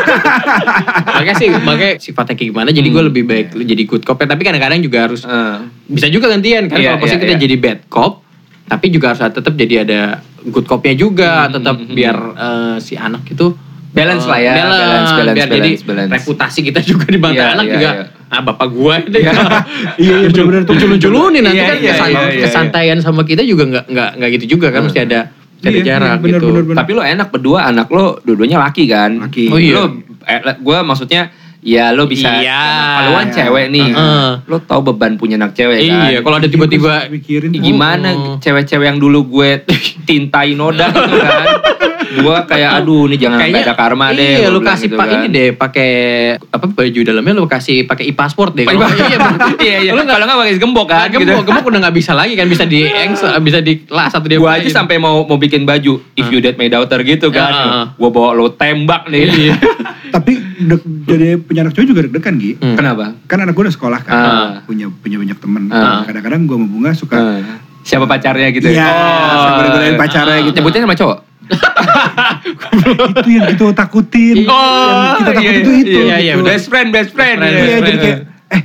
makanya 1.16 1.36
sih, 1.40 1.48
makanya 1.50 1.94
sifatnya 2.00 2.36
kayak 2.36 2.50
gimana. 2.52 2.70
Jadi 2.76 2.88
gue 2.92 3.04
lebih 3.08 3.24
baik 3.24 3.48
jadi 3.56 3.84
good 3.88 4.04
cop. 4.04 4.20
Tapi 4.20 4.42
kadang-kadang 4.44 4.84
juga 4.84 5.08
harus 5.10 5.24
Eh. 5.24 5.58
bisa 5.88 6.08
juga 6.12 6.28
gantian 6.30 6.68
kan. 6.68 6.78
Iya, 6.78 6.96
Kalau 6.96 7.02
posisi 7.02 7.16
iya, 7.16 7.24
kita 7.24 7.36
iya. 7.40 7.42
jadi 7.48 7.56
bad 7.60 7.80
cop, 7.88 8.14
tapi 8.68 8.86
juga 8.92 9.06
harus 9.16 9.22
tetap 9.24 9.54
jadi 9.56 9.76
ada 9.88 10.02
good 10.44 10.68
copnya 10.68 10.96
juga. 10.96 11.48
Hmm, 11.48 11.60
Tetap 11.60 11.76
hmm, 11.80 11.88
hmm. 11.88 11.96
biar 11.96 12.18
eh, 12.36 12.76
si 12.84 12.94
anak 13.00 13.24
itu 13.32 13.56
Balance 13.94 14.26
lah 14.26 14.40
ya, 14.40 14.54
balance, 14.54 14.74
balance, 14.76 15.12
balance, 15.14 15.38
biar 15.38 15.48
jadi 15.48 15.62
balance, 15.70 15.84
balance. 15.86 16.12
reputasi 16.12 16.60
kita 16.64 16.80
juga 16.82 17.06
di 17.06 17.20
mata 17.20 17.34
Iya, 17.36 17.46
anak 17.52 17.64
iya, 17.64 17.74
juga. 17.74 17.90
iya. 17.92 18.04
Ah 18.28 18.42
bapak 18.42 18.68
gua 18.68 18.94
ini 18.98 19.08
Iya, 19.14 19.32
iya, 20.02 20.16
bener-bener 20.26 20.62
tuh. 20.64 20.74
Lucu-lucunin 20.74 21.42
nanti 21.42 21.56
Iya, 21.56 21.70
kan 21.70 21.78
iya, 21.78 21.92
kesan- 21.94 22.10
iya, 22.10 22.22
iya, 22.28 22.44
kesantaian 22.44 22.98
sama 23.00 23.22
kita 23.22 23.42
juga 23.42 23.64
nggak 23.64 23.86
nggak 23.88 24.10
nggak 24.18 24.30
gitu 24.36 24.46
juga 24.52 24.68
kan 24.70 24.82
mesti 24.84 25.00
ada 25.00 25.30
mesti 25.30 25.68
ada 25.68 25.78
Iya, 25.78 25.86
jarak 25.86 26.18
bener, 26.20 26.32
gitu. 26.34 26.48
bener, 26.50 26.64
bener. 26.66 26.78
Tapi 26.80 26.92
lo 26.92 27.02
enak 27.06 27.28
berdua 27.30 27.60
anak 27.64 27.88
lo 27.88 28.18
dua-duanya 28.20 28.58
laki 28.60 28.84
kan? 28.86 29.12
Laki. 29.22 29.46
Oh, 29.48 29.58
iya. 29.58 29.74
Lo 29.78 29.84
eh, 30.24 30.40
gue 30.42 30.78
maksudnya 30.82 31.22
ya 31.64 31.90
lo 31.90 32.06
bisa 32.06 32.28
Iya. 32.36 32.64
kalau 33.00 33.12
kan 33.16 33.26
Iya. 33.26 33.36
cewek 33.40 33.66
nih. 33.70 33.88
Heeh. 33.90 34.30
Lo 34.46 34.58
tau 34.60 34.82
beban 34.82 35.16
punya 35.16 35.36
anak 35.36 35.52
cewek 35.54 35.80
kan? 35.82 36.06
Iya, 36.06 36.20
kalau 36.20 36.36
ada 36.36 36.46
tiba-tiba 36.46 37.08
mikirin 37.08 37.50
tuh. 37.50 37.62
Gimana 37.62 38.10
Oh. 38.12 38.36
cewek-cewek 38.38 38.86
yang 38.86 38.98
dulu 38.98 39.20
gue 39.26 39.50
tintai 40.08 40.54
noda 40.54 40.88
gitu 40.88 41.18
kan? 41.18 41.48
gue 42.14 42.38
kayak 42.46 42.78
aduh 42.78 43.10
ini 43.10 43.18
jangan 43.18 43.42
sampai 43.42 43.62
ada 43.64 43.74
karma 43.74 44.08
deh. 44.12 44.22
Iya, 44.38 44.46
gua 44.46 44.52
lu 44.52 44.60
bilang 44.60 44.70
kasih 44.70 44.86
gitu 44.86 44.96
pak 44.96 45.08
kan. 45.08 45.16
ini 45.16 45.28
deh, 45.30 45.48
pakai 45.52 45.92
apa 46.38 46.66
baju 46.68 47.00
dalamnya 47.02 47.34
lu 47.34 47.48
kasih 47.48 47.78
pakai 47.84 48.06
e-passport 48.06 48.54
deh. 48.54 48.70
Kalau- 48.70 48.86
iya, 48.86 49.18
bener. 49.18 49.50
iya, 49.66 49.78
iya. 49.80 49.92
Lu 49.92 49.98
nggak- 49.98 50.14
Kalau 50.14 50.26
nggak 50.28 50.38
pakai 50.38 50.54
gembok 50.56 50.86
kan? 50.86 51.00
Nah, 51.00 51.10
gembok, 51.10 51.42
gembok 51.44 51.64
udah 51.66 51.80
nggak 51.82 51.96
bisa 51.96 52.12
lagi 52.14 52.34
kan 52.36 52.46
bisa 52.46 52.64
di 52.64 52.86
bisa 53.48 53.60
di 53.60 53.82
las 53.90 54.12
atau 54.12 54.28
dia 54.28 54.38
Gue 54.38 54.46
aja 54.46 54.70
sampai 54.70 55.00
mau 55.00 55.24
mau 55.24 55.38
bikin 55.38 55.64
baju 55.64 55.94
if 56.14 56.28
you 56.28 56.38
date 56.38 56.54
my 56.56 56.68
daughter 56.68 57.02
gitu 57.02 57.32
kan. 57.32 57.50
Heeh. 57.50 57.84
Gue 57.98 58.10
bawa 58.12 58.30
lo 58.32 58.46
tembak 58.52 59.10
nih. 59.10 59.50
Tapi 60.14 60.34
deg- 60.62 60.90
jadi 61.04 61.28
punya 61.36 61.66
anak 61.66 61.74
cowok 61.74 61.88
juga 61.88 62.02
deg-degan 62.06 62.36
Gi. 62.38 62.52
Hmm. 62.56 62.76
Kenapa? 62.76 63.18
Kan 63.26 63.38
anak 63.40 63.52
gue 63.52 63.64
udah 63.64 63.74
sekolah 63.74 64.00
kan, 64.00 64.14
Ah. 64.14 64.50
punya 64.64 64.86
punya 64.94 65.18
banyak 65.18 65.36
temen. 65.36 65.64
Ah. 65.68 66.06
Kadang-kadang 66.06 66.46
gue 66.46 66.54
sama 66.54 66.68
Bunga 66.68 66.92
suka 66.94 67.18
Eh, 67.18 67.42
Siapa 67.84 68.06
pacarnya 68.06 68.48
gitu? 68.50 68.70
Iya, 68.70 68.88
sambil 69.36 69.68
godain 69.70 69.92
Eh, 69.92 70.00
pacarnya 70.00 70.38
gitu. 70.42 70.56
Nyebutnya 70.56 70.82
sama 70.84 70.96
cowok? 70.96 71.18
itu 73.12 73.30
yang 73.30 73.46
kita 73.50 73.66
takutin. 73.76 74.36
yang 74.40 75.18
kita 75.20 75.32
takut 75.34 75.54
itu 75.58 75.72
itu. 75.82 76.00
iya, 76.02 76.16
iya, 76.18 76.34
gitu. 76.34 76.46
Best 76.46 76.66
friend, 76.68 76.90
best 76.90 77.12
friend. 77.12 77.38
Best 77.38 77.50
friend, 77.50 77.60
Iya, 77.60 77.68
best 77.68 77.82
jadi 77.82 77.92
friend. 77.92 78.00
kayak 78.00 78.20
eh 78.50 78.62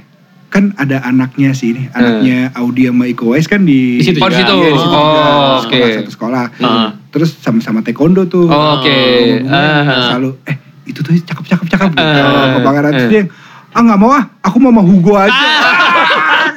kan 0.48 0.64
ada 0.76 0.96
anaknya 1.02 1.50
sih 1.52 1.72
ini, 1.72 1.90
anaknya 1.90 2.52
Audi 2.54 2.86
sama 2.86 3.04
Iko 3.04 3.24
Uwais 3.26 3.46
kan 3.46 3.60
di 3.62 3.98
Di 3.98 4.06
situ 4.06 4.18
Oh, 4.18 4.28
di 4.28 4.36
juga. 4.36 4.44
situ. 4.44 4.54
Iya, 4.54 4.68
di 4.68 4.78
situ 4.78 4.88
Oh, 4.90 5.02
juga. 5.02 5.22
oke. 5.24 5.66
Sekolah, 5.66 5.88
satu 5.96 6.10
sekolah. 6.12 6.44
Heeh. 6.54 6.88
Terus 7.10 7.30
sama-sama 7.34 7.80
taekwondo 7.80 8.22
tuh. 8.26 8.46
Oh, 8.46 8.78
oke. 8.78 8.98
Bunga 9.40 9.58
Ah. 9.58 10.06
selalu 10.06 10.30
eh 10.44 10.56
itu 10.88 10.98
tuh 10.98 11.12
cakep 11.14 11.44
cakep 11.46 11.66
cakep 11.68 11.90
gitu. 11.92 12.18
Ah. 12.18 12.48
Ke 12.50 12.60
pangeran 12.60 12.90
terus 12.90 13.04
Ah. 13.04 13.10
dia 13.10 13.22
ah 13.68 13.80
nggak 13.80 13.98
mau 13.98 14.10
ah, 14.10 14.24
aku 14.40 14.56
mau 14.58 14.70
sama 14.70 14.82
Hugo 14.82 15.12
aja. 15.14 15.46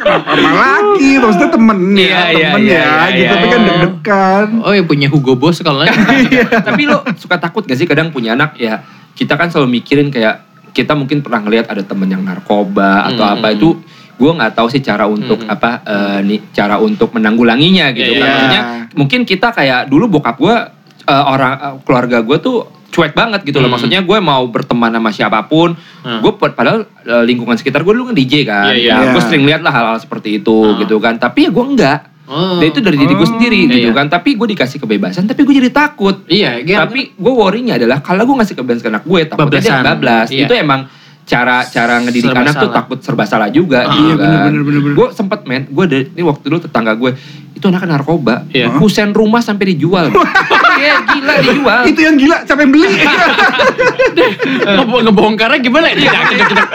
Kenapa 0.02 0.32
sama 0.34 0.50
lagi? 0.56 1.12
Maksudnya 1.14 1.50
temen 1.52 1.78
ya, 1.92 2.02
Iya, 2.02 2.08
iya, 2.08 2.24
temen 2.48 2.62
iya, 2.62 2.72
ya, 2.72 2.82
iya, 2.82 2.96
gitu. 3.06 3.20
iya. 3.20 3.30
Tapi 3.30 3.46
kan 3.46 3.62
deg-degan. 3.62 4.48
Oh 4.62 4.72
ya 4.72 4.84
punya 4.84 5.08
Hugo 5.08 5.34
Boss 5.36 5.60
kalau 5.60 5.84
Tapi 6.68 6.82
lo 6.84 7.04
suka 7.16 7.38
takut 7.38 7.62
gak 7.62 7.76
sih 7.76 7.86
kadang 7.86 8.10
punya 8.10 8.34
anak 8.34 8.56
ya 8.56 8.82
kita 9.12 9.36
kan 9.36 9.48
selalu 9.48 9.78
mikirin 9.78 10.08
kayak 10.08 10.42
kita 10.72 10.96
mungkin 10.96 11.20
pernah 11.20 11.42
ngelihat 11.42 11.68
ada 11.68 11.84
temen 11.84 12.08
yang 12.08 12.24
narkoba 12.24 13.06
atau 13.06 13.22
Hmm. 13.22 13.36
apa 13.36 13.48
itu 13.52 13.76
gue 14.14 14.32
nggak 14.32 14.54
tahu 14.54 14.68
sih 14.68 14.80
cara 14.80 15.04
untuk 15.04 15.36
Hmm. 15.38 15.52
apa 15.52 15.70
eh, 15.84 16.20
nih 16.24 16.40
cara 16.52 16.78
untuk 16.78 17.12
menanggulanginya 17.12 17.92
gitu 17.92 18.08
Iya, 18.08 18.18
kan 18.18 18.24
iya. 18.24 18.32
maksudnya 18.32 18.62
mungkin 18.94 19.20
kita 19.22 19.52
kayak 19.52 19.86
dulu 19.86 20.08
bokap 20.10 20.38
gue 20.38 20.56
eh, 21.04 21.24
orang 21.28 21.54
eh, 21.54 21.76
keluarga 21.84 22.18
gue 22.20 22.38
tuh 22.40 22.58
cuek 22.92 23.14
banget 23.14 23.42
gitu 23.42 23.58
loh. 23.58 23.66
Hmm. 23.66 23.80
Maksudnya 23.80 24.00
gue 24.00 24.18
mau 24.20 24.44
berteman 24.46 24.92
sama 24.92 25.10
siapa 25.10 25.40
pun. 25.44 25.74
Hmm. 26.04 26.20
Gue 26.20 26.32
padahal 26.36 26.84
eh, 27.02 27.24
lingkungan 27.24 27.56
sekitar 27.56 27.82
gue 27.82 27.92
dulu 27.92 28.12
kan 28.12 28.16
DJ 28.16 28.34
kan. 28.44 28.70
Iya, 28.70 28.76
iya. 28.76 28.96
Ya, 29.00 29.06
gue 29.10 29.18
Iya. 29.18 29.26
sering 29.26 29.44
lihat 29.44 29.62
lah 29.62 29.72
hal-hal 29.72 29.98
seperti 29.98 30.38
itu 30.38 30.52
Hmm. 30.54 30.78
gitu 30.78 31.00
kan. 31.00 31.16
Tapi 31.16 31.48
ya 31.48 31.50
gue 31.50 31.66
enggak. 31.66 32.00
Oh. 32.28 32.64
Dan 32.64 32.70
itu 32.70 32.80
dari 32.80 32.96
diri 32.96 33.12
gue 33.12 33.24
Oh, 33.24 33.28
sendiri 33.28 33.58
iya, 33.58 33.66
gitu 33.68 33.90
iya. 33.90 33.92
kan. 33.92 34.08
Tapi 34.08 34.36
gue 34.36 34.48
dikasih 34.50 34.78
kebebasan, 34.80 35.24
tapi 35.26 35.42
gue 35.42 35.56
jadi 35.58 35.68
takut. 35.68 36.24
Iya, 36.28 36.60
iya. 36.60 36.84
Tapi 36.84 37.12
gue 37.12 37.34
worry-nya 37.34 37.76
adalah 37.76 38.00
kalau 38.00 38.24
gue 38.24 38.36
ngasih 38.38 38.56
kebebasan 38.56 38.82
ke 38.82 38.90
anak 38.90 39.04
gue, 39.04 39.22
takutnya 39.26 39.60
dia 39.60 39.76
bablas. 39.82 40.28
Iya. 40.30 40.48
Itu 40.48 40.54
emang 40.54 40.88
cara 41.22 41.64
cara 41.64 42.02
ngedidik 42.02 42.28
Serba 42.28 42.44
anak 42.44 42.54
tuh 42.58 42.70
takut 42.74 43.00
serba 43.00 43.24
salah 43.24 43.48
juga 43.48 43.86
Ah, 43.86 43.94
gitu 43.94 44.04
iya, 44.04 44.16
kan. 44.16 44.28
bener, 44.28 44.42
bener, 44.44 44.62
bener, 44.64 44.82
bener. 44.82 44.96
Gue 44.96 45.08
sempet 45.12 45.40
men, 45.46 45.64
gue 45.70 45.86
dari 45.86 46.04
ini 46.10 46.24
waktu 46.24 46.44
dulu 46.44 46.60
tetangga 46.60 46.92
gue 46.96 47.12
itu 47.62 47.70
anak 47.70 47.86
narkoba, 47.86 48.50
Iya. 48.50 48.74
kusen 48.76 49.14
rumah 49.14 49.40
sampai 49.40 49.70
dijual. 49.72 50.10
Iya 50.74 50.98
gila 51.06 51.34
dijual. 51.38 51.82
Itu 51.86 52.00
yang 52.02 52.18
gila, 52.18 52.42
siapa 52.42 52.58
yang 52.60 52.74
beli? 52.74 52.90
Ngebo- 54.74 55.02
ngebongkarnya 55.04 55.60
gimana? 55.60 55.88
Iya. 55.90 56.10
Tidak, 56.10 56.24
tidak, 56.28 56.48
tidak. 56.50 56.68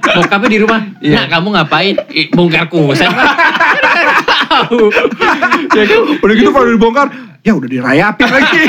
Kan 0.00 0.12
bokapnya 0.16 0.48
di 0.48 0.58
rumah. 0.58 0.80
Nah, 0.98 1.24
kamu 1.28 1.48
ngapain? 1.52 1.94
Bongkar 2.30 2.64
kusen. 2.66 3.04
Tahu. 4.54 4.80
ya 5.70 5.82
kan? 5.84 5.98
Udah 6.16 6.34
gitu 6.34 6.50
kalau 6.50 6.66
dibongkar, 6.66 7.06
ya 7.40 7.52
udah 7.52 7.68
dirayapin 7.68 8.28
lagi. 8.28 8.60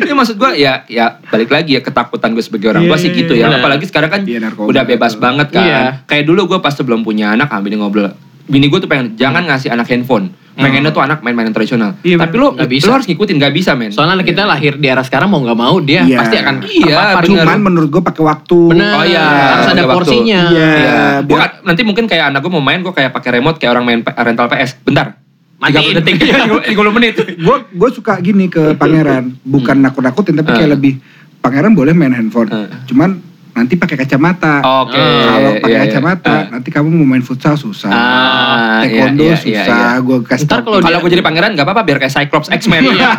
Ini 0.00 0.12
maksud 0.12 0.34
gue 0.34 0.50
ya 0.56 0.82
ya 0.86 1.20
balik 1.24 1.48
lagi 1.48 1.76
ya 1.76 1.80
ketakutan 1.80 2.32
gue 2.32 2.42
sebagai 2.42 2.68
orang 2.68 2.82
Iya, 2.82 2.88
tua 2.88 2.98
sih 2.98 3.10
gitu 3.12 3.32
ya. 3.32 3.46
Apalagi 3.52 3.84
sekarang 3.84 4.10
kan 4.10 4.20
Iya, 4.24 4.38
narkoba. 4.40 4.66
udah 4.66 4.82
bebas 4.82 5.14
banget 5.14 5.48
kan. 5.50 5.62
Iya. 5.62 5.80
Kayak 6.04 6.24
dulu 6.26 6.48
gue 6.48 6.58
pas 6.58 6.72
sebelum 6.72 7.02
punya 7.02 7.30
anak 7.30 7.46
ambil 7.48 7.78
ngobrol. 7.78 8.10
Bini 8.48 8.66
gue 8.66 8.78
tuh 8.78 8.88
pengen 8.88 9.14
jangan 9.14 9.44
ngasih 9.44 9.68
anak 9.68 9.86
handphone. 9.86 10.32
Pengennya 10.54 10.90
tuh 10.90 10.98
anak 10.98 11.22
main-mainan 11.22 11.54
tradisional. 11.54 11.94
Iya, 12.02 12.18
Tapi 12.18 12.34
lu 12.34 12.50
Nggak 12.50 12.66
bisa. 12.66 12.84
lu 12.84 12.92
harus 12.92 13.06
ngikutin 13.06 13.36
nggak 13.38 13.54
bisa 13.54 13.70
men. 13.72 13.94
Soalnya 13.94 14.18
anak 14.18 14.26
kita 14.26 14.42
lahir 14.42 14.74
di 14.74 14.86
era 14.86 15.00
sekarang 15.00 15.28
mau 15.28 15.38
nggak 15.38 15.54
mau 15.54 15.78
dia 15.78 16.02
Iya. 16.02 16.18
pasti 16.18 16.34
akan 16.34 16.54
Iya, 16.60 16.82
terpapar. 16.90 17.22
bener. 17.22 17.44
Cuman 17.46 17.58
menurut 17.62 17.88
gue 17.88 18.02
pakai 18.02 18.22
waktu. 18.24 18.58
Bener. 18.68 18.90
Oh 18.90 19.04
iya, 19.04 19.22
harus 19.22 19.66
ada 19.68 19.82
porsinya. 19.86 20.40
Iya. 20.50 20.66
Iya. 20.74 20.98
Gua 21.22 21.38
biar- 21.38 21.54
nanti 21.62 21.82
mungkin 21.84 22.04
kayak 22.04 22.34
anak 22.34 22.42
gue 22.42 22.50
mau 22.50 22.58
main 22.60 22.82
gue 22.82 22.90
kayak 22.90 23.12
pakai 23.12 23.30
remote 23.32 23.56
kayak 23.56 23.70
orang 23.70 23.84
main 23.84 24.00
rental 24.02 24.46
PS. 24.48 24.82
Bentar. 24.82 25.14
Matiin. 25.58 25.94
30 25.94 25.98
detik 26.00 26.14
30 26.74 26.90
menit. 26.92 27.14
gue 27.36 27.56
gue 27.68 27.88
suka 27.92 28.18
gini 28.18 28.46
ke 28.46 28.74
pangeran 28.74 29.38
bukan 29.40 29.76
nakut-nakutin 29.78 30.34
tapi 30.34 30.50
kayak 30.52 30.64
Hmm. 30.64 30.74
lebih 30.74 30.92
pangeran 31.38 31.70
boleh 31.70 31.90
main 31.92 32.10
handphone 32.10 32.46
Hmm. 32.46 32.66
cuman 32.84 33.10
nanti 33.58 33.74
pakai 33.74 33.96
kacamata 33.98 34.62
Oke. 34.62 34.94
kalau 34.96 35.50
pakai 35.58 35.68
iya, 35.68 35.76
iya. 35.76 35.86
kacamata 35.88 36.30
Ah. 36.30 36.42
nanti 36.50 36.68
kamu 36.68 36.88
mau 36.88 37.06
main 37.08 37.20
futsal 37.20 37.54
susah 37.54 37.90
Ah, 37.90 38.80
taekwondo 38.80 39.24
iya, 39.24 39.34
iya, 39.34 39.42
iya, 39.44 39.62
susah 39.64 39.90
gue 39.98 40.16
kasih 40.24 40.46
Ntar 40.46 40.60
kalau 40.60 40.78
Kalau 40.78 40.98
gue 41.00 41.10
jadi 41.10 41.20
pangeran 41.20 41.50
nggak 41.52 41.66
apa-apa 41.66 41.82
biar 41.82 41.98
kayak 41.98 42.14
Cyclops 42.14 42.48
X-Men. 42.48 42.82
Iya. 42.88 43.10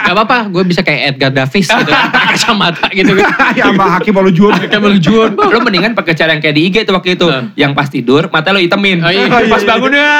Gak 0.00 0.14
apa-apa, 0.16 0.38
gue 0.48 0.62
bisa 0.64 0.80
kayak 0.80 1.00
Edgar 1.10 1.30
Davis 1.32 1.66
gitu. 1.66 1.90
Pakai 2.10 2.26
kacamata 2.32 2.86
gitu 2.90 3.12
ya 3.58 3.64
sama 3.64 3.86
hakim 3.92 4.12
malu 4.12 4.30
jual 4.30 4.50
Kayak 4.52 4.80
melujuan. 4.80 5.30
lo 5.34 5.58
mendingan 5.60 5.92
pakai 5.92 6.14
cara 6.14 6.30
yang 6.30 6.40
kayak 6.40 6.54
di 6.54 6.62
IG 6.64 6.76
tuh 6.82 6.92
waktu 6.92 7.14
itu, 7.14 7.26
yang 7.54 7.72
pas 7.72 7.86
tidur 7.86 8.26
mata 8.26 8.50
lo 8.50 8.58
hitemin. 8.58 8.98
Oh, 9.00 9.10
iya. 9.10 9.26
Pas 9.26 9.62
bangun 9.62 9.92
ya. 9.92 10.14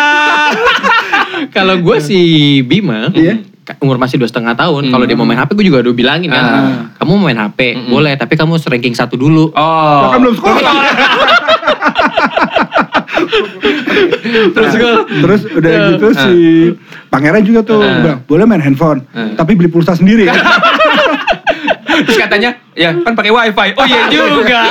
Kalau 1.50 1.78
gue 1.78 1.96
si 1.98 2.20
Bima, 2.62 3.11
Iya. 3.12 3.42
Umur 3.78 3.96
masih 3.96 4.18
dua 4.18 4.26
setengah 4.26 4.59
tahun. 4.59 4.88
Hmm. 4.88 4.92
Kalau 4.92 5.04
dia 5.06 5.14
mau 5.14 5.22
main 5.22 5.38
HP, 5.38 5.54
gue 5.54 5.66
juga 5.70 5.78
udah 5.87 5.94
bilangin 5.94 6.30
kan. 6.30 6.42
Ah. 6.42 6.90
Kamu 6.98 7.11
mau 7.14 7.30
main 7.30 7.38
HP, 7.38 7.59
Mm-mm. 7.78 7.90
boleh. 7.90 8.18
Tapi 8.18 8.35
kamu 8.35 8.59
ranking 8.59 8.94
satu 8.96 9.14
dulu. 9.14 9.54
Oh. 9.54 10.11
kan 10.11 10.18
belum 10.18 10.35
sekolah 10.35 10.61
Terus 14.30 14.72
gue, 14.74 14.92
terus 15.22 15.40
udah 15.50 15.70
Ya. 15.70 15.83
gitu 15.92 16.06
si 16.14 16.35
pangeran 17.11 17.42
juga 17.42 17.61
tuh 17.62 17.83
bilang 17.83 18.20
boleh 18.24 18.44
main 18.46 18.62
handphone 18.62 19.02
tapi 19.35 19.54
beli 19.54 19.66
pulsa 19.66 19.92
sendiri 19.92 20.26
Terus 22.00 22.18
katanya, 22.18 22.50
ya 22.72 22.92
kan 22.94 23.12
pakai 23.12 23.28
wifi. 23.28 23.68
Oh 23.72 23.84
iya 23.84 24.08
juga. 24.12 24.62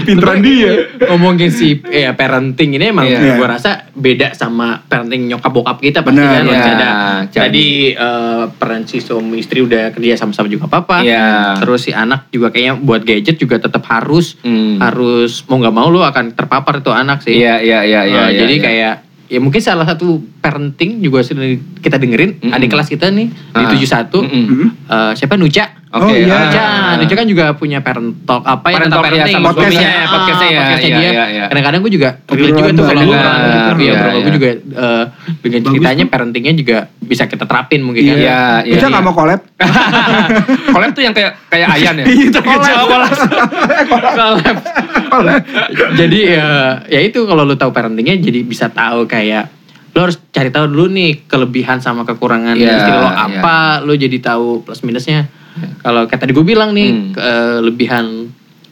pinteran 0.00 0.40
dia 0.40 0.72
ngomongin 1.04 1.48
si 1.48 1.78
ya 1.84 2.12
parenting 2.12 2.72
ini 2.72 2.88
emang 2.88 3.06
Iya. 3.06 3.36
gue 3.36 3.48
rasa 3.48 3.88
beda 3.92 4.32
sama 4.32 4.80
parenting 4.82 5.26
nyokap 5.26 5.50
bokap 5.50 5.78
kita 5.78 6.00
pasti 6.00 6.16
Benar, 6.16 6.42
kan 6.42 6.46
ada 6.46 6.92
Jadi- 7.24 7.38
tadi 7.38 7.66
eh, 7.92 8.44
peran 8.52 8.82
si 8.84 8.98
suami 8.98 9.36
istri 9.36 9.60
udah 9.60 9.90
kerja 9.90 10.16
sama-sama 10.16 10.46
juga 10.46 10.66
papa 10.66 11.00
Iya. 11.00 11.58
terus 11.58 11.82
si 11.82 11.92
anak 11.92 12.26
juga 12.28 12.48
kayaknya 12.48 12.74
buat 12.76 13.02
gadget 13.02 13.36
juga 13.36 13.58
tetap 13.58 13.84
harus 13.86 14.34
Hmm. 14.40 14.78
harus 14.78 15.44
mau 15.46 15.58
nggak 15.58 15.72
mau 15.72 15.88
lu 15.88 16.00
akan 16.00 16.32
terpapar 16.32 16.78
itu 16.78 16.90
anak 16.90 17.20
sih 17.20 17.34
Iya 17.34 17.58
iya 17.58 17.80
iya 17.82 18.00
iya. 18.04 18.20
Eh, 18.20 18.28
iya, 18.28 18.38
jadi 18.38 18.54
iya. 18.54 18.62
kayak 18.62 18.94
ya 19.28 19.38
mungkin 19.38 19.60
salah 19.60 19.84
satu 19.84 20.08
parenting 20.40 20.98
juga 20.98 21.22
sering 21.22 21.54
kita 21.76 21.96
dengerin 21.96 22.40
Mm-mm. 22.40 22.50
adik 22.50 22.66
kelas 22.68 22.88
kita 22.88 23.08
nih 23.08 23.30
di 23.30 23.54
Ah. 23.54 23.70
71 23.70 24.10
Mm-mm. 24.18 24.44
Hmm? 24.44 24.68
eh, 24.86 25.12
siapa 25.14 25.34
Nuca 25.36 25.64
Oke. 25.90 26.06
Oh, 26.06 26.14
iya. 26.14 26.30
ah. 26.30 26.46
Nuca, 26.46 26.64
Nuca 27.02 27.14
kan 27.18 27.26
juga 27.26 27.44
punya 27.58 27.82
parent 27.82 28.14
talk 28.22 28.46
apa 28.46 28.62
ya 28.70 28.78
Parent 28.78 28.94
tentang 28.94 29.02
iya, 29.02 29.10
parenting. 29.10 29.34
sama 29.34 29.46
Podcast 29.50 29.58
suaminya, 29.66 29.90
ya, 29.90 29.98
ah, 29.98 30.06
podcastnya 30.06 30.46
ya, 30.46 30.60
podcastnya 30.62 30.86
iya, 30.86 30.94
dia. 30.94 31.10
iya, 31.10 31.24
iya. 31.26 31.44
Kadang-kadang 31.50 31.80
gue 31.82 31.92
juga 31.98 32.08
relate 32.30 32.54
juga 32.54 32.70
tuh 32.70 32.84
kalau 32.86 33.02
Iya, 33.02 33.10
gitu. 33.10 33.26
Iya, 33.50 33.74
iya, 33.74 33.92
bro, 33.98 34.10
gue 34.14 34.22
iya. 34.22 34.30
juga 34.30 34.48
eh, 34.54 35.04
dengan 35.42 35.60
ceritanya 35.66 36.04
parentingnya 36.06 36.54
juga 36.54 36.78
bisa 37.02 37.22
kita 37.26 37.44
terapin 37.50 37.80
mungkin 37.82 38.02
kan. 38.06 38.16
Iya, 38.22 38.42
iya. 38.70 38.74
bisa 38.78 38.86
nggak 38.86 39.02
iya. 39.02 39.08
mau 39.10 39.14
collab 39.18 39.40
Collab 40.78 40.90
tuh 40.94 41.02
yang 41.02 41.14
kayak 41.14 41.32
kayak 41.50 41.66
Ayan 41.74 41.94
ya. 41.98 42.04
Itu 42.30 42.38
collab. 42.94 43.14
Collab. 45.10 45.42
jadi 45.98 46.18
ya 46.38 46.48
ya 46.86 47.00
itu 47.02 47.26
kalau 47.26 47.42
lu 47.42 47.58
tahu 47.58 47.74
parentingnya 47.74 48.14
jadi 48.22 48.46
bisa 48.46 48.70
tahu 48.70 49.10
kayak 49.10 49.50
lo 49.90 50.06
harus 50.06 50.22
cari 50.30 50.54
tahu 50.54 50.70
dulu 50.70 50.86
nih 50.86 51.26
kelebihan 51.26 51.82
sama 51.82 52.06
kekurangan 52.06 52.54
Iya, 52.54 52.78
istri 52.78 52.94
lo 52.94 53.10
iya. 53.10 53.26
apa 53.26 53.56
lo 53.82 53.90
jadi 53.98 54.18
tahu 54.22 54.62
plus 54.62 54.86
minusnya 54.86 55.26
kalau 55.80 56.06
kayak 56.06 56.20
tadi 56.20 56.32
gue 56.32 56.44
bilang 56.44 56.70
nih 56.70 56.88
Hmm. 56.90 57.10
kelebihan 57.12 58.06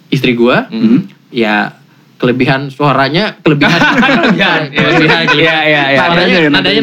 istri 0.09 0.33
gue 0.33 0.57
Hmm. 0.69 1.05
ya 1.29 1.75
kelebihan 2.19 2.67
suaranya 2.69 3.39
kelebihan 3.41 3.79
Kelebihan, 4.19 4.61
iya. 4.69 4.81
kelebihan 4.91 5.23
kelebihan 5.25 5.25
Iya, 5.39 5.57
iya, 5.63 5.83
iya. 5.89 6.01
nadanya 6.03 6.39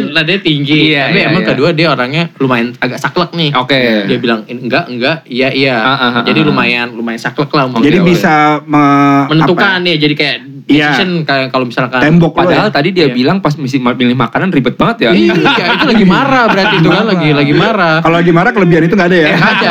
Nadanya 0.09 0.31
ya, 0.31 0.41
tinggi 0.41 0.79
Iya, 0.89 1.03
tapi 1.05 1.17
iya, 1.17 1.25
emang 1.27 1.43
iya. 1.43 1.49
kedua 1.51 1.69
dia 1.71 1.87
orangnya 1.89 2.23
lumayan 2.35 2.67
agak 2.77 2.97
saklek 2.97 3.31
nih 3.31 3.51
Oke. 3.53 3.79
dia 4.07 4.17
bilang 4.17 4.47
enggak 4.47 4.87
enggak 4.87 5.17
iya 5.27 5.49
iya 5.51 5.75
Ah, 5.75 5.91
ah, 5.93 6.11
ah, 6.15 6.23
jadi 6.23 6.39
lumayan 6.41 6.87
lumayan 6.89 7.19
saklek 7.19 7.51
lah 7.51 7.67
jadi 7.77 7.99
oke. 7.99 8.07
bisa 8.07 8.33
me- 8.63 9.27
menentukan 9.29 9.75
apa 9.77 9.85
ya 9.85 9.97
jadi 9.99 10.15
kayak 10.15 10.37
decision 10.65 11.09
kayak 11.21 11.47
kalau 11.51 11.65
misalkan 11.67 11.99
Tembok 12.01 12.33
lo 12.33 12.39
Padahal 12.41 12.69
ya. 12.69 12.73
tadi 12.73 12.89
dia 12.89 13.05
Iya. 13.05 13.13
bilang 13.13 13.37
pas 13.37 13.53
misi 13.53 13.77
milih 13.77 14.17
makanan 14.17 14.49
ribet 14.49 14.73
banget 14.73 14.97
ya. 15.05 15.09
iya 15.13 15.35
itu 15.35 15.85
lagi 15.85 16.05
marah 16.07 16.49
berarti 16.49 16.75
itu 16.79 16.89
kan 16.89 17.05
lagi 17.05 17.29
lagi 17.31 17.53
marah 17.53 17.97
kalau 18.01 18.15
lagi 18.17 18.31
marah 18.31 18.51
kelebihan 18.51 18.83
itu 18.87 18.95
nggak 18.95 19.09
ada 19.11 19.17
ya 19.19 19.27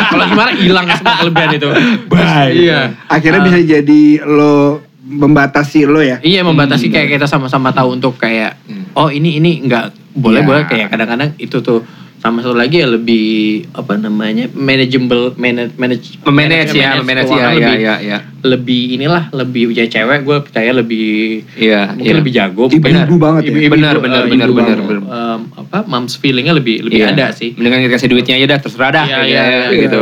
kalau 0.07 0.23
lagi 0.23 0.35
marah 0.37 0.55
hilang 0.55 0.87
semua 0.93 1.15
kelebihan 1.19 1.51
itu 1.53 1.69
Bye. 2.07 2.53
iya 2.55 2.81
akhirnya 3.09 3.41
bisa 3.43 3.59
jadi 3.65 4.03
lo 4.23 4.84
membatasi 5.05 5.85
lo 5.85 6.01
ya 6.01 6.17
iya 6.21 6.41
membatasi 6.41 6.89
Hmm. 6.89 6.95
kayak 6.95 7.09
kita 7.13 7.27
sama-sama 7.27 7.71
tahu 7.71 7.95
untuk 7.95 8.17
kayak 8.17 8.57
Hmm. 8.65 8.89
oh 8.95 9.09
ini 9.09 9.37
ini 9.37 9.61
enggak 9.61 9.93
boleh 10.13 10.41
Iya. 10.41 10.49
boleh 10.49 10.63
kayak 10.65 10.89
kadang-kadang 10.89 11.31
itu 11.37 11.61
tuh 11.61 11.85
sama 12.17 12.41
satu 12.41 12.57
lagi 12.57 12.81
ya 12.81 12.89
lebih 12.89 13.29
apa 13.77 14.01
namanya 14.01 14.49
manageable 14.51 15.37
manage 15.37 15.77
manage 15.77 16.17
Memanage 16.25 16.73
ya, 16.73 16.97
memanage 16.97 17.29
ya, 17.29 17.37
ya, 17.37 17.49
lebih, 17.53 17.77
ya, 17.77 17.95
ya. 18.01 18.19
lebih 18.41 18.83
inilah 18.97 19.29
lebih 19.31 19.63
ya 19.71 19.85
cewek 19.85 20.25
gue 20.25 20.37
percaya 20.41 20.73
lebih 20.73 21.45
Iya, 21.53 21.93
mungkin 21.93 22.09
iya. 22.09 22.21
lebih 22.25 22.33
jago 22.33 22.65
Ibu-ibu 22.73 23.17
banget 23.21 23.43
ya. 23.45 23.49
Ibu-ibu, 23.53 23.75
Benar, 23.77 23.95
eh, 23.95 24.01
benar, 24.01 24.23
ibu 24.25 24.33
benar, 24.33 24.49
benar, 24.49 24.65
banget. 24.65 24.79
benar. 24.89 25.01
Em, 25.05 25.41
apa 25.53 25.79
moms 25.85 26.17
feelingnya 26.17 26.57
lebih 26.57 26.89
lebih 26.89 26.97
Iya. 26.97 27.13
ada 27.13 27.27
sih 27.29 27.53
Mendingan 27.61 27.93
dikasih 27.93 28.09
duitnya 28.09 28.35
aja 28.41 28.47
dah, 28.49 28.59
terserah 28.59 28.91
dah. 28.91 29.05
Gitu 29.05 29.21
iya, 29.29 29.43
ya, 29.45 29.45
iya, 29.69 29.81
gitu. 29.85 30.01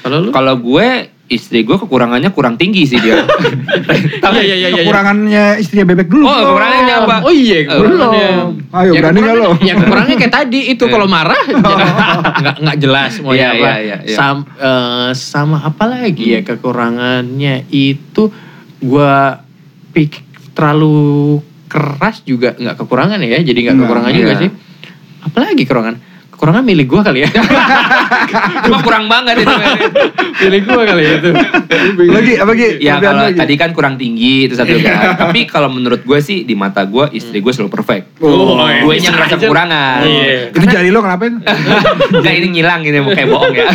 kalau 0.00 0.16
lu 0.24 0.28
Kalau 0.32 0.54
gue 0.56 0.88
istri 1.26 1.62
gue 1.62 1.74
kekurangannya 1.74 2.30
kurang 2.30 2.54
tinggi 2.54 2.84
sih 2.84 2.98
dia. 2.98 3.22
Iya, 4.26 4.42
iya, 4.42 4.56
iya, 4.56 4.68
iya. 4.68 4.82
kekurangannya 4.82 5.44
istrinya 5.56 5.86
bebek 5.86 6.06
dulu 6.06 6.22
Oh, 6.22 6.34
kekurangannya 6.44 6.94
apa? 6.98 7.16
Oh 7.22 7.32
iya, 7.32 7.62
kekurangannya. 7.64 8.28
Belum. 8.36 8.50
Ayo, 8.70 8.90
berani 8.94 9.18
nggak 9.18 9.36
lo? 9.36 9.50
Yang 9.58 9.76
kekurangannya 9.80 10.16
kayak 10.18 10.34
tadi 10.34 10.60
itu 10.68 10.84
kalau 10.92 11.06
marah 11.06 11.40
nggak 12.42 12.56
nggak 12.60 12.76
jelas 12.78 13.12
mau 13.20 13.32
Iya, 13.32 13.48
apa. 13.48 13.56
iya, 13.56 13.72
iya, 13.80 13.96
iya. 14.02 14.16
Sam- 14.16 14.46
eh, 14.52 15.10
sama 15.14 15.62
apa 15.62 15.84
lagi 15.86 16.24
ya 16.30 16.40
Hmm. 16.42 16.48
kekurangannya 16.48 17.54
itu 17.68 18.22
gua 18.78 19.40
pikir 19.90 20.22
terlalu 20.52 21.40
keras 21.66 22.22
juga 22.22 22.54
nggak 22.54 22.76
kekurangan 22.76 23.18
ya. 23.18 23.40
Jadi 23.40 23.58
nggak 23.58 23.74
Nggak, 23.74 23.86
kekurangan 23.86 24.12
juga 24.12 24.32
iya. 24.32 24.40
sih. 24.42 24.50
Apalagi 25.22 25.62
kekurangan? 25.64 25.94
Kekurangan 26.36 26.60
milik 26.68 26.84
gua 26.84 27.00
kali 27.00 27.24
ya. 27.24 27.30
Cuma 28.68 28.84
kurang 28.84 29.08
banget 29.08 29.40
itu. 29.40 29.56
milik 30.44 30.68
gua 30.68 30.84
kali 30.84 31.02
ya 31.08 31.12
itu. 31.16 31.30
lagi 32.12 32.32
apa 32.36 32.50
lagi 32.52 32.68
ya 32.76 33.00
kalau 33.00 33.24
lagi. 33.24 33.40
tadi 33.40 33.54
kan 33.56 33.70
kurang 33.72 33.96
tinggi 33.96 34.44
itu 34.44 34.52
satu 34.52 34.76
kan. 34.84 35.16
Tapi 35.16 35.48
kalau 35.48 35.72
menurut 35.72 36.04
gue 36.04 36.18
sih 36.20 36.44
di 36.44 36.52
mata 36.52 36.84
gue 36.84 37.08
istri 37.16 37.40
gue 37.40 37.52
selalu 37.56 37.72
perfect. 37.72 38.20
Oh, 38.20 38.68
iya. 38.68 38.84
gue 38.84 38.92
yang 39.00 39.00
Bisa 39.00 39.12
ngerasa 39.16 39.32
aja. 39.32 39.44
kekurangan. 39.48 39.98
Iya. 40.04 40.38
itu 40.52 40.66
jari 40.68 40.88
lo 40.92 41.00
kenapa 41.00 41.22
Enggak 42.20 42.34
ini 42.36 42.46
ngilang 42.52 42.80
gitu 42.84 43.00
kayak 43.16 43.28
bohong 43.32 43.54
ya. 43.56 43.66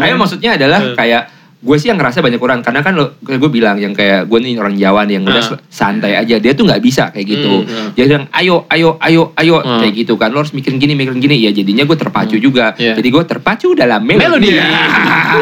Tapi 0.00 0.14
maksudnya 0.16 0.50
adalah 0.56 0.80
kayak 0.96 1.22
gue 1.62 1.76
sih 1.76 1.86
yang 1.86 1.96
ngerasa 1.96 2.18
banyak 2.18 2.36
kurang 2.36 2.58
karena 2.58 2.82
kan 2.82 2.90
lo 2.92 3.14
kayak 3.20 3.38
gue 3.38 3.50
bilang 3.52 3.76
yang 3.76 3.90
kayak 3.90 4.26
gue 4.26 4.34
nih 4.36 4.58
orang 4.58 4.74
Jawa 4.74 5.00
nih 5.02 5.14
yang 5.14 5.24
udah 5.24 5.38
Ah. 5.44 5.58
santai 5.64 6.12
aja 6.12 6.36
dia 6.36 6.52
tuh 6.52 6.64
nggak 6.64 6.78
bisa 6.78 7.08
kayak 7.08 7.22
gitu 7.28 7.62
Hmm, 7.62 7.70
hmm. 7.70 7.88
dia 7.92 8.04
bilang 8.04 8.26
ayo 8.32 8.66
ayo 8.66 8.98
ayo 8.98 9.30
ayo 9.32 9.56
Hmm. 9.56 9.78
kayak 9.78 9.94
gitu 9.96 10.14
kan 10.16 10.28
lo 10.28 10.38
harus 10.38 10.50
mikirin 10.50 10.76
gini 10.76 10.92
mikirin 10.92 11.18
gini 11.18 11.38
ya 11.38 11.50
jadinya 11.50 11.84
gue 11.84 11.94
terpacu 11.94 12.34
juga 12.36 12.74
Iya. 12.74 12.94
jadi 12.94 13.08
gue 13.08 13.24
terpacu 13.24 13.68
dalam 13.72 14.02
melodi, 14.02 14.50
Melodi. 14.50 14.58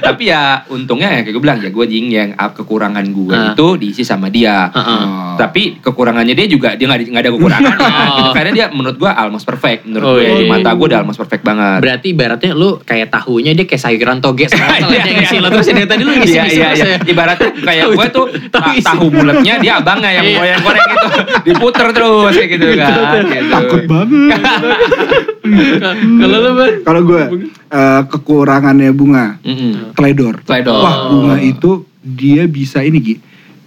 tapi 0.00 0.22
ya 0.26 0.62
untungnya 0.68 1.10
ya 1.10 1.20
kayak 1.20 1.34
gue 1.34 1.42
bilang 1.42 1.58
ya 1.58 1.70
gue 1.70 1.86
jing 1.86 2.06
yang 2.08 2.30
kekurangan 2.34 3.04
gue 3.04 3.34
Ah. 3.34 3.52
itu 3.52 3.66
diisi 3.76 4.02
sama 4.02 4.30
dia 4.30 4.68
ah. 4.68 5.34
tapi 5.36 5.78
kekurangannya 5.78 6.34
dia 6.34 6.46
juga 6.46 6.74
dia 6.74 6.86
nggak 6.86 7.10
ada 7.16 7.30
kekurangannya 7.30 7.76
Oh. 7.98 8.16
gitu 8.16 8.30
karena 8.32 8.50
dia 8.52 8.66
menurut 8.70 8.94
gue 8.96 9.10
almost 9.10 9.42
perfect 9.42 9.84
menurut 9.84 10.06
Oh, 10.06 10.14
gue 10.14 10.24
iya, 10.24 10.34
di 10.36 10.44
iya. 10.44 10.50
mata 10.50 10.70
gue 10.70 10.86
udah 10.86 10.98
almost 10.98 11.18
perfect 11.18 11.42
banget 11.42 11.78
Berarti 11.80 12.06
ibaratnya 12.08 12.52
lu 12.52 12.78
kayak 12.80 13.10
tahunya 13.10 13.52
dia 13.52 13.64
kayak 13.64 13.82
sayuran 13.82 14.18
toge 14.18 14.46
sama 14.50 15.47
Iya, 15.48 15.56
iya. 15.56 15.56
lo 15.56 15.56
terus 15.56 15.66
ya 15.66 15.74
dari 15.74 15.88
tadi 15.88 16.02
lu 16.02 16.10
ngisi 16.12 16.30
Iya 16.30 16.44
iya 16.46 16.68
iya. 16.70 16.84
ya. 16.86 16.98
Ibaratnya 17.02 17.48
kayak 17.58 17.84
gue 17.90 18.06
tuh 18.08 18.24
tahu 18.48 18.72
tahu 18.78 19.06
bulatnya 19.08 19.54
dia 19.58 19.72
abangnya 19.76 20.10
yang 20.12 20.24
Iya. 20.24 20.36
goreng 20.36 20.60
goreng 20.62 20.84
gitu. 20.84 21.06
Diputer 21.44 21.86
terus 21.90 22.32
kayak 22.32 22.48
gitu 22.52 22.66
kan. 22.74 22.92
Gitu. 23.24 23.48
Takut 23.48 23.82
banget. 23.84 24.40
Kalau 26.20 26.38
lu? 26.44 26.66
Kalau 26.82 27.00
gue 27.02 27.22
eh, 27.68 28.00
kekurangannya 28.06 28.90
bunga 28.92 29.24
Mm-mm. 29.40 29.92
teledor. 29.92 30.40
Teledor. 30.44 30.76
Wah 30.78 30.96
bunga 31.08 31.36
itu 31.40 31.70
dia 31.98 32.44
bisa 32.44 32.80
ini 32.80 32.98
Gi, 32.98 33.14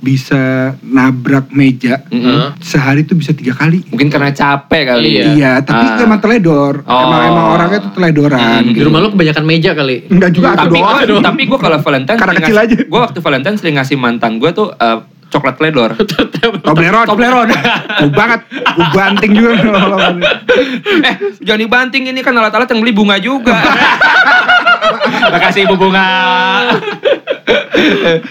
bisa 0.01 0.41
nabrak 0.81 1.47
meja 1.49 2.01
Mm-mm. 2.07 2.57
sehari 2.57 3.01
tuh 3.01 3.13
bisa 3.13 3.31
tiga 3.31 3.53
kali. 3.53 3.85
Mungkin 3.85 4.09
karena 4.09 4.29
capek 4.29 4.83
kali. 4.87 5.09
Iya. 5.13 5.23
Iya, 5.31 5.51
tapi 5.61 5.85
Ah. 5.87 6.01
emang 6.01 6.17
teledor. 6.17 6.81
Oh. 6.83 7.01
Emang 7.03 7.21
emang 7.23 7.45
orangnya 7.53 7.79
tuh 7.81 7.93
teledoran. 7.93 8.41
Hmm, 8.61 8.73
Di 8.73 8.81
rumah 8.81 8.97
lu 8.99 9.09
kebanyakan 9.09 9.43
meja 9.43 9.71
kali. 9.71 10.05
Enggak 10.07 10.31
juga 10.31 10.47
aku 10.51 10.73
Tapi 10.73 10.77
doang. 11.07 11.21
tapi 11.23 11.41
gue 11.45 11.59
kalau 11.59 11.77
Valentine 11.79 12.17
Karena 12.17 12.31
sering 12.31 12.41
kecil 12.43 12.57
ngasih- 12.57 12.73
aja. 12.73 12.89
Gue 12.89 12.99
waktu 12.99 13.19
Valentine 13.19 13.55
sering 13.55 13.75
ngasih 13.77 13.95
mantan 13.95 14.31
gue 14.35 14.49
tuh 14.51 14.67
eh, 14.71 14.97
coklat 15.27 15.55
teledor. 15.55 15.89
Toblerone. 16.65 17.05
Toblerone. 17.05 17.53
Gue 17.99 18.09
banget. 18.11 18.41
Gue 18.49 18.87
banting 18.91 19.31
juga. 19.31 19.53
eh, 21.05 21.15
Johnny 21.39 21.65
Banting 21.65 22.03
ini 22.07 22.19
kan 22.19 22.33
alat-alat 22.33 22.65
yang 22.67 22.81
beli 22.81 22.91
bunga 22.91 23.15
juga. 23.15 23.53
Makasih 25.31 25.63
Ibu 25.63 25.75
Bunga. 25.77 26.09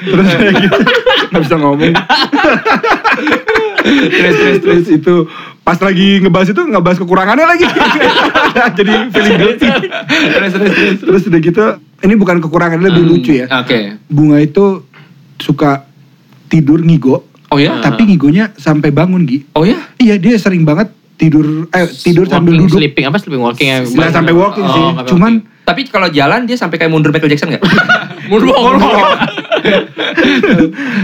Terus 0.04 0.26
kayak 0.32 0.54
gitu. 0.60 0.78
Gak 1.30 1.40
bisa 1.40 1.56
ngomong. 1.56 1.92
terus 3.80 4.34
terus 4.36 4.58
terus 4.60 4.86
itu 4.90 5.14
pas 5.60 5.76
lagi 5.76 6.20
ngebahas 6.20 6.48
itu 6.50 6.62
ngebahas 6.62 6.98
kekurangannya 6.98 7.46
lagi. 7.46 7.64
Jadi 8.78 8.92
feeling 9.10 9.36
guilty. 9.38 9.68
terus 10.30 10.50
terus 10.52 10.70
terus. 10.70 10.96
Terus 11.00 11.22
udah 11.26 11.40
gitu, 11.40 11.62
ini 12.00 12.14
bukan 12.14 12.36
kekurangan, 12.40 12.76
ini 12.76 12.86
lebih 12.86 13.02
Hmm, 13.02 13.12
lucu 13.12 13.32
ya. 13.34 13.46
Oke. 13.56 13.78
Bunga 14.06 14.38
itu 14.38 14.84
suka 15.36 15.86
tidur 16.46 16.80
ngigo, 16.80 17.24
Oh 17.48 17.56
ya? 17.56 17.78
tapi 17.80 18.04
ngigonya 18.04 18.52
sampai 18.54 18.90
bangun 18.90 19.22
Gi. 19.22 19.46
Oh 19.54 19.62
ya? 19.62 19.78
Iya 19.96 20.16
dia 20.16 20.34
sering 20.36 20.62
banget 20.62 20.90
tidur 21.14 21.68
eh 21.68 21.86
tidur 21.86 22.24
sambil 22.24 22.56
Walking, 22.56 22.66
duduk. 22.66 22.78
sleeping 22.78 23.04
apa 23.04 23.16
sleeping 23.16 23.42
walking 23.42 23.68
ya? 23.68 23.78
Nggak 23.82 24.10
sampai 24.10 24.32
walking 24.32 24.64
Oh, 24.64 24.72
sih. 24.72 24.84
Cuman 25.06 25.32
Tapi 25.60 25.86
kalau 25.86 26.08
jalan 26.08 26.44
dia 26.44 26.54
sampai 26.54 26.76
kayak 26.76 26.90
mundur 26.90 27.10
Michael 27.10 27.30
Jackson 27.30 27.54
gak? 27.54 27.62
Mundur, 28.30 28.54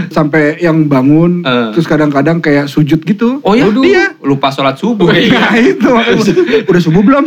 sampai 0.09 0.57
yang 0.57 0.87
bangun 0.87 1.43
Eh. 1.43 1.69
terus 1.71 1.83
kadang-kadang 1.83 2.39
kayak 2.39 2.65
sujud 2.65 3.03
gitu. 3.03 3.39
Oh 3.41 3.51
ya? 3.51 3.67
Iya. 3.67 4.15
Lupa 4.21 4.47
sholat 4.47 4.75
subuh. 4.75 5.07
Nah 5.07 5.53
itu 5.61 5.91
udah 6.69 6.81
subuh 6.81 7.01
belum? 7.03 7.23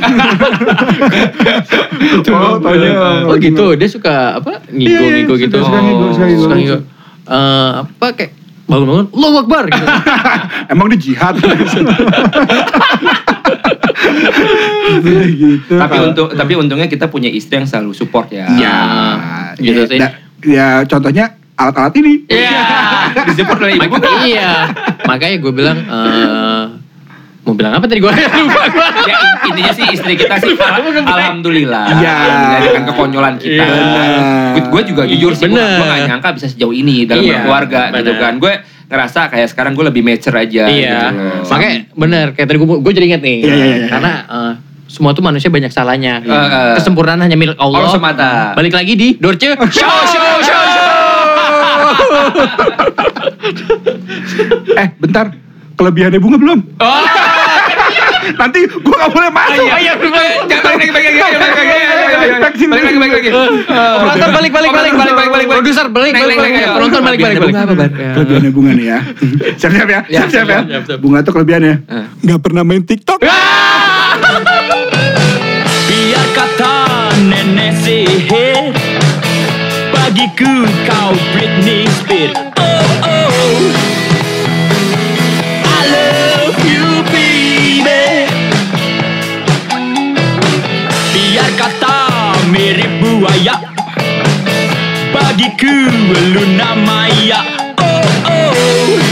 oh, 2.31 2.57
taunya 2.59 2.91
Oh 3.25 3.37
gitu, 3.37 3.77
dia 3.77 3.89
suka 3.89 4.41
apa? 4.41 4.61
Iya, 4.69 4.89
iya, 4.89 4.99
Ngigo-ngigo 5.21 5.35
gitu. 5.39 5.57
suka 5.61 5.79
ngigo, 5.81 6.07
suka 6.13 6.25
ngigo. 6.27 6.43
Suka 6.43 6.55
ngigo. 6.57 6.79
Eh, 7.31 7.71
apa 7.85 8.07
kayak 8.11 8.31
bangun-bangun, 8.71 9.07
Allahu 9.11 9.37
Akbar 9.41 9.63
gitu. 9.67 9.85
Emang 10.73 10.87
dia 10.89 11.01
jihad. 11.01 11.35
Gitu. 14.91 15.75
tapi 15.75 15.95
Kalau- 15.97 16.09
untung 16.09 16.29
tapi 16.31 16.53
untungnya 16.55 16.87
kita 16.87 17.07
punya 17.07 17.29
istri 17.29 17.59
yang 17.59 17.67
selalu 17.67 17.93
support 17.93 18.31
ya. 18.31 18.47
Ya, 18.53 18.79
gitu 19.57 19.83
ya, 19.83 19.89
sih. 19.89 19.99
da- 19.99 20.17
ya 20.43 20.67
contohnya 20.85 21.25
alat-alat 21.55 21.95
ini. 21.99 22.25
Iya. 22.27 22.63
Disupport 23.29 23.61
oleh 23.61 23.75
ibu. 23.77 23.97
Iya. 24.25 24.73
Makanya 25.05 25.37
gue 25.37 25.53
bilang 25.53 25.79
eh 25.79 26.50
mau 27.41 27.53
bilang 27.53 27.73
apa 27.73 27.85
tadi 27.85 27.99
gue 27.99 28.13
lupa 28.39 28.63
gue. 28.69 28.87
ya 29.05 29.17
in- 29.17 29.41
intinya 29.49 29.73
sih 29.73 29.85
istri 29.91 30.13
kita 30.15 30.37
sih 30.39 30.53
al- 30.53 30.85
alhamdulillah 31.09 31.85
Iya. 31.95 32.15
Dari 32.53 32.69
kan 32.71 32.83
kekonyolan 32.87 33.35
kita. 33.37 33.65
Iya. 33.65 34.61
Gue 34.63 34.83
juga 34.85 35.03
jujur 35.05 35.33
sih 35.33 35.47
gue 35.47 35.57
Bener. 35.57 35.81
gak 35.81 36.01
nyangka 36.07 36.29
bisa 36.37 36.47
sejauh 36.47 36.71
ini 36.71 37.05
dalam 37.05 37.21
Iya, 37.21 37.41
berkeluarga 37.41 37.81
gitu 37.91 37.97
bener. 38.07 38.21
kan. 38.21 38.35
Gue 38.37 38.53
ngerasa 38.87 39.21
kayak 39.29 39.49
sekarang 39.49 39.73
gue 39.73 39.85
lebih 39.85 40.03
mature 40.03 40.37
aja. 40.37 40.63
Iya. 40.65 40.99
gitu. 41.09 41.09
Makanya 41.49 41.73
bener 41.93 42.27
kayak 42.33 42.47
tadi 42.47 42.59
gue 42.59 42.69
gue 42.79 42.93
jadi 42.93 43.07
inget 43.09 43.23
nih. 43.23 43.39
Iya, 43.41 43.55
iya, 43.55 43.67
iya. 43.75 43.87
Karena 43.89 44.13
eh, 44.23 44.53
semua 44.87 45.11
tuh 45.11 45.23
manusia 45.23 45.49
banyak 45.49 45.71
salahnya. 45.71 46.21
Eh, 46.21 46.29
eh. 46.29 46.75
Kesempurnaan 46.77 47.21
hanya 47.21 47.35
milik 47.35 47.57
Allah. 47.57 47.79
Allah 47.81 47.91
semata. 47.91 48.31
Balik 48.53 48.75
lagi 48.75 48.93
di 48.93 49.09
Dorce 49.17 49.57
Show 49.73 49.97
Show 50.07 50.29
Show. 50.43 50.63
eh, 54.77 54.89
bentar. 54.95 55.33
Kelebihannya 55.81 56.21
bunga 56.21 56.37
belum? 56.37 56.59
Oh, 56.77 57.03
Nanti 58.37 58.61
gua 58.85 58.97
gak 59.01 59.11
boleh 59.11 59.31
masuk. 59.33 59.65
iya, 59.65 59.77
iya, 59.81 59.93
jangan 60.45 60.77
balik 60.77 60.93
lagi, 60.93 60.93
balik 60.93 61.09
lagi, 61.17 61.37
balik 61.41 61.57
lagi, 61.57 61.73
balik 61.81 62.43
lagi, 62.45 62.65
balik 62.69 62.85
lagi, 62.85 62.99
balik 63.01 63.13
lagi, 63.17 63.29
balik. 63.33 63.65
Penonton 63.65 64.31
balik 64.31 64.53
balik 64.53 64.69
Oh, 64.69 64.77
balik 64.77 64.93
balik, 64.93 64.93
balik, 64.93 65.15
balik, 65.17 65.31
balik. 65.33 65.47
Produser 65.51 65.87
balik 65.89 66.13
balik 66.15 66.37
balik. 66.37 66.53
ayo. 66.53 66.69
Penonton 66.77 67.01
balik 67.01 67.19
balik 67.19 67.37
balik. 67.41 67.55
Kelebihannya 67.57 67.73
bunga 67.73 67.89
apa? 67.89 67.97
Ya. 67.97 68.13
Kelebihannya 68.13 68.51
bunga 68.53 68.71
nih 68.71 68.87
ya. 68.87 68.99
Siap-siap 69.57 69.89
ya. 69.89 70.01
Ya, 70.07 70.21
ya. 70.21 70.21
siap, 70.29 70.47
siap, 70.69 70.83
siap. 70.85 70.99
Bunga 71.01 71.19
tuh 71.25 71.33
kelebihannya. 71.33 71.75
Eh. 71.83 72.05
Gak 72.29 72.41
pernah 72.41 72.63
main 72.63 72.83
TikTok. 72.85 73.19
Biar 75.89 76.27
kata 76.31 76.75
nenek 77.21 77.73
sihir 77.79 78.73
Bagiku 79.91 80.55
kau 80.85 81.11
Britney 81.33 81.89
Spears 81.91 82.37
Oh 82.55 82.91
oh 83.03 83.59
Bagiku 95.41 95.73
Luna 96.37 96.77
Maya 96.77 97.41
Oh 97.81 98.05
oh 98.29 99.10